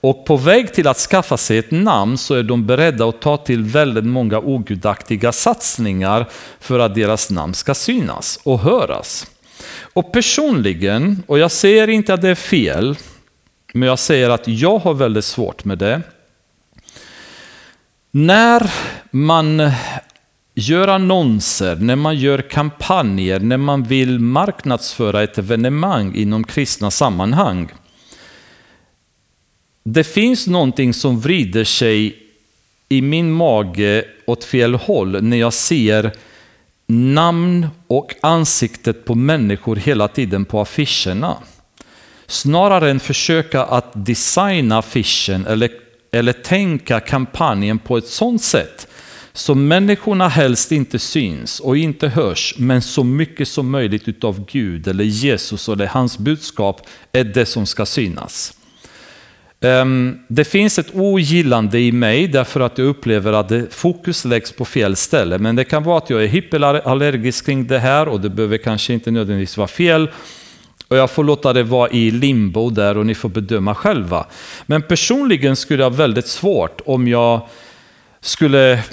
Och 0.02 0.26
på 0.26 0.38
väg 0.38 0.74
till 0.74 0.88
att 0.88 0.98
skaffa 0.98 1.38
sig 1.38 1.58
ett 1.58 1.72
namn 1.72 2.18
så 2.18 2.36
är 2.36 2.44
de 2.44 2.66
beredda 2.66 3.06
att 3.10 3.22
ta 3.22 3.38
till 3.38 3.64
väldigt 3.64 4.06
många 4.06 4.40
ogudaktiga 4.40 5.32
satsningar 5.32 6.26
för 6.60 6.80
att 6.80 6.96
deras 6.96 7.30
namn 7.30 7.54
ska 7.54 7.74
synas 7.74 8.40
och 8.44 8.60
höras. 8.60 9.28
Och 9.94 10.12
personligen, 10.12 11.24
och 11.28 11.40
jag 11.40 11.52
säger 11.52 11.88
inte 11.88 12.14
att 12.14 12.22
det 12.22 12.30
är 12.30 12.36
fel, 12.36 12.98
men 13.74 13.88
jag 13.88 14.00
säger 14.00 14.30
att 14.30 14.48
jag 14.48 14.80
har 14.80 14.94
väldigt 14.94 15.26
svårt 15.26 15.66
med 15.66 15.78
det. 15.78 16.02
När 18.12 18.72
man 19.12 19.72
gör 20.56 20.88
annonser, 20.88 21.76
när 21.76 21.96
man 21.96 22.16
gör 22.16 22.42
kampanjer, 22.42 23.40
när 23.40 23.58
man 23.58 23.84
vill 23.84 24.20
marknadsföra 24.20 25.24
ett 25.24 25.38
evenemang 25.38 26.16
inom 26.16 26.44
kristna 26.44 26.92
sammanhang 26.92 27.72
det 29.94 30.04
finns 30.04 30.48
någonting 30.48 30.94
som 30.94 31.20
vrider 31.20 31.64
sig 31.64 32.16
i 32.90 33.02
min 33.02 33.32
mage 33.32 34.06
åt 34.26 34.44
fel 34.44 34.76
håll 34.76 35.24
när 35.24 35.38
jag 35.38 35.54
ser 35.54 36.12
namn 36.88 37.68
och 37.88 38.16
ansiktet 38.22 39.06
på 39.06 39.16
människor 39.16 39.76
hela 39.76 40.08
tiden 40.08 40.46
på 40.46 40.62
affischerna. 40.62 41.38
Snarare 42.28 42.92
än 42.92 43.00
försöka 43.00 43.64
att 43.64 43.92
designa 43.94 44.78
affischen 44.78 45.46
eller, 45.46 45.72
eller 46.12 46.34
tänka 46.34 47.00
kampanjen 47.00 47.80
på 47.80 47.98
ett 47.98 48.08
sådant 48.08 48.44
sätt 48.44 48.88
så 49.34 49.56
människorna 49.56 50.28
helst 50.28 50.72
inte 50.72 51.00
syns 51.00 51.60
och 51.60 51.78
inte 51.78 52.08
hörs, 52.08 52.56
men 52.58 52.82
så 52.82 53.04
mycket 53.04 53.48
som 53.48 53.72
möjligt 53.72 54.08
utav 54.08 54.46
Gud 54.46 54.88
eller 54.88 55.04
Jesus 55.04 55.70
eller 55.70 55.88
hans 55.88 56.18
budskap 56.18 56.88
är 57.12 57.24
det 57.24 57.46
som 57.46 57.66
ska 57.66 57.86
synas. 57.86 58.59
Ehm, 59.62 60.20
det 60.28 60.44
finns 60.44 60.80
ett 60.80 60.96
ogillande 60.96 61.80
i 61.80 61.92
mig 61.92 62.28
därför 62.28 62.60
att 62.60 62.78
jag 62.78 62.88
upplever 62.88 63.34
att 63.34 63.52
fokus 63.74 64.26
läggs 64.26 64.52
på 64.52 64.66
fel 64.66 64.96
ställe. 64.96 65.38
Men 65.38 65.56
det 65.56 65.64
kan 65.64 65.84
vara 65.84 65.98
att 65.98 66.10
jag 66.10 66.24
är 66.24 66.28
hyperallergisk 66.28 67.46
kring 67.46 67.68
det 67.68 67.80
här 67.80 68.08
och 68.08 68.22
det 68.22 68.30
behöver 68.30 68.58
kanske 68.58 68.94
inte 68.94 69.12
nödvändigtvis 69.12 69.58
vara 69.58 69.68
fel. 69.68 70.10
Och 70.88 70.98
jag 70.98 71.12
får 71.12 71.24
låta 71.24 71.54
det 71.54 71.64
vara 71.64 71.90
i 71.90 72.12
limbo 72.12 72.70
där 72.70 72.98
och 72.98 73.06
ni 73.06 73.16
får 73.16 73.30
bedöma 73.30 73.76
själva. 73.76 74.26
Men 74.66 74.82
personligen 74.82 75.56
skulle 75.56 75.84
jag 75.84 75.90
ha 75.90 75.98
väldigt 75.98 76.28
svårt 76.28 76.82
om 76.86 77.08
jag 77.08 77.48
skulle 78.22 78.84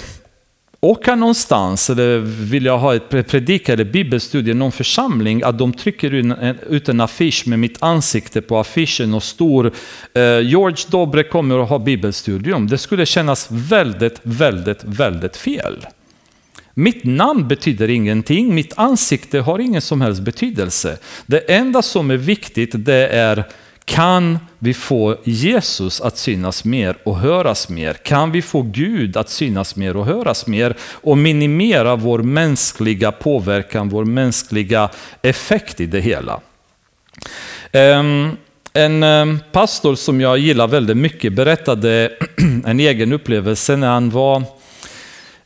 åka 0.79 1.15
någonstans 1.15 1.89
eller 1.89 2.19
vill 2.19 2.65
jag 2.65 2.77
ha 2.77 2.95
ett 2.95 3.09
predika 3.09 3.73
eller 3.73 3.83
bibelstudie 3.83 4.51
i 4.51 4.53
någon 4.53 4.71
församling, 4.71 5.43
att 5.43 5.57
de 5.57 5.73
trycker 5.73 6.13
eh, 6.43 6.55
ut 6.69 6.89
en 6.89 7.01
affisch 7.01 7.47
med 7.47 7.59
mitt 7.59 7.83
ansikte 7.83 8.41
på 8.41 8.57
affischen 8.57 9.13
och 9.13 9.23
stor 9.23 9.71
eh, 10.13 10.39
George 10.39 10.85
Dobre 10.89 11.23
kommer 11.23 11.63
att 11.63 11.69
ha 11.69 11.79
bibelstudium. 11.79 12.67
Det 12.67 12.77
skulle 12.77 13.05
kännas 13.05 13.47
väldigt, 13.51 14.19
väldigt, 14.23 14.83
väldigt 14.83 15.37
fel. 15.37 15.87
Mitt 16.73 17.03
namn 17.03 17.47
betyder 17.47 17.89
ingenting, 17.89 18.55
mitt 18.55 18.73
ansikte 18.75 19.39
har 19.39 19.59
ingen 19.59 19.81
som 19.81 20.01
helst 20.01 20.21
betydelse. 20.21 20.97
Det 21.25 21.39
enda 21.39 21.81
som 21.81 22.11
är 22.11 22.17
viktigt 22.17 22.71
det 22.85 23.07
är 23.07 23.43
kan 23.87 24.39
vi 24.59 24.73
få 24.73 25.15
Jesus 25.23 26.01
att 26.01 26.17
synas 26.17 26.65
mer 26.65 26.97
och 27.03 27.17
höras 27.17 27.69
mer? 27.69 27.93
Kan 27.93 28.31
vi 28.31 28.41
få 28.41 28.61
Gud 28.61 29.17
att 29.17 29.29
synas 29.29 29.75
mer 29.75 29.97
och 29.97 30.05
höras 30.05 30.47
mer? 30.47 30.75
Och 30.81 31.17
minimera 31.17 31.95
vår 31.95 32.19
mänskliga 32.19 33.11
påverkan, 33.11 33.89
vår 33.89 34.05
mänskliga 34.05 34.89
effekt 35.21 35.79
i 35.79 35.85
det 35.85 35.99
hela. 35.99 36.39
Ehm, 37.71 38.31
en 38.73 39.03
ehm, 39.03 39.39
pastor 39.51 39.95
som 39.95 40.21
jag 40.21 40.37
gillar 40.37 40.67
väldigt 40.67 40.97
mycket 40.97 41.33
berättade 41.33 42.11
en 42.65 42.79
egen 42.79 43.13
upplevelse 43.13 43.75
när 43.75 43.87
han 43.87 44.09
var 44.09 44.43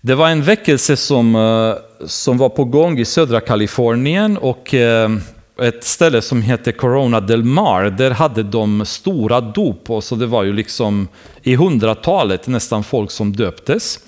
det 0.01 0.15
var 0.15 0.29
en 0.29 0.43
väckelse 0.43 0.95
som, 0.97 1.35
eh, 1.35 2.07
som 2.07 2.37
var 2.37 2.49
på 2.49 2.63
gång 2.63 2.99
i 2.99 3.05
södra 3.05 3.39
Kalifornien 3.39 4.37
och 4.37 4.73
ehm, 4.73 5.21
ett 5.59 5.83
ställe 5.83 6.21
som 6.21 6.41
heter 6.41 6.71
Corona 6.71 7.19
del 7.19 7.43
Mar, 7.43 7.83
där 7.89 8.11
hade 8.11 8.43
de 8.43 8.85
stora 8.85 9.41
dop. 9.41 9.89
Och 9.89 10.03
så 10.03 10.15
det 10.15 10.25
var 10.25 10.43
ju 10.43 10.53
liksom 10.53 11.07
i 11.43 11.55
hundratalet 11.55 12.47
nästan 12.47 12.83
folk 12.83 13.11
som 13.11 13.33
döptes. 13.33 13.99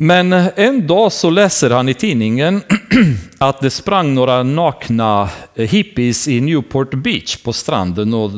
Men 0.00 0.32
eh, 0.32 0.46
en 0.56 0.86
dag 0.86 1.12
så 1.12 1.30
läser 1.30 1.70
han 1.70 1.88
i 1.88 1.94
tidningen 1.94 2.62
att 3.38 3.60
det 3.60 3.70
sprang 3.70 4.14
några 4.14 4.42
nakna 4.42 5.28
eh, 5.54 5.68
hippies 5.68 6.28
i 6.28 6.40
Newport 6.40 6.94
Beach 6.94 7.36
på 7.36 7.52
stranden 7.52 8.14
och 8.14 8.30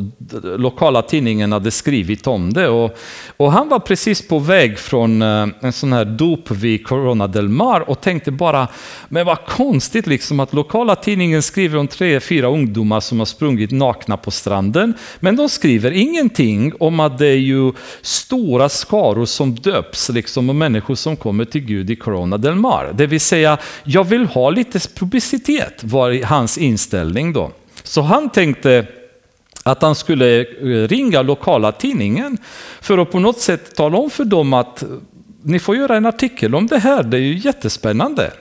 lokala 0.42 1.02
tidningen 1.02 1.52
hade 1.52 1.70
skrivit 1.70 2.26
om 2.26 2.52
det. 2.52 2.68
Och, 2.68 2.96
och 3.36 3.52
han 3.52 3.68
var 3.68 3.78
precis 3.78 4.28
på 4.28 4.38
väg 4.38 4.78
från 4.78 5.22
eh, 5.22 5.46
en 5.60 5.72
sån 5.72 5.92
här 5.92 6.04
dop 6.04 6.50
vid 6.50 6.86
Corona 6.86 7.26
del 7.26 7.48
Mar 7.48 7.90
och 7.90 8.00
tänkte 8.00 8.30
bara, 8.30 8.68
men 9.08 9.26
vad 9.26 9.46
konstigt 9.46 10.06
liksom 10.06 10.40
att 10.40 10.52
lokala 10.52 10.96
tidningen 10.96 11.42
skriver 11.42 11.78
om 11.78 11.88
tre, 11.88 12.20
fyra 12.20 12.48
ungdomar 12.48 13.00
som 13.00 13.18
har 13.18 13.26
sprungit 13.26 13.70
nakna 13.70 14.16
på 14.16 14.30
stranden. 14.30 14.94
Men 15.20 15.36
de 15.36 15.48
skriver 15.48 15.90
ingenting 15.90 16.72
om 16.80 17.00
att 17.00 17.18
det 17.18 17.28
är 17.28 17.40
ju 17.40 17.72
stora 18.02 18.68
skaror 18.68 19.26
som 19.26 19.54
döps 19.54 20.08
liksom 20.08 20.48
och 20.48 20.56
människor 20.56 20.94
som 20.94 21.16
kommer 21.16 21.49
till 21.50 21.60
Gud 21.60 21.90
i 21.90 21.96
Corona 21.96 22.38
del 22.38 22.54
Mar. 22.54 22.92
Det 22.94 23.06
vill 23.06 23.20
säga, 23.20 23.58
jag 23.84 24.04
vill 24.04 24.26
ha 24.26 24.50
lite 24.50 24.80
publicitet 24.94 25.84
var 25.84 26.24
hans 26.24 26.58
inställning 26.58 27.32
då. 27.32 27.50
Så 27.82 28.02
han 28.02 28.30
tänkte 28.30 28.86
att 29.62 29.82
han 29.82 29.94
skulle 29.94 30.40
eh, 30.40 30.88
ringa 30.88 31.22
lokala 31.22 31.72
tidningen 31.72 32.38
för 32.80 32.98
att 32.98 33.10
på 33.10 33.18
något 33.18 33.40
sätt 33.40 33.76
tala 33.76 33.98
om 33.98 34.10
för 34.10 34.24
dem 34.24 34.52
att 34.52 34.82
eh, 34.82 34.88
ni 35.42 35.58
får 35.58 35.76
göra 35.76 35.96
en 35.96 36.06
artikel 36.06 36.54
om 36.54 36.66
det 36.66 36.78
här, 36.78 37.02
det 37.02 37.16
är 37.16 37.20
ju 37.20 37.38
jättespännande. 37.38 38.32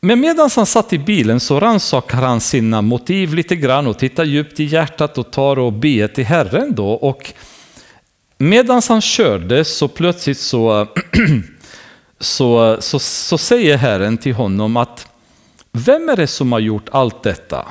Men 0.00 0.20
medan 0.20 0.50
han 0.56 0.66
satt 0.66 0.92
i 0.92 0.98
bilen 0.98 1.40
så 1.40 1.60
rannsakar 1.60 2.18
han 2.18 2.40
sina 2.40 2.82
motiv 2.82 3.34
lite 3.34 3.56
grann 3.56 3.86
och 3.86 3.98
tittar 3.98 4.24
djupt 4.24 4.60
i 4.60 4.64
hjärtat 4.64 5.18
och 5.18 5.30
tar 5.30 5.58
och 5.58 5.72
ber 5.72 6.08
till 6.08 6.24
Herren 6.24 6.74
då. 6.74 6.92
Och 6.92 7.32
medan 8.38 8.82
han 8.88 9.00
körde 9.00 9.64
så 9.64 9.88
plötsligt 9.88 10.38
så, 10.38 10.80
eh, 10.80 10.88
så, 12.22 12.76
så, 12.80 12.98
så 12.98 13.38
säger 13.38 13.76
Herren 13.76 14.18
till 14.18 14.34
honom 14.34 14.76
att 14.76 15.08
vem 15.72 16.08
är 16.08 16.16
det 16.16 16.26
som 16.26 16.52
har 16.52 16.58
gjort 16.58 16.88
allt 16.92 17.22
detta? 17.22 17.66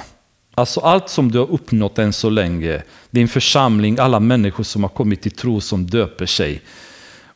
Alltså 0.55 0.79
allt 0.79 1.09
som 1.09 1.31
du 1.31 1.39
har 1.39 1.51
uppnått 1.51 1.99
än 1.99 2.13
så 2.13 2.29
länge, 2.29 2.81
din 3.09 3.27
församling, 3.27 3.99
alla 3.99 4.19
människor 4.19 4.63
som 4.63 4.83
har 4.83 4.89
kommit 4.89 5.21
till 5.21 5.31
tro 5.31 5.61
som 5.61 5.85
döper 5.85 6.25
sig. 6.25 6.61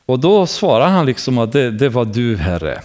Och 0.06 0.20
då 0.20 0.48
svarar 0.48 0.88
han 0.88 1.06
liksom 1.06 1.38
att 1.38 1.52
det, 1.52 1.72
det 1.72 1.90
var 1.90 2.06
du 2.06 2.38
Herre. 2.38 2.82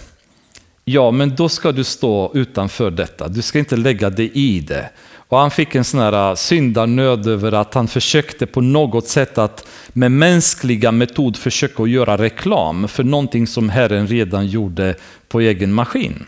Ja, 0.85 1.11
men 1.11 1.35
då 1.35 1.49
ska 1.49 1.71
du 1.71 1.83
stå 1.83 2.31
utanför 2.33 2.91
detta. 2.91 3.27
Du 3.27 3.41
ska 3.41 3.59
inte 3.59 3.77
lägga 3.77 4.09
dig 4.09 4.31
i 4.33 4.59
det. 4.59 4.89
Och 5.31 5.37
han 5.37 5.51
fick 5.51 5.75
en 5.75 5.83
sån 5.83 5.99
här 5.99 6.29
eh, 6.29 6.35
syndanöd 6.35 7.27
över 7.27 7.51
att 7.51 7.73
han 7.73 7.87
försökte 7.87 8.45
på 8.45 8.61
något 8.61 9.07
sätt 9.07 9.37
att 9.37 9.67
med 9.93 10.11
mänskliga 10.11 10.91
metod 10.91 11.37
försöka 11.37 11.85
göra 11.85 12.17
reklam 12.17 12.87
för 12.87 13.03
någonting 13.03 13.47
som 13.47 13.69
Herren 13.69 14.07
redan 14.07 14.47
gjorde 14.47 14.95
på 15.27 15.39
egen 15.39 15.73
maskin. 15.73 16.25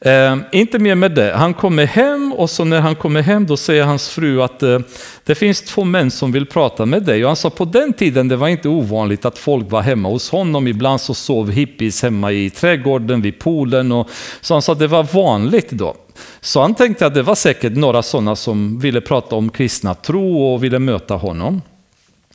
Eh, 0.00 0.36
inte 0.52 0.78
mer 0.78 0.94
med 0.94 1.14
det. 1.14 1.32
Han 1.36 1.54
kommer 1.54 1.86
hem 1.86 2.32
och 2.32 2.50
så 2.50 2.64
när 2.64 2.80
han 2.80 2.96
kommer 2.96 3.22
hem 3.22 3.46
då 3.46 3.56
säger 3.56 3.84
hans 3.84 4.08
fru 4.08 4.42
att 4.42 4.62
eh, 4.62 4.78
det 5.24 5.34
finns 5.34 5.62
två 5.62 5.84
män 5.84 6.10
som 6.10 6.32
vill 6.32 6.46
prata 6.46 6.86
med 6.86 7.02
dig. 7.02 7.24
Och 7.24 7.28
han 7.28 7.36
sa 7.36 7.50
på 7.50 7.64
den 7.64 7.92
tiden 7.92 8.28
det 8.28 8.36
var 8.36 8.48
inte 8.48 8.68
ovanligt 8.68 9.24
att 9.24 9.38
folk 9.38 9.70
var 9.70 9.82
hemma 9.82 10.08
hos 10.08 10.30
honom. 10.30 10.68
Ibland 10.68 11.00
så 11.00 11.14
sov 11.14 11.50
hippies 11.50 12.02
hemma 12.02 12.32
i 12.32 12.50
trädgården 12.50 13.22
vid 13.22 13.38
poolen. 13.38 13.92
Och, 13.92 14.10
så 14.40 14.54
han 14.54 14.62
sa 14.62 14.72
att 14.72 14.78
det 14.78 14.86
var 14.86 15.02
vanligt 15.02 15.70
då. 15.70 15.94
Så 16.40 16.60
han 16.60 16.74
tänkte 16.74 17.06
att 17.06 17.14
det 17.14 17.22
var 17.22 17.34
säkert 17.34 17.72
några 17.72 18.02
sådana 18.02 18.36
som 18.36 18.78
ville 18.78 19.00
prata 19.00 19.36
om 19.36 19.50
kristna 19.50 19.94
tro 19.94 20.42
och 20.42 20.64
ville 20.64 20.78
möta 20.78 21.14
honom. 21.14 21.62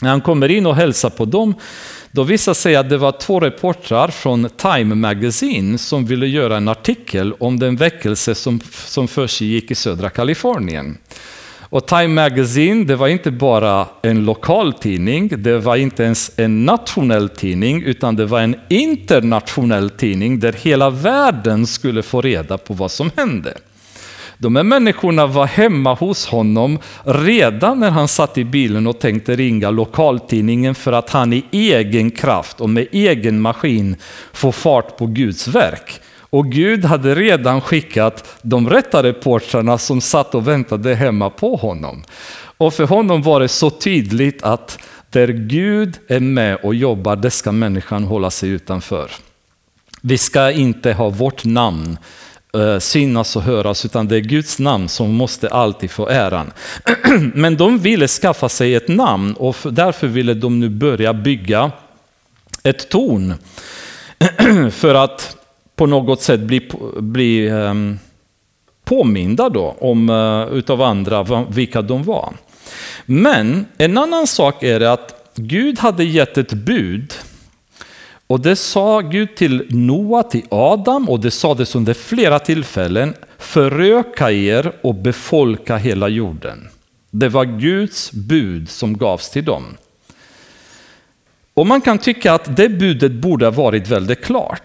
När 0.02 0.10
han 0.10 0.22
kommer 0.22 0.52
in 0.52 0.66
och 0.66 0.76
hälsar 0.76 1.10
på 1.10 1.26
dem, 1.26 1.54
då 2.16 2.24
visade 2.24 2.56
sig 2.56 2.76
att 2.76 2.90
det 2.90 2.98
var 2.98 3.12
två 3.12 3.40
reportrar 3.40 4.08
från 4.08 4.50
Time 4.58 4.96
Magazine 4.96 5.78
som 5.78 6.06
ville 6.06 6.28
göra 6.28 6.58
en 6.58 6.68
artikel 6.68 7.34
om 7.40 7.60
den 7.60 7.76
väckelse 7.76 8.36
som, 8.36 8.60
som 8.72 9.08
försiggick 9.08 9.72
i 9.72 9.76
södra 9.76 10.10
Kalifornien. 10.10 10.98
Och 11.60 11.88
Time 11.88 12.08
Magazine, 12.08 12.86
det 12.86 12.96
var 12.96 13.08
inte 13.08 13.32
bara 13.32 13.88
en 14.02 14.26
lokal 14.26 14.74
tidning, 14.74 15.32
det 15.38 15.60
var 15.60 15.76
inte 15.76 16.04
ens 16.04 16.32
en 16.38 16.66
nationell 16.66 17.30
tidning, 17.30 17.84
utan 17.84 18.16
det 18.16 18.26
var 18.26 18.40
en 18.40 18.56
internationell 18.70 19.90
tidning 19.90 20.40
där 20.40 20.54
hela 20.54 20.90
världen 20.90 21.68
skulle 21.68 22.04
få 22.04 22.22
reda 22.22 22.58
på 22.58 22.74
vad 22.74 22.92
som 22.92 23.12
hände. 23.16 23.58
De 24.44 24.56
här 24.56 24.64
människorna 24.64 25.28
var 25.28 25.46
hemma 25.46 25.94
hos 25.94 26.26
honom 26.26 26.80
redan 27.04 27.80
när 27.80 27.90
han 27.90 28.08
satt 28.08 28.38
i 28.38 28.44
bilen 28.44 28.88
och 28.88 29.00
tänkte 29.00 29.36
ringa 29.36 29.70
lokaltidningen 29.70 30.76
för 30.76 30.92
att 30.92 31.10
han 31.10 31.34
i 31.34 31.46
egen 31.52 32.12
kraft 32.12 32.62
och 32.62 32.70
med 32.70 32.88
egen 32.92 33.42
maskin 33.42 33.96
får 34.34 34.52
fart 34.52 34.98
på 34.98 35.06
Guds 35.06 35.48
verk. 35.48 36.00
Och 36.20 36.52
Gud 36.52 36.86
hade 36.86 37.16
redan 37.16 37.62
skickat 37.62 38.38
de 38.42 38.70
rätta 38.70 39.04
reportrarna 39.04 39.78
som 39.78 40.02
satt 40.02 40.36
och 40.36 40.48
väntade 40.48 40.96
hemma 40.96 41.30
på 41.30 41.56
honom. 41.56 42.04
Och 42.58 42.74
för 42.74 42.86
honom 42.86 43.22
var 43.22 43.40
det 43.40 43.48
så 43.48 43.70
tydligt 43.70 44.44
att 44.44 44.80
där 45.10 45.28
Gud 45.28 46.00
är 46.08 46.20
med 46.20 46.56
och 46.64 46.76
jobbar, 46.76 47.16
det 47.16 47.32
ska 47.32 47.52
människan 47.52 48.04
hålla 48.04 48.30
sig 48.30 48.50
utanför. 48.50 49.12
Vi 50.02 50.18
ska 50.18 50.52
inte 50.52 50.94
ha 50.94 51.10
vårt 51.10 51.46
namn 51.46 51.98
Eh, 52.58 52.80
synas 52.80 53.36
och 53.36 53.42
höras, 53.42 53.86
utan 53.86 54.08
det 54.08 54.16
är 54.16 54.20
Guds 54.20 54.60
namn 54.60 54.90
som 54.90 55.12
måste 55.12 55.50
alltid 55.50 55.92
få 55.92 56.08
äran. 56.08 56.52
Men 57.34 57.58
de 57.58 57.80
ville 57.80 58.08
skaffa 58.08 58.50
sig 58.50 58.76
ett 58.76 58.88
namn 58.88 59.34
och 59.34 59.56
därför 59.64 60.08
ville 60.08 60.34
de 60.34 60.60
nu 60.60 60.70
börja 60.70 61.14
bygga 61.14 61.72
ett 62.64 62.90
torn. 62.90 63.34
För 64.72 64.96
att 64.96 65.38
på 65.76 65.86
något 65.86 66.22
sätt 66.22 66.40
bli, 66.40 66.70
bli 66.98 67.48
ehm, 67.48 68.00
påminda 68.86 69.50
då 69.50 69.76
om, 69.80 70.10
eh, 70.10 70.58
utav 70.58 70.82
andra 70.82 71.46
vilka 71.50 71.82
de 71.82 72.04
var. 72.04 72.34
Men 73.06 73.66
en 73.78 73.98
annan 73.98 74.28
sak 74.28 74.64
är 74.64 74.82
att 74.82 75.32
Gud 75.36 75.80
hade 75.80 76.04
gett 76.04 76.38
ett 76.38 76.54
bud 76.54 77.14
och 78.28 78.40
det 78.40 78.56
sa 78.56 79.02
Gud 79.02 79.36
till 79.36 79.68
Noa, 79.70 80.24
till 80.24 80.46
Adam 80.50 81.10
och 81.10 81.20
det 81.20 81.32
sades 81.32 81.76
under 81.76 81.94
flera 81.94 82.40
tillfällen 82.40 83.14
föröka 83.38 84.32
er 84.32 84.72
och 84.82 84.96
befolka 84.96 85.78
hela 85.78 86.08
jorden. 86.08 86.70
Det 87.12 87.30
var 87.30 87.46
Guds 87.46 88.12
bud 88.12 88.70
som 88.70 88.98
gavs 88.98 89.30
till 89.30 89.46
dem. 89.46 89.78
Och 91.54 91.68
man 91.68 91.82
kan 91.82 91.98
tycka 91.98 92.34
att 92.34 92.58
det 92.58 92.70
budet 92.70 93.12
borde 93.12 93.46
ha 93.46 93.52
varit 93.52 93.88
väldigt 93.88 94.24
klart. 94.24 94.62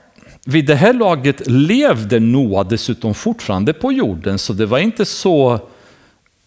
Vid 0.47 0.67
det 0.67 0.75
här 0.75 0.93
laget 0.93 1.47
levde 1.47 2.21
Noa 2.21 2.65
dessutom 2.65 3.15
fortfarande 3.15 3.73
på 3.73 3.93
jorden, 3.93 4.39
så 4.39 4.53
det 4.53 4.67
var 4.67 4.79
inte 4.79 5.05
så, 5.05 5.61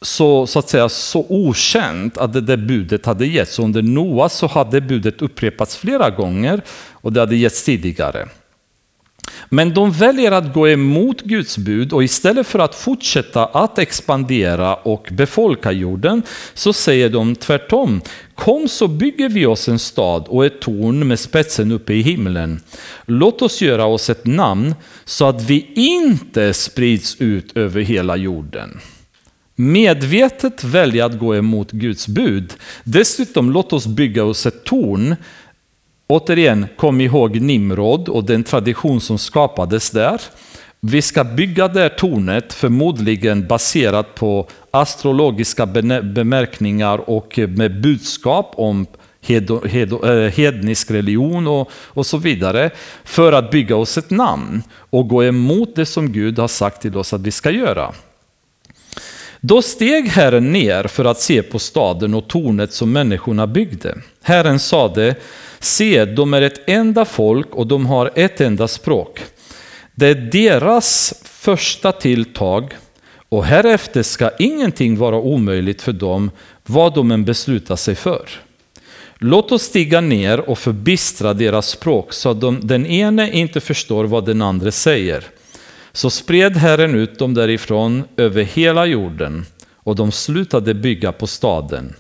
så, 0.01 0.47
så, 0.47 0.59
att 0.59 0.69
säga, 0.69 0.89
så 0.89 1.25
okänt 1.29 2.17
att 2.17 2.33
det 2.33 2.41
där 2.41 2.57
budet 2.57 3.05
hade 3.05 3.27
getts. 3.27 3.59
Under 3.59 3.81
Noa 3.81 4.29
så 4.29 4.47
hade 4.47 4.81
budet 4.81 5.21
upprepats 5.21 5.77
flera 5.77 6.09
gånger 6.09 6.61
och 6.91 7.13
det 7.13 7.19
hade 7.19 7.35
getts 7.35 7.63
tidigare. 7.63 8.27
Men 9.49 9.73
de 9.73 9.91
väljer 9.91 10.31
att 10.31 10.53
gå 10.53 10.67
emot 10.67 11.21
Guds 11.21 11.57
bud 11.57 11.93
och 11.93 12.03
istället 12.03 12.47
för 12.47 12.59
att 12.59 12.75
fortsätta 12.75 13.45
att 13.45 13.79
expandera 13.79 14.75
och 14.75 15.07
befolka 15.11 15.71
jorden 15.71 16.21
så 16.53 16.73
säger 16.73 17.09
de 17.09 17.35
tvärtom. 17.35 18.01
Kom 18.35 18.67
så 18.67 18.87
bygger 18.87 19.29
vi 19.29 19.45
oss 19.45 19.69
en 19.69 19.79
stad 19.79 20.25
och 20.27 20.45
ett 20.45 20.61
torn 20.61 21.07
med 21.07 21.19
spetsen 21.19 21.71
uppe 21.71 21.93
i 21.93 22.01
himlen. 22.01 22.61
Låt 23.05 23.41
oss 23.41 23.61
göra 23.61 23.85
oss 23.85 24.09
ett 24.09 24.25
namn 24.25 24.75
så 25.05 25.25
att 25.25 25.41
vi 25.41 25.71
inte 25.75 26.53
sprids 26.53 27.15
ut 27.21 27.57
över 27.57 27.81
hela 27.81 28.15
jorden. 28.15 28.79
Medvetet 29.61 30.63
välja 30.63 31.05
att 31.05 31.19
gå 31.19 31.35
emot 31.35 31.71
Guds 31.71 32.07
bud. 32.07 32.53
Dessutom 32.83 33.51
låt 33.51 33.73
oss 33.73 33.87
bygga 33.87 34.23
oss 34.23 34.45
ett 34.45 34.63
torn 34.63 35.15
Återigen, 36.07 36.65
kom 36.77 37.01
ihåg 37.01 37.41
Nimrod 37.41 38.09
och 38.09 38.23
den 38.23 38.43
tradition 38.43 39.01
som 39.01 39.17
skapades 39.17 39.91
där. 39.91 40.21
Vi 40.79 41.01
ska 41.01 41.23
bygga 41.23 41.67
det 41.67 41.79
här 41.79 41.89
tornet, 41.89 42.53
förmodligen 42.53 43.47
baserat 43.47 44.15
på 44.15 44.47
astrologiska 44.71 45.65
bemärkningar 45.65 47.09
och 47.09 47.39
med 47.47 47.81
budskap 47.81 48.53
om 48.55 48.85
eh, 49.27 50.31
hednisk 50.35 50.91
religion 50.91 51.47
och, 51.47 51.71
och 51.73 52.05
så 52.05 52.17
vidare, 52.17 52.69
för 53.03 53.33
att 53.33 53.51
bygga 53.51 53.75
oss 53.75 53.97
ett 53.97 54.09
namn 54.09 54.63
och 54.73 55.07
gå 55.07 55.23
emot 55.23 55.75
det 55.75 55.85
som 55.85 56.11
Gud 56.11 56.39
har 56.39 56.47
sagt 56.47 56.81
till 56.81 56.97
oss 56.97 57.13
att 57.13 57.21
vi 57.21 57.31
ska 57.31 57.51
göra. 57.51 57.93
Då 59.43 59.61
steg 59.61 60.07
Herren 60.07 60.51
ner 60.51 60.83
för 60.83 61.05
att 61.05 61.19
se 61.19 61.43
på 61.43 61.59
staden 61.59 62.13
och 62.13 62.27
tornet 62.27 62.73
som 62.73 62.91
människorna 62.91 63.47
byggde. 63.47 63.97
Herren 64.23 64.59
sade, 64.59 65.15
Se, 65.59 66.05
de 66.05 66.33
är 66.33 66.41
ett 66.41 66.69
enda 66.69 67.05
folk 67.05 67.55
och 67.55 67.67
de 67.67 67.85
har 67.85 68.11
ett 68.15 68.41
enda 68.41 68.67
språk. 68.67 69.21
Det 69.95 70.07
är 70.07 70.15
deras 70.15 71.13
första 71.23 71.91
tilltag 71.91 72.73
och 73.29 73.45
härefter 73.45 74.03
ska 74.03 74.31
ingenting 74.39 74.97
vara 74.97 75.15
omöjligt 75.15 75.81
för 75.81 75.93
dem, 75.93 76.31
vad 76.65 76.95
de 76.95 77.11
än 77.11 77.25
beslutar 77.25 77.75
sig 77.75 77.95
för. 77.95 78.29
Låt 79.17 79.51
oss 79.51 79.63
stiga 79.63 80.01
ner 80.01 80.39
och 80.39 80.59
förbistra 80.59 81.33
deras 81.33 81.67
språk 81.67 82.13
så 82.13 82.29
att 82.29 82.41
de, 82.41 82.59
den 82.67 82.85
ene 82.85 83.31
inte 83.31 83.61
förstår 83.61 84.03
vad 84.03 84.25
den 84.25 84.41
andra 84.41 84.71
säger. 84.71 85.23
Så 85.93 86.09
spred 86.09 86.55
Herren 86.55 86.95
ut 86.95 87.19
dem 87.19 87.33
därifrån 87.33 88.03
över 88.17 88.43
hela 88.43 88.85
jorden 88.85 89.45
och 89.75 89.95
de 89.95 90.11
slutade 90.11 90.73
bygga 90.73 91.11
på 91.11 91.27
staden. 91.27 91.95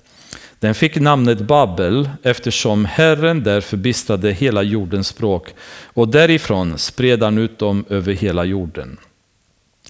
Den 0.59 0.75
fick 0.75 0.95
namnet 0.95 1.41
Babel 1.41 2.09
eftersom 2.23 2.85
Herren 2.85 3.43
där 3.43 3.61
förbistrade 3.61 4.31
hela 4.31 4.63
jordens 4.63 5.07
språk 5.07 5.53
och 5.83 6.07
därifrån 6.07 6.77
spred 6.77 7.23
han 7.23 7.37
ut 7.37 7.59
dem 7.59 7.85
över 7.89 8.13
hela 8.13 8.45
jorden. 8.45 8.97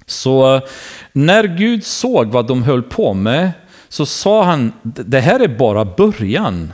Så 0.05 0.55
eh, 0.55 0.61
när 1.13 1.43
Gud 1.43 1.85
såg 1.85 2.27
vad 2.27 2.47
de 2.47 2.63
höll 2.63 2.83
på 2.83 3.13
med 3.13 3.51
så 3.89 4.05
sa 4.05 4.43
han, 4.43 4.73
det 4.83 5.19
här 5.19 5.39
är 5.39 5.57
bara 5.57 5.85
början. 5.85 6.73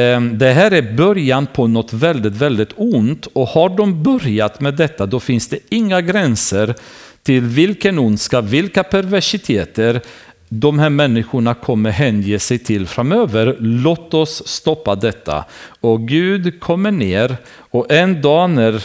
Ehm, 0.00 0.38
det 0.38 0.52
här 0.52 0.70
är 0.70 0.96
början 0.96 1.46
på 1.46 1.66
något 1.66 1.92
väldigt, 1.92 2.32
väldigt 2.32 2.72
ont 2.76 3.26
och 3.32 3.48
har 3.48 3.68
de 3.68 4.02
börjat 4.02 4.60
med 4.60 4.74
detta 4.74 5.06
då 5.06 5.20
finns 5.20 5.48
det 5.48 5.58
inga 5.68 6.00
gränser 6.00 6.74
till 7.22 7.40
vilken 7.40 7.98
ondska, 7.98 8.40
vilka 8.40 8.84
perversiteter 8.84 10.00
de 10.48 10.78
här 10.78 10.90
människorna 10.90 11.54
kommer 11.54 11.90
hänge 11.90 12.38
sig 12.38 12.58
till 12.58 12.86
framöver. 12.86 13.56
Låt 13.60 14.14
oss 14.14 14.48
stoppa 14.48 14.94
detta. 14.94 15.44
Och 15.80 16.08
Gud 16.08 16.60
kommer 16.60 16.90
ner 16.90 17.36
och 17.58 17.92
en 17.92 18.22
dag 18.22 18.50
när 18.50 18.82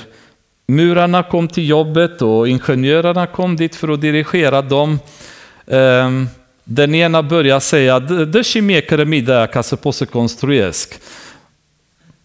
murarna 0.67 1.23
kom 1.23 1.47
till 1.47 1.69
jobbet 1.69 2.21
och 2.21 2.47
ingenjörerna 2.47 3.27
kom 3.27 3.55
dit 3.55 3.75
för 3.75 3.87
att 3.87 4.01
dirigera 4.01 4.61
dem. 4.61 4.99
Ehm, 5.67 6.27
den 6.71 6.95
ena 6.95 7.23
börjar 7.23 7.59
säga, 7.59 7.99
deixe 7.99 8.61
mie 8.61 8.83
a 8.91 9.05
mi 9.05 9.21
där 9.21 9.47
que 9.47 9.63
se 9.63 9.77
possa 9.77 10.05
construesc. 10.05 10.99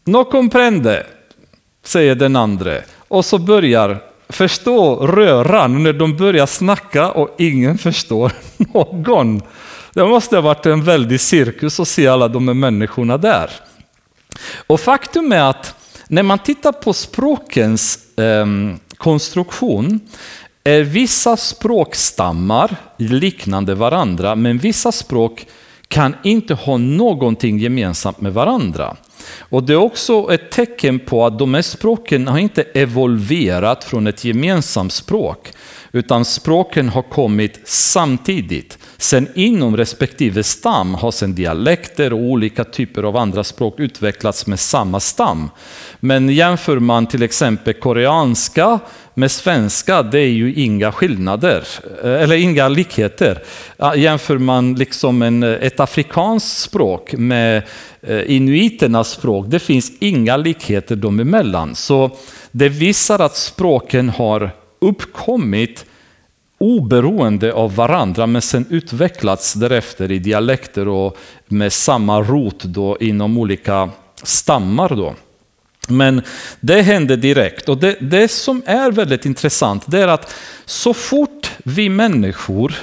No 0.04 0.24
comprende, 0.24 1.06
säger 1.84 2.14
den 2.14 2.36
andra. 2.36 2.76
Och 3.08 3.24
så 3.24 3.38
börjar 3.38 3.98
förstå 4.28 5.06
röran 5.06 5.82
när 5.82 5.92
de 5.92 6.16
börjar 6.16 6.46
snacka 6.46 7.10
och 7.10 7.34
ingen 7.38 7.78
förstår 7.78 8.32
någon. 8.56 9.42
Det 9.94 10.04
måste 10.04 10.36
ha 10.36 10.40
varit 10.42 10.66
en 10.66 10.84
väldig 10.84 11.20
cirkus 11.20 11.80
att 11.80 11.88
se 11.88 12.06
alla 12.06 12.28
de 12.28 12.48
här 12.48 12.54
människorna 12.54 13.18
där. 13.18 13.50
Och 14.66 14.80
faktum 14.80 15.32
är 15.32 15.42
att 15.42 15.74
när 16.08 16.22
man 16.22 16.38
tittar 16.38 16.72
på 16.72 16.92
språkens 16.92 18.18
eh, 18.18 18.46
konstruktion 18.96 20.00
är 20.64 20.82
vissa 20.82 21.36
språkstammar 21.36 22.76
liknande 22.96 23.74
varandra, 23.74 24.34
men 24.34 24.58
vissa 24.58 24.92
språk 24.92 25.46
kan 25.88 26.16
inte 26.22 26.54
ha 26.54 26.76
någonting 26.76 27.58
gemensamt 27.58 28.20
med 28.20 28.34
varandra. 28.34 28.96
Och 29.38 29.62
det 29.62 29.72
är 29.72 29.76
också 29.76 30.32
ett 30.32 30.50
tecken 30.50 30.98
på 30.98 31.26
att 31.26 31.38
de 31.38 31.54
här 31.54 31.62
språken 31.62 32.28
har 32.28 32.38
inte 32.38 32.62
evolverat 32.62 33.84
från 33.84 34.06
ett 34.06 34.24
gemensamt 34.24 34.92
språk, 34.92 35.52
utan 35.94 36.24
språken 36.24 36.88
har 36.88 37.02
kommit 37.02 37.60
samtidigt. 37.64 38.78
Sen 38.96 39.28
inom 39.34 39.76
respektive 39.76 40.42
stam 40.42 40.94
har 40.94 41.10
sen 41.10 41.34
dialekter 41.34 42.12
och 42.12 42.18
olika 42.18 42.64
typer 42.64 43.02
av 43.02 43.16
andra 43.16 43.44
språk 43.44 43.80
utvecklats 43.80 44.46
med 44.46 44.60
samma 44.60 45.00
stam. 45.00 45.50
Men 46.00 46.28
jämför 46.28 46.78
man 46.78 47.06
till 47.06 47.22
exempel 47.22 47.74
koreanska 47.74 48.80
med 49.14 49.30
svenska, 49.30 50.02
det 50.02 50.18
är 50.18 50.28
ju 50.28 50.54
inga 50.54 50.92
skillnader, 50.92 51.64
eh, 52.04 52.22
eller 52.22 52.36
inga 52.36 52.68
likheter. 52.68 53.42
Jämför 53.96 54.38
man 54.38 54.74
liksom 54.74 55.22
en, 55.22 55.42
eh, 55.42 55.50
ett 55.50 55.80
afrikanskt 55.80 56.58
språk 56.58 57.12
med 57.12 57.62
eh, 58.02 58.30
inuiternas 58.30 59.10
språk, 59.10 59.46
det 59.48 59.58
finns 59.58 59.92
inga 60.00 60.36
likheter 60.36 60.96
dem 60.96 61.20
emellan. 61.20 61.74
Så 61.74 62.10
det 62.50 62.68
visar 62.68 63.18
att 63.18 63.36
språken 63.36 64.08
har 64.08 64.63
uppkommit 64.84 65.86
oberoende 66.58 67.52
av 67.52 67.74
varandra 67.74 68.26
men 68.26 68.42
sen 68.42 68.66
utvecklats 68.70 69.52
därefter 69.54 70.12
i 70.12 70.18
dialekter 70.18 70.88
och 70.88 71.16
med 71.46 71.72
samma 71.72 72.22
rot 72.22 72.64
då 72.64 72.98
inom 73.00 73.38
olika 73.38 73.90
stammar. 74.22 74.88
Då. 74.88 75.14
Men 75.88 76.22
det 76.60 76.82
hände 76.82 77.16
direkt 77.16 77.68
och 77.68 77.78
det, 77.78 77.96
det 78.00 78.28
som 78.28 78.62
är 78.66 78.90
väldigt 78.90 79.26
intressant 79.26 79.84
det 79.86 80.00
är 80.00 80.08
att 80.08 80.34
så 80.64 80.94
fort 80.94 81.50
vi 81.64 81.88
människor 81.88 82.74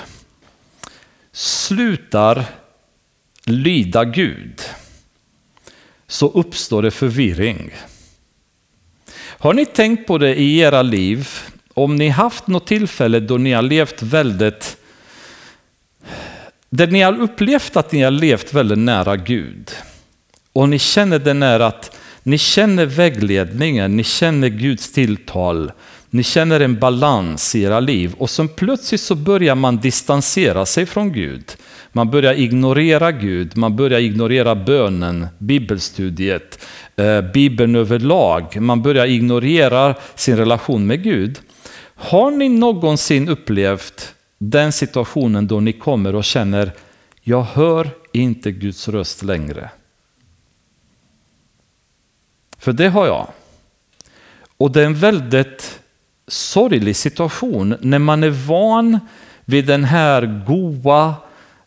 slutar 1.31 2.45
lyda 3.45 4.03
Gud 4.03 4.61
så 6.07 6.27
uppstår 6.27 6.81
det 6.81 6.91
förvirring. 6.91 7.71
Har 9.41 9.53
ni 9.53 9.65
tänkt 9.65 10.07
på 10.07 10.17
det 10.17 10.35
i 10.35 10.57
era 10.57 10.81
liv? 10.81 11.29
Om 11.73 11.95
ni 11.95 12.09
haft 12.09 12.47
något 12.47 12.67
tillfälle 12.67 13.19
då 13.19 13.37
ni 13.37 13.51
har 13.51 13.61
levt 13.61 14.01
väldigt 14.01 14.77
där 16.69 16.87
ni 16.87 17.01
har 17.01 17.21
upplevt 17.21 17.77
att 17.77 17.91
ni 17.91 18.01
har 18.01 18.11
levt 18.11 18.53
väldigt 18.53 18.77
nära 18.77 19.17
Gud 19.17 19.71
och 20.53 20.69
ni 20.69 20.79
känner 20.79 21.19
den 21.19 21.43
är 21.43 21.59
att 21.59 21.97
ni 22.23 22.37
känner 22.37 22.85
vägledningen, 22.85 23.97
ni 23.97 24.03
känner 24.03 24.49
Guds 24.49 24.91
tilltal, 24.91 25.71
ni 26.09 26.23
känner 26.23 26.59
en 26.59 26.79
balans 26.79 27.55
i 27.55 27.61
era 27.61 27.79
liv 27.79 28.13
och 28.17 28.29
sen 28.29 28.47
plötsligt 28.47 29.01
så 29.01 29.15
börjar 29.15 29.55
man 29.55 29.77
distansera 29.77 30.65
sig 30.65 30.85
från 30.85 31.13
Gud. 31.13 31.43
Man 31.91 32.11
börjar 32.11 32.33
ignorera 32.33 33.11
Gud, 33.11 33.57
man 33.57 33.75
börjar 33.75 33.99
ignorera 33.99 34.55
bönen, 34.55 35.27
bibelstudiet, 35.37 36.65
eh, 36.95 37.21
bibeln 37.21 37.75
överlag. 37.75 38.61
Man 38.61 38.81
börjar 38.81 39.05
ignorera 39.05 39.95
sin 40.15 40.37
relation 40.37 40.87
med 40.87 41.03
Gud. 41.03 41.39
Har 42.01 42.31
ni 42.31 42.49
någonsin 42.49 43.29
upplevt 43.29 44.15
den 44.37 44.71
situationen 44.71 45.47
då 45.47 45.59
ni 45.59 45.73
kommer 45.73 46.15
och 46.15 46.23
känner, 46.23 46.71
jag 47.21 47.41
hör 47.41 47.89
inte 48.11 48.51
Guds 48.51 48.87
röst 48.87 49.23
längre? 49.23 49.69
För 52.57 52.73
det 52.73 52.89
har 52.89 53.05
jag. 53.05 53.27
Och 54.57 54.71
det 54.71 54.81
är 54.81 54.85
en 54.85 54.95
väldigt 54.95 55.79
sorglig 56.27 56.95
situation 56.95 57.75
när 57.81 57.99
man 57.99 58.23
är 58.23 58.29
van 58.29 58.99
vid 59.45 59.65
den 59.67 59.83
här 59.83 60.45
goa, 60.47 61.15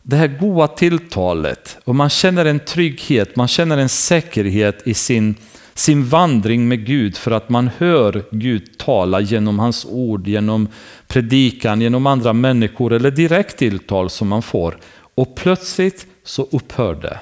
det 0.01 0.15
här 0.15 0.27
goa 0.27 0.67
tilltalet 0.67 1.77
och 1.83 1.95
man 1.95 2.09
känner 2.09 2.45
en 2.45 2.59
trygghet, 2.59 3.35
man 3.35 3.47
känner 3.47 3.77
en 3.77 3.89
säkerhet 3.89 4.87
i 4.87 4.93
sin, 4.93 5.35
sin 5.75 6.05
vandring 6.05 6.67
med 6.67 6.85
Gud 6.85 7.17
för 7.17 7.31
att 7.31 7.49
man 7.49 7.69
hör 7.77 8.23
Gud 8.31 8.77
tala 8.77 9.19
genom 9.19 9.59
hans 9.59 9.85
ord, 9.85 10.27
genom 10.27 10.67
predikan, 11.07 11.81
genom 11.81 12.07
andra 12.07 12.33
människor 12.33 12.93
eller 12.93 13.11
direkt 13.11 13.57
tilltal 13.57 14.09
som 14.09 14.27
man 14.27 14.41
får. 14.41 14.77
Och 15.15 15.35
plötsligt 15.35 16.07
så 16.23 16.47
upphör 16.51 16.95
det. 16.95 17.19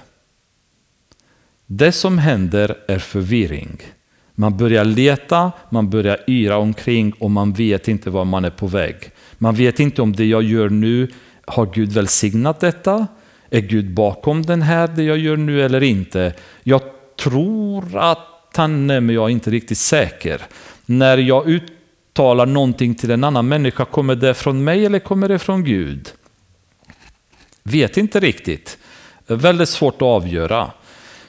Det 1.66 1.92
som 1.92 2.18
händer 2.18 2.78
är 2.88 3.00
förvirring. 3.00 3.78
Man 4.36 4.58
börjar 4.58 4.86
leta, 4.86 5.52
man 5.70 5.90
börjar 5.90 6.18
yra 6.28 6.58
omkring 6.58 7.14
och 7.20 7.32
man 7.32 7.54
vet 7.54 7.88
inte 7.88 8.10
var 8.10 8.26
man 8.26 8.46
är 8.46 8.50
på 8.50 8.68
väg. 8.68 8.96
Man 9.38 9.56
vet 9.56 9.80
inte 9.80 10.02
om 10.02 10.14
det 10.14 10.26
jag 10.26 10.44
gör 10.44 10.70
nu, 10.70 11.12
har 11.46 11.66
Gud 11.74 11.92
välsignat 11.92 12.60
detta? 12.60 13.08
Är 13.50 13.62
Gud 13.62 13.94
bakom 13.94 14.42
den 14.42 14.62
här, 14.62 14.88
det 14.88 15.04
jag 15.04 15.18
gör 15.18 15.38
nu 15.38 15.62
eller 15.62 15.84
inte? 15.84 16.34
Jag 16.64 16.82
tror 17.24 17.98
att 17.98 18.33
han 18.58 18.86
men 18.86 19.10
jag 19.10 19.26
är 19.26 19.30
inte 19.30 19.52
riktigt 19.52 19.78
säker. 19.78 20.42
När 20.86 21.18
jag 21.18 21.48
uttalar 21.48 22.46
någonting 22.46 22.96
till 22.96 23.12
en 23.12 23.24
annan 23.24 23.48
människa, 23.48 23.86
kommer 23.86 24.16
det 24.16 24.34
från 24.34 24.64
mig 24.64 24.86
eller 24.86 25.00
kommer 25.00 25.30
det 25.30 25.40
från 25.40 25.64
Gud? 25.64 26.10
Vet 27.64 27.98
inte 27.98 28.20
riktigt. 28.20 28.78
Väldigt 29.28 29.70
svårt 29.70 29.96
att 29.96 30.02
avgöra. 30.02 30.72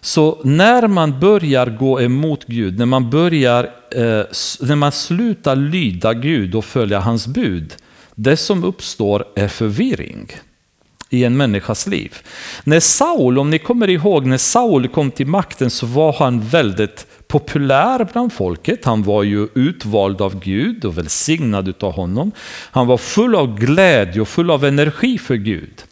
Så 0.01 0.41
när 0.45 0.89
man 0.89 1.20
börjar 1.20 1.66
gå 1.66 2.01
emot 2.01 2.45
Gud, 2.45 2.79
när 2.79 2.87
man, 2.87 3.11
börjar, 3.11 3.64
eh, 3.91 4.25
när 4.61 4.77
man 4.77 4.93
slutar 4.93 5.57
lyda 5.57 6.14
Gud 6.14 6.55
och 6.55 6.64
följa 6.64 7.01
hans 7.01 7.27
bud, 7.27 7.75
det 8.14 8.37
som 8.37 8.64
uppstår 8.64 9.25
är 9.35 9.49
förvirring 9.49 10.31
i 11.14 11.24
en 11.24 11.36
människas 11.36 11.86
liv. 11.86 12.14
När 12.64 12.80
Saul, 12.80 13.38
om 13.38 13.50
ni 13.50 13.58
kommer 13.58 13.90
ihåg, 13.90 14.26
när 14.26 14.38
Saul 14.38 14.88
kom 14.88 15.10
till 15.10 15.26
makten 15.26 15.70
så 15.70 15.86
var 15.86 16.12
han 16.12 16.40
väldigt 16.40 17.06
populär 17.28 18.08
bland 18.12 18.32
folket. 18.32 18.84
Han 18.84 19.02
var 19.02 19.22
ju 19.22 19.48
utvald 19.54 20.20
av 20.20 20.40
Gud 20.40 20.84
och 20.84 20.98
välsignad 20.98 21.74
av 21.84 21.92
honom. 21.92 22.32
Han 22.70 22.86
var 22.86 22.96
full 22.96 23.34
av 23.34 23.58
glädje 23.58 24.20
och 24.20 24.28
full 24.28 24.50
av 24.50 24.64
energi 24.64 25.18
för 25.18 25.34
Gud. 25.34 25.82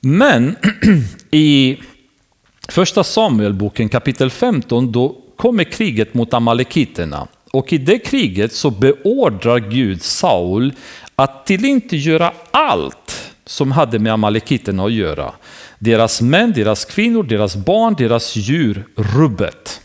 Men 0.00 0.56
i 1.30 1.78
Första 2.68 3.04
Samuelboken 3.04 3.88
kapitel 3.88 4.30
15, 4.30 4.92
då 4.92 5.16
kommer 5.36 5.64
kriget 5.64 6.14
mot 6.14 6.34
amalekiterna. 6.34 7.28
Och 7.50 7.72
i 7.72 7.78
det 7.78 7.98
kriget 7.98 8.52
så 8.52 8.70
beordrar 8.70 9.58
Gud 9.58 10.02
Saul 10.02 10.72
att 11.16 11.46
till 11.46 11.64
inte 11.64 11.96
göra 11.96 12.32
allt 12.50 13.23
som 13.46 13.72
hade 13.72 13.98
med 13.98 14.12
amalekiterna 14.12 14.84
att 14.84 14.92
göra. 14.92 15.32
Deras 15.78 16.22
män, 16.22 16.52
deras 16.52 16.84
kvinnor, 16.84 17.22
deras 17.22 17.56
barn, 17.56 17.94
deras 17.98 18.36
djur, 18.36 18.86
rubbet. 18.96 19.80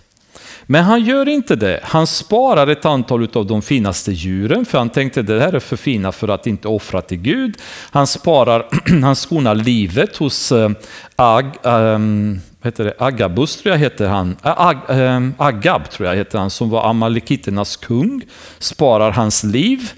Men 0.72 0.84
han 0.84 1.06
gör 1.06 1.30
inte 1.30 1.56
det. 1.56 1.80
Han 1.84 2.08
sparar 2.08 2.68
ett 2.68 2.86
antal 2.86 3.28
av 3.34 3.46
de 3.46 3.62
finaste 3.62 4.12
djuren 4.12 4.66
för 4.66 4.78
han 4.78 4.90
tänkte 4.90 5.22
det 5.22 5.40
här 5.40 5.54
är 5.54 5.60
för 5.60 5.76
fina 5.76 6.12
för 6.12 6.28
att 6.28 6.48
inte 6.48 6.68
offra 6.68 7.02
till 7.02 7.18
Gud. 7.18 7.58
Han 7.92 8.08
sparar, 8.08 8.66
han 9.02 9.16
skonar 9.16 9.56
livet 9.56 10.18
hos 10.18 10.52
eh, 10.52 10.70
Ag, 11.16 11.46
ähm, 11.64 12.42
heter 12.64 12.84
det, 12.84 12.94
Agabus 13.00 13.58
tror 13.58 13.72
jag 13.74 13.80
heter 13.80 14.08
han, 14.08 14.38
eh, 14.44 14.62
Ag, 14.62 14.78
ähm, 14.90 15.34
Agab 15.38 15.90
tror 15.90 16.10
jag 16.10 16.16
heter 16.16 16.40
han 16.40 16.50
som 16.50 16.70
var 16.70 16.90
amalekiternas 16.90 17.78
kung. 17.78 18.22
Sparar 18.60 19.12
hans 19.12 19.44
liv. 19.44 19.92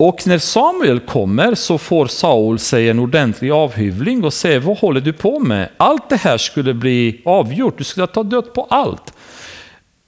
Och 0.00 0.26
när 0.26 0.38
Samuel 0.38 1.00
kommer 1.00 1.54
så 1.54 1.78
får 1.78 2.06
Saul 2.06 2.58
sig 2.58 2.88
en 2.88 2.98
ordentlig 2.98 3.50
avhyvling 3.50 4.24
och 4.24 4.34
säger 4.34 4.60
vad 4.60 4.78
håller 4.78 5.00
du 5.00 5.12
på 5.12 5.38
med? 5.38 5.68
Allt 5.76 6.08
det 6.08 6.16
här 6.16 6.38
skulle 6.38 6.74
bli 6.74 7.22
avgjort, 7.24 7.78
du 7.78 7.84
skulle 7.84 8.06
ta 8.06 8.22
död 8.22 8.54
på 8.54 8.66
allt. 8.70 9.12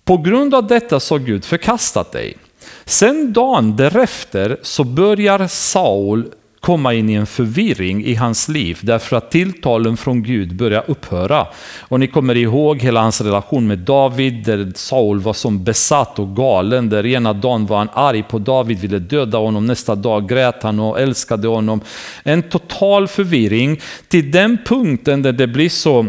På 0.05 0.16
grund 0.16 0.55
av 0.55 0.66
detta 0.66 1.01
så 1.01 1.14
har 1.14 1.18
Gud 1.18 1.45
förkastat 1.45 2.12
dig. 2.12 2.36
Sen 2.84 3.32
dagen 3.32 3.76
därefter 3.76 4.59
så 4.62 4.84
börjar 4.84 5.47
Saul 5.47 6.32
komma 6.63 6.95
in 6.95 7.11
i 7.11 7.15
en 7.15 7.27
förvirring 7.27 8.05
i 8.05 8.15
hans 8.15 8.49
liv 8.49 8.79
därför 8.83 9.17
att 9.17 9.31
tilltalen 9.31 9.97
från 9.97 10.23
Gud 10.23 10.57
börjar 10.57 10.85
upphöra. 10.87 11.47
Och 11.81 12.01
ni 12.01 12.07
kommer 12.07 12.37
ihåg 12.37 12.83
hela 12.83 13.01
hans 13.01 13.21
relation 13.21 13.67
med 13.67 13.79
David 13.79 14.45
där 14.45 14.73
Saul 14.75 15.21
var 15.21 15.33
som 15.33 15.65
besatt 15.65 16.19
och 16.19 16.37
galen. 16.37 16.89
Där 16.89 17.07
ena 17.07 17.33
dagen 17.33 17.67
var 17.67 17.79
han 17.79 17.89
arg 17.93 18.23
på 18.23 18.39
David, 18.39 18.79
ville 18.79 18.99
döda 18.99 19.39
honom, 19.39 19.67
nästa 19.67 19.95
dag 19.95 20.29
grät 20.29 20.63
han 20.63 20.81
och 20.81 21.01
älskade 21.01 21.49
honom. 21.49 21.81
En 22.23 22.43
total 22.43 23.09
förvirring 23.09 23.81
till 24.09 24.31
den 24.31 24.59
punkten 24.67 25.23
där 25.23 25.33
det 25.33 25.47
blir 25.47 25.69
så 25.69 26.07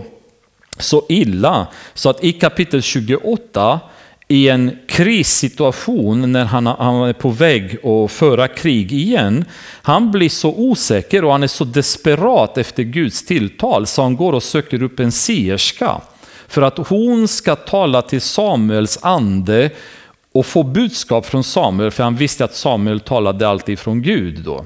så 0.77 1.05
illa 1.09 1.67
så 1.93 2.09
att 2.09 2.23
i 2.23 2.33
kapitel 2.33 2.81
28 2.81 3.79
i 4.27 4.49
en 4.49 4.77
krissituation 4.87 6.31
när 6.31 6.45
han, 6.45 6.65
han 6.65 7.03
är 7.03 7.13
på 7.13 7.29
väg 7.29 7.85
att 7.85 8.11
föra 8.11 8.47
krig 8.47 8.93
igen. 8.93 9.45
Han 9.81 10.11
blir 10.11 10.29
så 10.29 10.49
osäker 10.49 11.25
och 11.25 11.31
han 11.31 11.43
är 11.43 11.47
så 11.47 11.63
desperat 11.63 12.57
efter 12.57 12.83
Guds 12.83 13.25
tilltal 13.25 13.87
så 13.87 14.01
han 14.01 14.15
går 14.15 14.33
och 14.33 14.43
söker 14.43 14.83
upp 14.83 14.99
en 14.99 15.11
sierska 15.11 16.01
för 16.47 16.61
att 16.61 16.77
hon 16.77 17.27
ska 17.27 17.55
tala 17.55 18.01
till 18.01 18.21
Samuels 18.21 18.99
ande 19.01 19.69
och 20.31 20.45
få 20.45 20.63
budskap 20.63 21.25
från 21.25 21.43
Samuel, 21.43 21.91
för 21.91 22.03
han 22.03 22.15
visste 22.15 22.45
att 22.45 22.55
Samuel 22.55 22.99
talade 22.99 23.47
alltid 23.47 23.79
från 23.79 24.01
Gud. 24.01 24.43
då. 24.43 24.65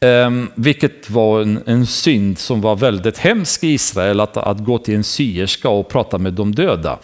Um, 0.00 0.50
vilket 0.54 1.10
var 1.10 1.40
en, 1.40 1.62
en 1.66 1.86
synd 1.86 2.38
som 2.38 2.60
var 2.60 2.76
väldigt 2.76 3.18
hemsk 3.18 3.64
i 3.64 3.68
Israel, 3.68 4.20
att, 4.20 4.36
att 4.36 4.58
gå 4.58 4.78
till 4.78 4.94
en 4.94 5.04
syerska 5.04 5.68
och 5.68 5.88
prata 5.88 6.18
med 6.18 6.32
de 6.32 6.54
döda. 6.54 6.98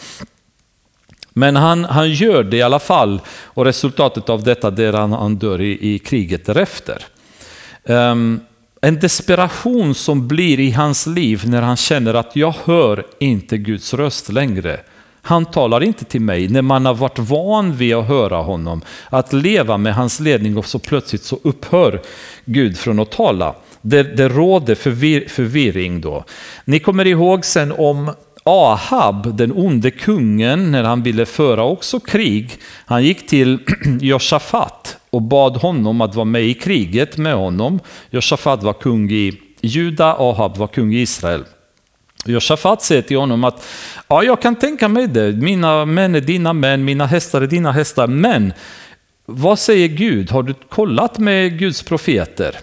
Men 1.37 1.57
han, 1.57 1.85
han 1.85 2.11
gör 2.11 2.43
det 2.43 2.57
i 2.57 2.62
alla 2.62 2.78
fall 2.78 3.20
och 3.45 3.64
resultatet 3.64 4.28
av 4.28 4.43
detta 4.43 4.68
är 4.68 4.89
att 4.89 4.95
han, 4.95 5.12
han 5.12 5.37
dör 5.37 5.61
i, 5.61 5.95
i 5.95 5.99
kriget 5.99 6.47
därefter. 6.47 7.05
Um, 7.85 7.97
ehm, 7.97 8.41
en 8.80 8.99
desperation 8.99 9.95
som 9.95 10.28
blir 10.28 10.61
i 10.61 10.70
hans 10.70 11.07
liv 11.07 11.43
när 11.47 11.62
han 11.62 11.76
känner 11.76 12.14
att 12.14 12.37
jag 12.37 12.55
hör 12.64 13.07
inte 13.18 13.59
Guds 13.59 13.95
röst 13.95 14.32
längre. 14.32 14.80
Han 15.22 15.45
talar 15.45 15.82
inte 15.82 16.05
till 16.05 16.20
mig 16.20 16.49
när 16.49 16.62
man 16.62 16.87
har 16.87 16.95
varit 16.95 17.18
van 17.18 17.76
vid 17.76 17.95
att 17.95 18.09
höra 18.09 18.37
honom, 18.37 18.82
att 19.11 19.32
leva 19.32 19.78
med 19.78 19.95
hans 19.95 20.20
ledning 20.20 20.57
och 20.59 20.66
så 20.66 20.78
plötsligt 20.78 21.22
så 21.22 21.39
upphör 21.43 22.01
Gud 22.45 22.78
från 22.78 23.01
att 23.01 23.11
tala. 23.11 23.55
Det, 23.80 24.03
det 24.03 24.28
råder 24.28 24.74
förvir, 24.74 25.28
förvirring 25.28 26.01
då. 26.01 26.24
Ni 26.64 26.78
kommer 26.78 27.07
ihåg 27.07 27.45
sen 27.45 27.72
om 27.72 28.12
Ahab, 28.47 29.36
den 29.36 29.53
onde 29.53 29.90
kungen, 29.90 30.70
när 30.70 30.82
han 30.84 31.03
ville 31.03 31.26
föra 31.26 31.64
också 31.64 32.01
krig. 32.01 32.51
Han 32.86 33.05
gick 33.05 33.26
till 33.26 33.59
Josafat 34.01 34.97
och 35.11 35.22
bad 35.22 35.57
honom 35.57 36.01
att 36.01 36.14
vara 36.14 36.24
med 36.24 36.45
i 36.45 36.55
kriget 36.55 37.16
med 37.16 37.34
honom. 37.34 37.80
Josafat 38.11 38.62
var 38.62 38.72
kung 38.72 39.11
i 39.11 39.40
Juda, 39.61 40.16
Ahab 40.18 40.57
var 40.57 40.66
kung 40.66 40.95
i 40.95 41.01
Israel. 41.01 41.45
Josafat 42.24 42.82
säger 42.82 43.03
till 43.03 43.16
honom 43.16 43.45
att 43.45 43.66
ja, 44.09 44.22
jag 44.22 44.42
kan 44.42 44.57
tänka 44.57 44.88
mig 44.88 45.07
det, 45.07 45.32
mina 45.32 45.84
män 45.84 46.14
är 46.14 46.20
dina 46.20 46.53
män, 46.53 46.84
mina 46.84 47.07
hästar 47.07 47.42
är 47.42 47.47
dina 47.47 47.72
hästar, 47.72 48.07
men 48.07 48.53
vad 49.26 49.59
säger 49.59 49.88
Gud? 49.88 50.30
Har 50.30 50.42
du 50.42 50.55
kollat 50.68 51.18
med 51.18 51.59
Guds 51.59 51.82
profeter? 51.82 52.57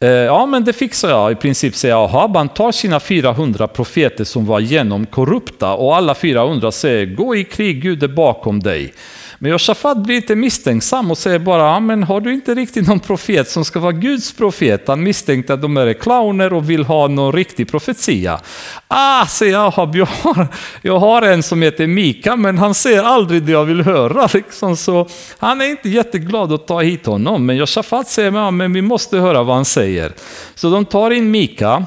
Eh, 0.00 0.08
ja, 0.08 0.46
men 0.46 0.64
det 0.64 0.72
fixar 0.72 1.08
jag 1.08 1.32
i 1.32 1.34
princip, 1.34 1.74
säger 1.74 2.04
Ahab. 2.04 2.36
Han 2.36 2.48
tar 2.48 2.72
sina 2.72 3.00
400 3.00 3.68
profeter 3.68 4.24
som 4.24 4.46
var 4.46 4.60
genomkorrupta 4.60 5.74
och 5.74 5.96
alla 5.96 6.14
400 6.14 6.72
säger 6.72 7.06
gå 7.06 7.36
i 7.36 7.44
krig, 7.44 7.82
Gud 7.82 8.02
är 8.02 8.08
bakom 8.08 8.60
dig. 8.60 8.92
Men 9.38 9.50
Josafat 9.50 9.96
blir 9.96 10.16
lite 10.16 10.36
misstänksam 10.36 11.10
och 11.10 11.18
säger 11.18 11.38
bara, 11.38 11.62
ja, 11.62 11.80
men 11.80 12.02
har 12.02 12.20
du 12.20 12.34
inte 12.34 12.54
riktigt 12.54 12.88
någon 12.88 13.00
profet 13.00 13.50
som 13.50 13.64
ska 13.64 13.80
vara 13.80 13.92
Guds 13.92 14.32
profet? 14.32 14.88
Han 14.88 15.02
misstänkte 15.02 15.54
att 15.54 15.62
de 15.62 15.76
är 15.76 15.92
clowner 15.92 16.52
och 16.52 16.70
vill 16.70 16.84
ha 16.84 17.08
någon 17.08 17.32
riktig 17.32 17.70
profetia. 17.70 18.40
Ah, 18.88 19.26
säger 19.26 19.58
Ahab, 19.58 19.96
jag 19.96 20.06
har, 20.06 20.48
jag 20.82 20.98
har 20.98 21.22
en 21.22 21.42
som 21.42 21.62
heter 21.62 21.86
Mika, 21.86 22.36
men 22.36 22.58
han 22.58 22.74
säger 22.74 23.02
aldrig 23.02 23.42
det 23.42 23.52
jag 23.52 23.64
vill 23.64 23.82
höra. 23.82 24.28
Liksom. 24.34 24.76
Så 24.76 25.08
han 25.38 25.60
är 25.60 25.64
inte 25.64 25.88
jätteglad 25.88 26.52
att 26.52 26.66
ta 26.66 26.80
hit 26.80 27.06
honom. 27.06 27.46
Men 27.46 27.56
Josafat 27.56 28.08
säger, 28.08 28.32
ja, 28.32 28.50
men 28.50 28.72
vi 28.72 28.82
måste 28.82 29.18
höra 29.18 29.42
vad 29.42 29.56
han 29.56 29.64
säger. 29.64 30.12
Så 30.54 30.70
de 30.70 30.84
tar 30.84 31.10
in 31.10 31.30
Mika. 31.30 31.86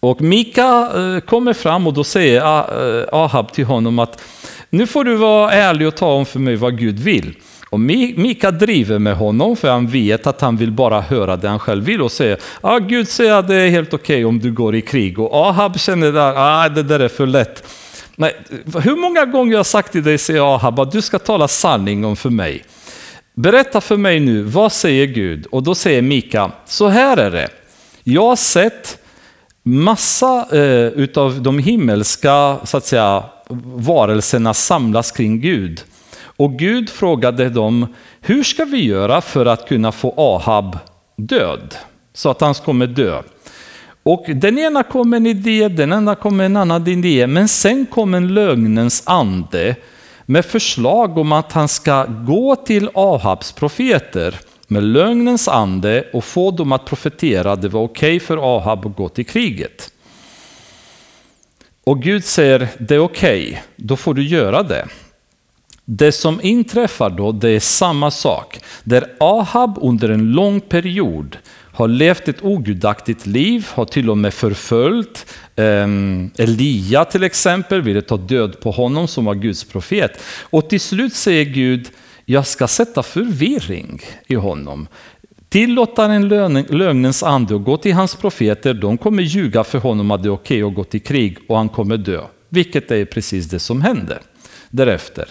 Och 0.00 0.22
Mika 0.22 0.90
eh, 0.94 1.20
kommer 1.20 1.52
fram 1.52 1.86
och 1.86 1.92
då 1.92 2.04
säger 2.04 2.40
eh, 2.40 3.04
Ahab 3.12 3.52
till 3.52 3.64
honom 3.64 3.98
att 3.98 4.20
nu 4.76 4.86
får 4.86 5.04
du 5.04 5.14
vara 5.14 5.52
ärlig 5.52 5.88
och 5.88 5.96
ta 5.96 6.12
om 6.12 6.26
för 6.26 6.38
mig 6.38 6.56
vad 6.56 6.78
Gud 6.78 6.98
vill. 6.98 7.34
Och 7.70 7.80
Mika 7.80 8.50
driver 8.50 8.98
med 8.98 9.16
honom 9.16 9.56
för 9.56 9.70
han 9.70 9.86
vet 9.86 10.26
att 10.26 10.40
han 10.40 10.56
vill 10.56 10.72
bara 10.72 11.00
höra 11.00 11.36
det 11.36 11.48
han 11.48 11.58
själv 11.58 11.84
vill 11.84 12.02
och 12.02 12.12
säger 12.12 12.38
ah, 12.60 12.78
Gud 12.78 13.08
säger 13.08 13.32
att 13.32 13.48
det 13.48 13.54
är 13.54 13.70
helt 13.70 13.94
okej 13.94 14.14
okay 14.16 14.24
om 14.24 14.38
du 14.38 14.52
går 14.52 14.74
i 14.74 14.80
krig. 14.80 15.18
Och 15.18 15.34
Ahab 15.34 15.80
känner 15.80 16.12
där, 16.12 16.34
ah, 16.36 16.68
det 16.68 16.82
där 16.82 17.00
är 17.00 17.08
för 17.08 17.26
lätt. 17.26 17.64
Nej, 18.16 18.36
hur 18.82 18.96
många 18.96 19.24
gånger 19.24 19.52
jag 19.52 19.58
har 19.58 19.64
sagt 19.64 19.92
till 19.92 20.02
dig, 20.02 20.18
säger 20.18 20.54
Ahab, 20.54 20.80
att 20.80 20.92
du 20.92 21.02
ska 21.02 21.18
tala 21.18 21.48
sanning 21.48 22.04
om 22.04 22.16
för 22.16 22.30
mig. 22.30 22.64
Berätta 23.34 23.80
för 23.80 23.96
mig 23.96 24.20
nu, 24.20 24.42
vad 24.42 24.72
säger 24.72 25.06
Gud? 25.06 25.46
Och 25.46 25.62
då 25.62 25.74
säger 25.74 26.02
Mika, 26.02 26.50
så 26.66 26.88
här 26.88 27.16
är 27.16 27.30
det. 27.30 27.48
Jag 28.02 28.22
har 28.22 28.36
sett 28.36 28.98
massa 29.62 30.46
eh, 30.52 30.86
utav 30.86 31.42
de 31.42 31.58
himmelska 31.58 32.56
så 32.64 32.76
att 32.76 32.86
säga, 32.86 33.24
varelserna 33.64 34.54
samlas 34.54 35.10
kring 35.10 35.40
Gud. 35.40 35.84
Och 36.36 36.58
Gud 36.58 36.90
frågade 36.90 37.48
dem, 37.50 37.86
hur 38.20 38.44
ska 38.44 38.64
vi 38.64 38.84
göra 38.84 39.20
för 39.20 39.46
att 39.46 39.68
kunna 39.68 39.92
få 39.92 40.14
Ahab 40.16 40.78
död? 41.16 41.74
Så 42.12 42.30
att 42.30 42.40
han 42.40 42.54
kommer 42.54 42.86
dö. 42.86 43.22
Och 44.02 44.24
den 44.28 44.58
ena 44.58 44.82
kom 44.82 45.10
med 45.10 45.16
en 45.16 45.26
idé, 45.26 45.68
den 45.68 45.92
andra 45.92 46.14
kom 46.14 46.36
med 46.36 46.46
en 46.46 46.56
annan 46.56 46.88
idé, 46.88 47.26
men 47.26 47.48
sen 47.48 47.86
kom 47.86 48.14
en 48.14 48.34
lögnens 48.34 49.02
ande 49.06 49.76
med 50.26 50.44
förslag 50.44 51.18
om 51.18 51.32
att 51.32 51.52
han 51.52 51.68
ska 51.68 52.04
gå 52.04 52.56
till 52.56 52.88
Ahabs 52.94 53.52
profeter 53.52 54.40
med 54.68 54.82
lögnens 54.82 55.48
ande 55.48 56.04
och 56.12 56.24
få 56.24 56.50
dem 56.50 56.72
att 56.72 56.84
profetera 56.84 57.56
det 57.56 57.68
var 57.68 57.82
okej 57.82 58.16
okay 58.16 58.26
för 58.26 58.56
Ahab 58.56 58.86
att 58.86 58.96
gå 58.96 59.08
till 59.08 59.26
kriget. 59.26 59.90
Och 61.84 62.02
Gud 62.02 62.24
säger, 62.24 62.68
det 62.78 62.94
är 62.94 62.98
okej, 62.98 63.48
okay, 63.48 63.58
då 63.76 63.96
får 63.96 64.14
du 64.14 64.22
göra 64.22 64.62
det. 64.62 64.86
Det 65.84 66.12
som 66.12 66.40
inträffar 66.42 67.10
då, 67.10 67.32
det 67.32 67.48
är 67.48 67.60
samma 67.60 68.10
sak. 68.10 68.60
Där 68.84 69.06
Ahab 69.20 69.78
under 69.82 70.08
en 70.08 70.32
lång 70.32 70.60
period 70.60 71.36
har 71.72 71.88
levt 71.88 72.28
ett 72.28 72.42
ogudaktigt 72.44 73.26
liv, 73.26 73.68
har 73.70 73.84
till 73.84 74.10
och 74.10 74.18
med 74.18 74.34
förföljt 74.34 75.26
um, 75.56 76.30
Elia 76.36 77.04
till 77.04 77.22
exempel, 77.22 77.82
ville 77.82 78.02
ta 78.02 78.16
död 78.16 78.60
på 78.60 78.70
honom 78.70 79.08
som 79.08 79.24
var 79.24 79.34
Guds 79.34 79.64
profet. 79.64 80.20
Och 80.40 80.68
till 80.68 80.80
slut 80.80 81.14
säger 81.14 81.44
Gud, 81.44 81.90
jag 82.24 82.46
ska 82.46 82.68
sätta 82.68 83.02
förvirring 83.02 84.00
i 84.26 84.34
honom. 84.34 84.88
Tillåta 85.54 86.04
en 86.04 86.28
lögnens 86.68 87.22
ande 87.22 87.54
och 87.54 87.64
gå 87.64 87.76
till 87.76 87.92
hans 87.92 88.16
profeter, 88.16 88.74
de 88.74 88.98
kommer 88.98 89.22
ljuga 89.22 89.64
för 89.64 89.78
honom 89.78 90.10
att 90.10 90.22
det 90.22 90.28
är 90.28 90.32
okej 90.32 90.64
okay 90.64 90.70
att 90.70 90.76
gå 90.76 90.84
till 90.84 91.02
krig 91.02 91.38
och 91.48 91.56
han 91.56 91.68
kommer 91.68 91.96
dö. 91.96 92.22
Vilket 92.48 92.90
är 92.90 93.04
precis 93.04 93.46
det 93.46 93.58
som 93.58 93.82
händer 93.82 94.20
därefter. 94.70 95.28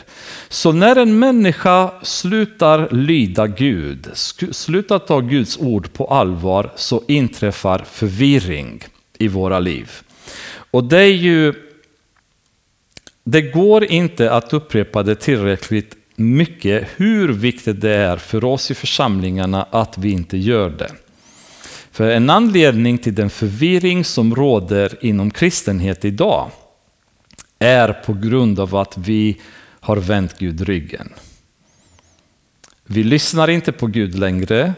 Så 0.49 0.71
när 0.71 0.95
en 0.95 1.19
människa 1.19 1.91
slutar 2.01 2.89
lyda 2.91 3.47
Gud, 3.47 4.07
slutar 4.51 4.99
ta 4.99 5.19
Guds 5.19 5.57
ord 5.57 5.93
på 5.93 6.05
allvar, 6.05 6.71
så 6.76 7.03
inträffar 7.07 7.86
förvirring 7.91 8.84
i 9.19 9.28
våra 9.28 9.59
liv. 9.59 9.91
Och 10.71 10.84
det 10.84 10.99
är 10.99 11.15
ju... 11.15 11.53
Det 13.24 13.41
går 13.41 13.84
inte 13.84 14.32
att 14.32 14.53
upprepa 14.53 15.03
det 15.03 15.15
tillräckligt 15.15 15.97
mycket 16.16 16.88
hur 16.95 17.30
viktigt 17.30 17.82
det 17.82 17.95
är 17.95 18.18
för 18.18 18.43
oss 18.43 18.72
i 18.72 18.74
församlingarna 18.74 19.64
att 19.64 19.97
vi 19.97 20.11
inte 20.11 20.38
gör 20.38 20.70
det. 20.70 20.91
För 21.91 22.09
en 22.09 22.30
anledning 22.30 22.97
till 22.97 23.16
den 23.16 23.30
förvirring 23.30 24.05
som 24.05 24.36
råder 24.36 25.05
inom 25.05 25.32
kristenhet 25.32 26.05
idag 26.05 26.49
är 27.59 27.93
på 27.93 28.14
grund 28.14 28.59
av 28.59 28.76
att 28.76 28.97
vi 28.97 29.41
har 29.80 29.97
vänt 29.97 30.39
Gud 30.39 30.61
ryggen. 30.61 31.14
Vi 32.86 33.03
lyssnar 33.03 33.47
inte 33.47 33.72
på 33.72 33.88
Gud 33.88 34.20
längre, 34.20 34.74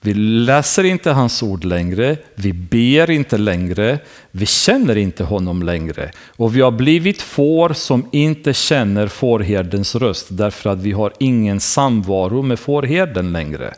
vi 0.00 0.14
läser 0.14 0.84
inte 0.84 1.10
hans 1.10 1.42
ord 1.42 1.64
längre, 1.64 2.16
vi 2.34 2.52
ber 2.52 3.10
inte 3.10 3.38
längre, 3.38 3.98
vi 4.30 4.46
känner 4.46 4.96
inte 4.96 5.24
honom 5.24 5.62
längre. 5.62 6.10
Och 6.36 6.56
vi 6.56 6.60
har 6.60 6.70
blivit 6.70 7.22
får 7.22 7.72
som 7.72 8.08
inte 8.12 8.52
känner 8.52 9.08
fårherdens 9.08 9.94
röst 9.94 10.26
därför 10.30 10.70
att 10.70 10.78
vi 10.78 10.92
har 10.92 11.12
ingen 11.18 11.60
samvaro 11.60 12.42
med 12.42 12.58
fårherden 12.58 13.32
längre. 13.32 13.74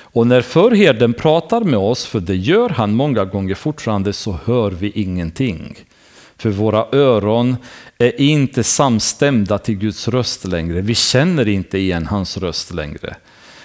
Och 0.00 0.26
när 0.26 0.40
förherden 0.40 1.14
pratar 1.14 1.60
med 1.60 1.78
oss, 1.78 2.06
för 2.06 2.20
det 2.20 2.36
gör 2.36 2.68
han 2.68 2.94
många 2.94 3.24
gånger 3.24 3.54
fortfarande, 3.54 4.12
så 4.12 4.38
hör 4.44 4.70
vi 4.70 4.90
ingenting. 4.90 5.76
För 6.36 6.50
våra 6.50 6.86
öron 6.92 7.56
är 7.98 8.20
inte 8.20 8.64
samstämda 8.64 9.58
till 9.58 9.74
Guds 9.74 10.08
röst 10.08 10.44
längre. 10.44 10.80
Vi 10.80 10.94
känner 10.94 11.48
inte 11.48 11.78
igen 11.78 12.06
hans 12.06 12.36
röst 12.36 12.74
längre. 12.74 13.16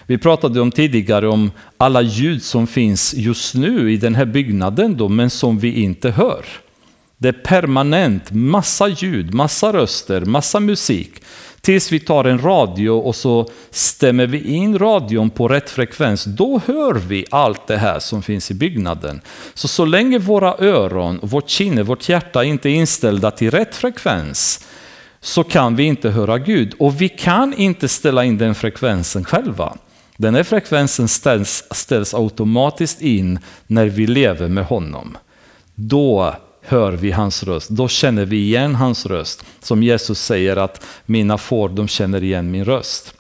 Vi 0.08 0.18
pratade 0.18 0.62
om 0.62 0.72
tidigare 0.72 1.28
om 1.28 1.52
alla 1.78 2.02
ljud 2.02 2.44
som 2.44 2.68
finns 2.68 3.14
just 3.14 3.56
nu 3.56 3.92
i 3.92 3.98
den 3.98 4.16
här 4.16 4.26
byggnaden 4.26 4.98
då, 4.98 5.10
men 5.10 5.30
som 5.30 5.60
vi 5.60 5.82
inte 5.82 6.12
hör. 6.12 6.46
Det 7.18 7.28
är 7.28 7.34
permanent, 7.34 8.32
massa 8.32 8.88
ljud, 8.88 9.34
massa 9.34 9.74
röster, 9.74 10.22
massa 10.22 10.60
musik. 10.60 11.12
Tills 11.62 11.92
vi 11.92 12.00
tar 12.00 12.26
en 12.26 12.42
radio 12.42 12.90
och 12.90 13.16
så 13.16 13.50
stämmer 13.70 14.28
vi 14.28 14.44
in 14.54 14.80
radion 14.80 15.30
på 15.30 15.48
rätt 15.48 15.70
frekvens. 15.70 16.24
Då 16.26 16.62
hör 16.66 16.94
vi 16.94 17.26
allt 17.32 17.68
det 17.68 17.78
här 17.78 18.00
som 18.00 18.22
finns 18.22 18.52
i 18.52 18.54
byggnaden. 18.54 19.22
Så 19.54 19.68
så 19.68 19.86
länge 19.86 20.20
våra 20.20 20.56
öron, 20.60 21.20
vårt 21.22 21.50
kinne, 21.50 21.84
vårt 21.84 22.10
hjärta 22.10 22.44
inte 22.44 22.70
är 22.70 22.74
inställda 22.74 23.32
till 23.32 23.52
rätt 23.52 23.76
frekvens 23.76 24.68
så 25.22 25.44
kan 25.44 25.76
vi 25.76 25.84
inte 25.84 26.10
höra 26.10 26.38
Gud. 26.38 26.74
Och 26.80 27.02
vi 27.02 27.10
kan 27.10 27.54
inte 27.54 27.88
ställa 27.88 28.26
in 28.26 28.38
den 28.38 28.56
frekvensen 28.56 29.24
själva. 29.26 29.78
Den 30.24 30.36
här 30.36 30.44
frekvensen 30.44 31.08
ställs, 31.08 31.64
ställs 31.72 32.14
automatiskt 32.14 33.02
in 33.02 33.40
när 33.68 33.86
vi 33.86 34.08
lever 34.08 34.48
med 34.48 34.66
honom. 34.66 35.18
Då 35.76 36.36
hör 36.62 36.92
vi 36.92 37.12
hans 37.12 37.44
röst, 37.44 37.70
då 37.70 37.88
känner 37.88 38.26
vi 38.26 38.38
igen 38.38 38.76
hans 38.76 39.06
röst. 39.06 39.46
Som 39.60 39.84
Jesus 39.84 40.20
säger 40.20 40.58
att 40.58 40.86
mina 41.06 41.38
får, 41.38 41.70
de 41.70 41.88
känner 41.88 42.24
igen 42.24 42.52
min 42.52 42.66
röst. 42.66 43.14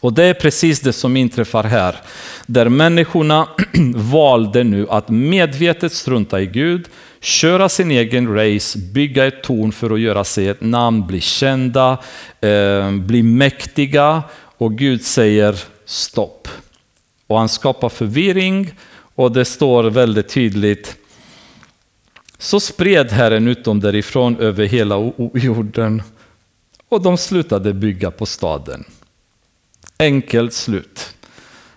Och 0.00 0.12
det 0.12 0.24
är 0.24 0.34
precis 0.34 0.80
det 0.80 0.92
som 0.92 1.16
inträffar 1.16 1.64
här, 1.64 1.96
där 2.46 2.68
människorna 2.68 3.48
valde 3.94 4.64
nu 4.64 4.86
att 4.90 5.08
medvetet 5.08 5.92
strunta 5.92 6.40
i 6.40 6.46
Gud, 6.46 6.88
köra 7.20 7.68
sin 7.68 7.90
egen 7.90 8.34
race, 8.34 8.78
bygga 8.78 9.26
ett 9.26 9.42
torn 9.42 9.72
för 9.72 9.90
att 9.90 10.00
göra 10.00 10.24
sig 10.24 10.48
ett 10.48 10.60
namn, 10.60 11.06
bli 11.06 11.20
kända, 11.20 11.98
eh, 12.40 12.90
bli 12.90 13.22
mäktiga. 13.22 14.22
Och 14.58 14.78
Gud 14.78 15.04
säger 15.04 15.56
stopp. 15.92 16.48
Och 17.26 17.38
han 17.38 17.48
skapar 17.48 17.88
förvirring 17.88 18.74
och 19.14 19.32
det 19.32 19.44
står 19.44 19.84
väldigt 19.84 20.28
tydligt 20.28 20.96
så 22.38 22.60
spred 22.60 23.10
Herren 23.10 23.48
ut 23.48 23.64
dem 23.64 23.80
därifrån 23.80 24.36
över 24.36 24.66
hela 24.66 25.12
jorden 25.34 26.02
och 26.88 27.02
de 27.02 27.18
slutade 27.18 27.74
bygga 27.74 28.10
på 28.10 28.26
staden. 28.26 28.84
Enkelt 29.98 30.52
slut. 30.52 31.14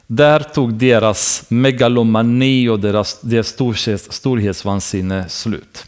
Där 0.08 0.40
tog 0.40 0.74
deras 0.74 1.46
megalomani 1.50 2.70
och 2.70 2.80
deras, 2.80 3.22
deras 3.22 3.56
storhetsvansinne 4.10 5.30
slut. 5.30 5.86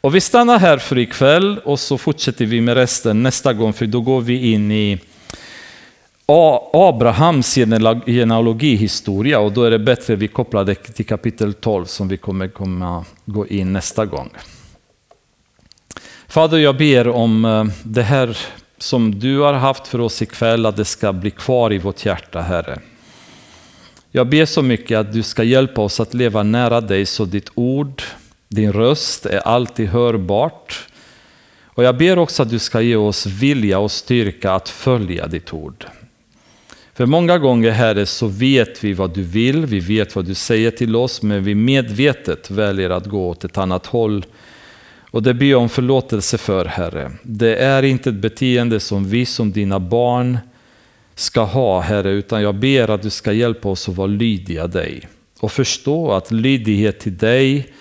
Och 0.00 0.14
vi 0.14 0.20
stannar 0.20 0.58
här 0.58 0.78
för 0.78 0.98
ikväll 0.98 1.58
och 1.58 1.80
så 1.80 1.98
fortsätter 1.98 2.46
vi 2.46 2.60
med 2.60 2.74
resten 2.74 3.22
nästa 3.22 3.52
gång 3.52 3.72
för 3.72 3.86
då 3.86 4.00
går 4.00 4.20
vi 4.20 4.52
in 4.52 4.72
i 4.72 5.00
Abrahams 6.72 7.54
genealogihistoria 8.06 9.40
och 9.40 9.52
då 9.52 9.62
är 9.62 9.70
det 9.70 9.78
bättre 9.78 10.14
att 10.14 10.18
vi 10.18 10.28
kopplar 10.28 10.64
det 10.64 10.74
till 10.74 11.06
kapitel 11.06 11.54
12 11.54 11.84
som 11.84 12.08
vi 12.08 12.16
kommer 12.16 12.48
komma 12.48 13.04
gå 13.24 13.46
in 13.46 13.72
nästa 13.72 14.06
gång. 14.06 14.30
Fader, 16.28 16.58
jag 16.58 16.76
ber 16.76 17.08
om 17.08 17.44
eh, 17.44 17.64
det 17.82 18.02
här 18.02 18.38
som 18.78 19.18
du 19.18 19.38
har 19.38 19.52
haft 19.52 19.86
för 19.86 20.00
oss 20.00 20.22
ikväll, 20.22 20.66
att 20.66 20.76
det 20.76 20.84
ska 20.84 21.12
bli 21.12 21.30
kvar 21.30 21.72
i 21.72 21.78
vårt 21.78 22.06
hjärta, 22.06 22.40
Herre. 22.40 22.78
Jag 24.10 24.28
ber 24.28 24.46
så 24.46 24.62
mycket 24.62 24.98
att 24.98 25.12
du 25.12 25.22
ska 25.22 25.42
hjälpa 25.42 25.80
oss 25.80 26.00
att 26.00 26.14
leva 26.14 26.42
nära 26.42 26.80
dig 26.80 27.06
så 27.06 27.24
ditt 27.24 27.50
ord, 27.54 28.02
din 28.48 28.72
röst 28.72 29.26
är 29.26 29.38
alltid 29.38 29.88
hörbart. 29.88 30.88
Och 31.64 31.84
jag 31.84 31.96
ber 31.96 32.18
också 32.18 32.42
att 32.42 32.50
du 32.50 32.58
ska 32.58 32.80
ge 32.80 32.96
oss 32.96 33.26
vilja 33.26 33.78
och 33.78 33.90
styrka 33.90 34.52
att 34.52 34.68
följa 34.68 35.26
ditt 35.26 35.52
ord. 35.52 35.86
För 36.96 37.06
många 37.06 37.38
gånger, 37.38 37.70
Herre, 37.70 38.06
så 38.06 38.26
vet 38.26 38.84
vi 38.84 38.92
vad 38.92 39.14
du 39.14 39.22
vill, 39.22 39.66
vi 39.66 39.80
vet 39.80 40.16
vad 40.16 40.24
du 40.24 40.34
säger 40.34 40.70
till 40.70 40.96
oss, 40.96 41.22
men 41.22 41.44
vi 41.44 41.54
medvetet 41.54 42.50
väljer 42.50 42.90
att 42.90 43.06
gå 43.06 43.28
åt 43.28 43.44
ett 43.44 43.58
annat 43.58 43.86
håll. 43.86 44.24
Och 45.10 45.22
det 45.22 45.34
ber 45.34 45.46
jag 45.46 45.60
om 45.60 45.68
förlåtelse 45.68 46.38
för, 46.38 46.64
Herre. 46.64 47.12
Det 47.22 47.56
är 47.56 47.82
inte 47.82 48.10
ett 48.10 48.16
beteende 48.16 48.80
som 48.80 49.08
vi 49.08 49.26
som 49.26 49.52
dina 49.52 49.80
barn 49.80 50.38
ska 51.14 51.42
ha, 51.42 51.80
Herre, 51.80 52.10
utan 52.10 52.42
jag 52.42 52.54
ber 52.54 52.90
att 52.90 53.02
du 53.02 53.10
ska 53.10 53.32
hjälpa 53.32 53.68
oss 53.68 53.88
att 53.88 53.96
vara 53.96 54.06
lydiga 54.06 54.66
dig. 54.66 55.08
Och 55.40 55.52
förstå 55.52 56.12
att 56.12 56.30
lydighet 56.30 57.00
till 57.00 57.16
dig 57.16 57.72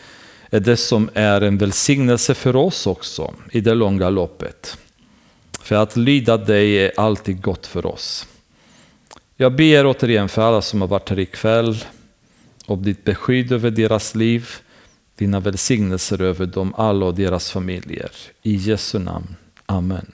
är 0.50 0.60
det 0.60 0.78
som 0.78 1.10
är 1.14 1.42
en 1.42 1.58
välsignelse 1.58 2.34
för 2.34 2.56
oss 2.56 2.88
också 2.88 3.34
i 3.52 3.62
det 3.62 3.74
långa 3.74 4.10
loppet. 4.10 4.78
För 5.62 5.76
att 5.76 5.96
lyda 5.96 6.38
dig 6.38 6.86
är 6.86 6.92
alltid 6.98 7.42
gott 7.42 7.68
för 7.68 7.86
oss. 7.86 8.28
Jag 9.38 9.56
ber 9.56 9.86
återigen 9.86 10.30
för 10.30 10.42
alla 10.42 10.62
som 10.62 10.82
har 10.82 10.88
varit 10.88 11.10
här 11.10 11.20
ikväll 11.20 11.84
om 12.66 12.84
ditt 12.84 13.04
beskydd 13.04 13.52
över 13.52 13.72
deras 13.72 14.16
liv, 14.16 14.50
dina 15.16 15.40
välsignelser 15.40 16.22
över 16.22 16.46
dem 16.46 16.74
alla 16.78 17.06
och 17.06 17.16
deras 17.16 17.52
familjer. 17.52 18.12
I 18.42 18.56
Jesu 18.56 19.00
namn. 19.00 19.36
Amen. 19.66 20.12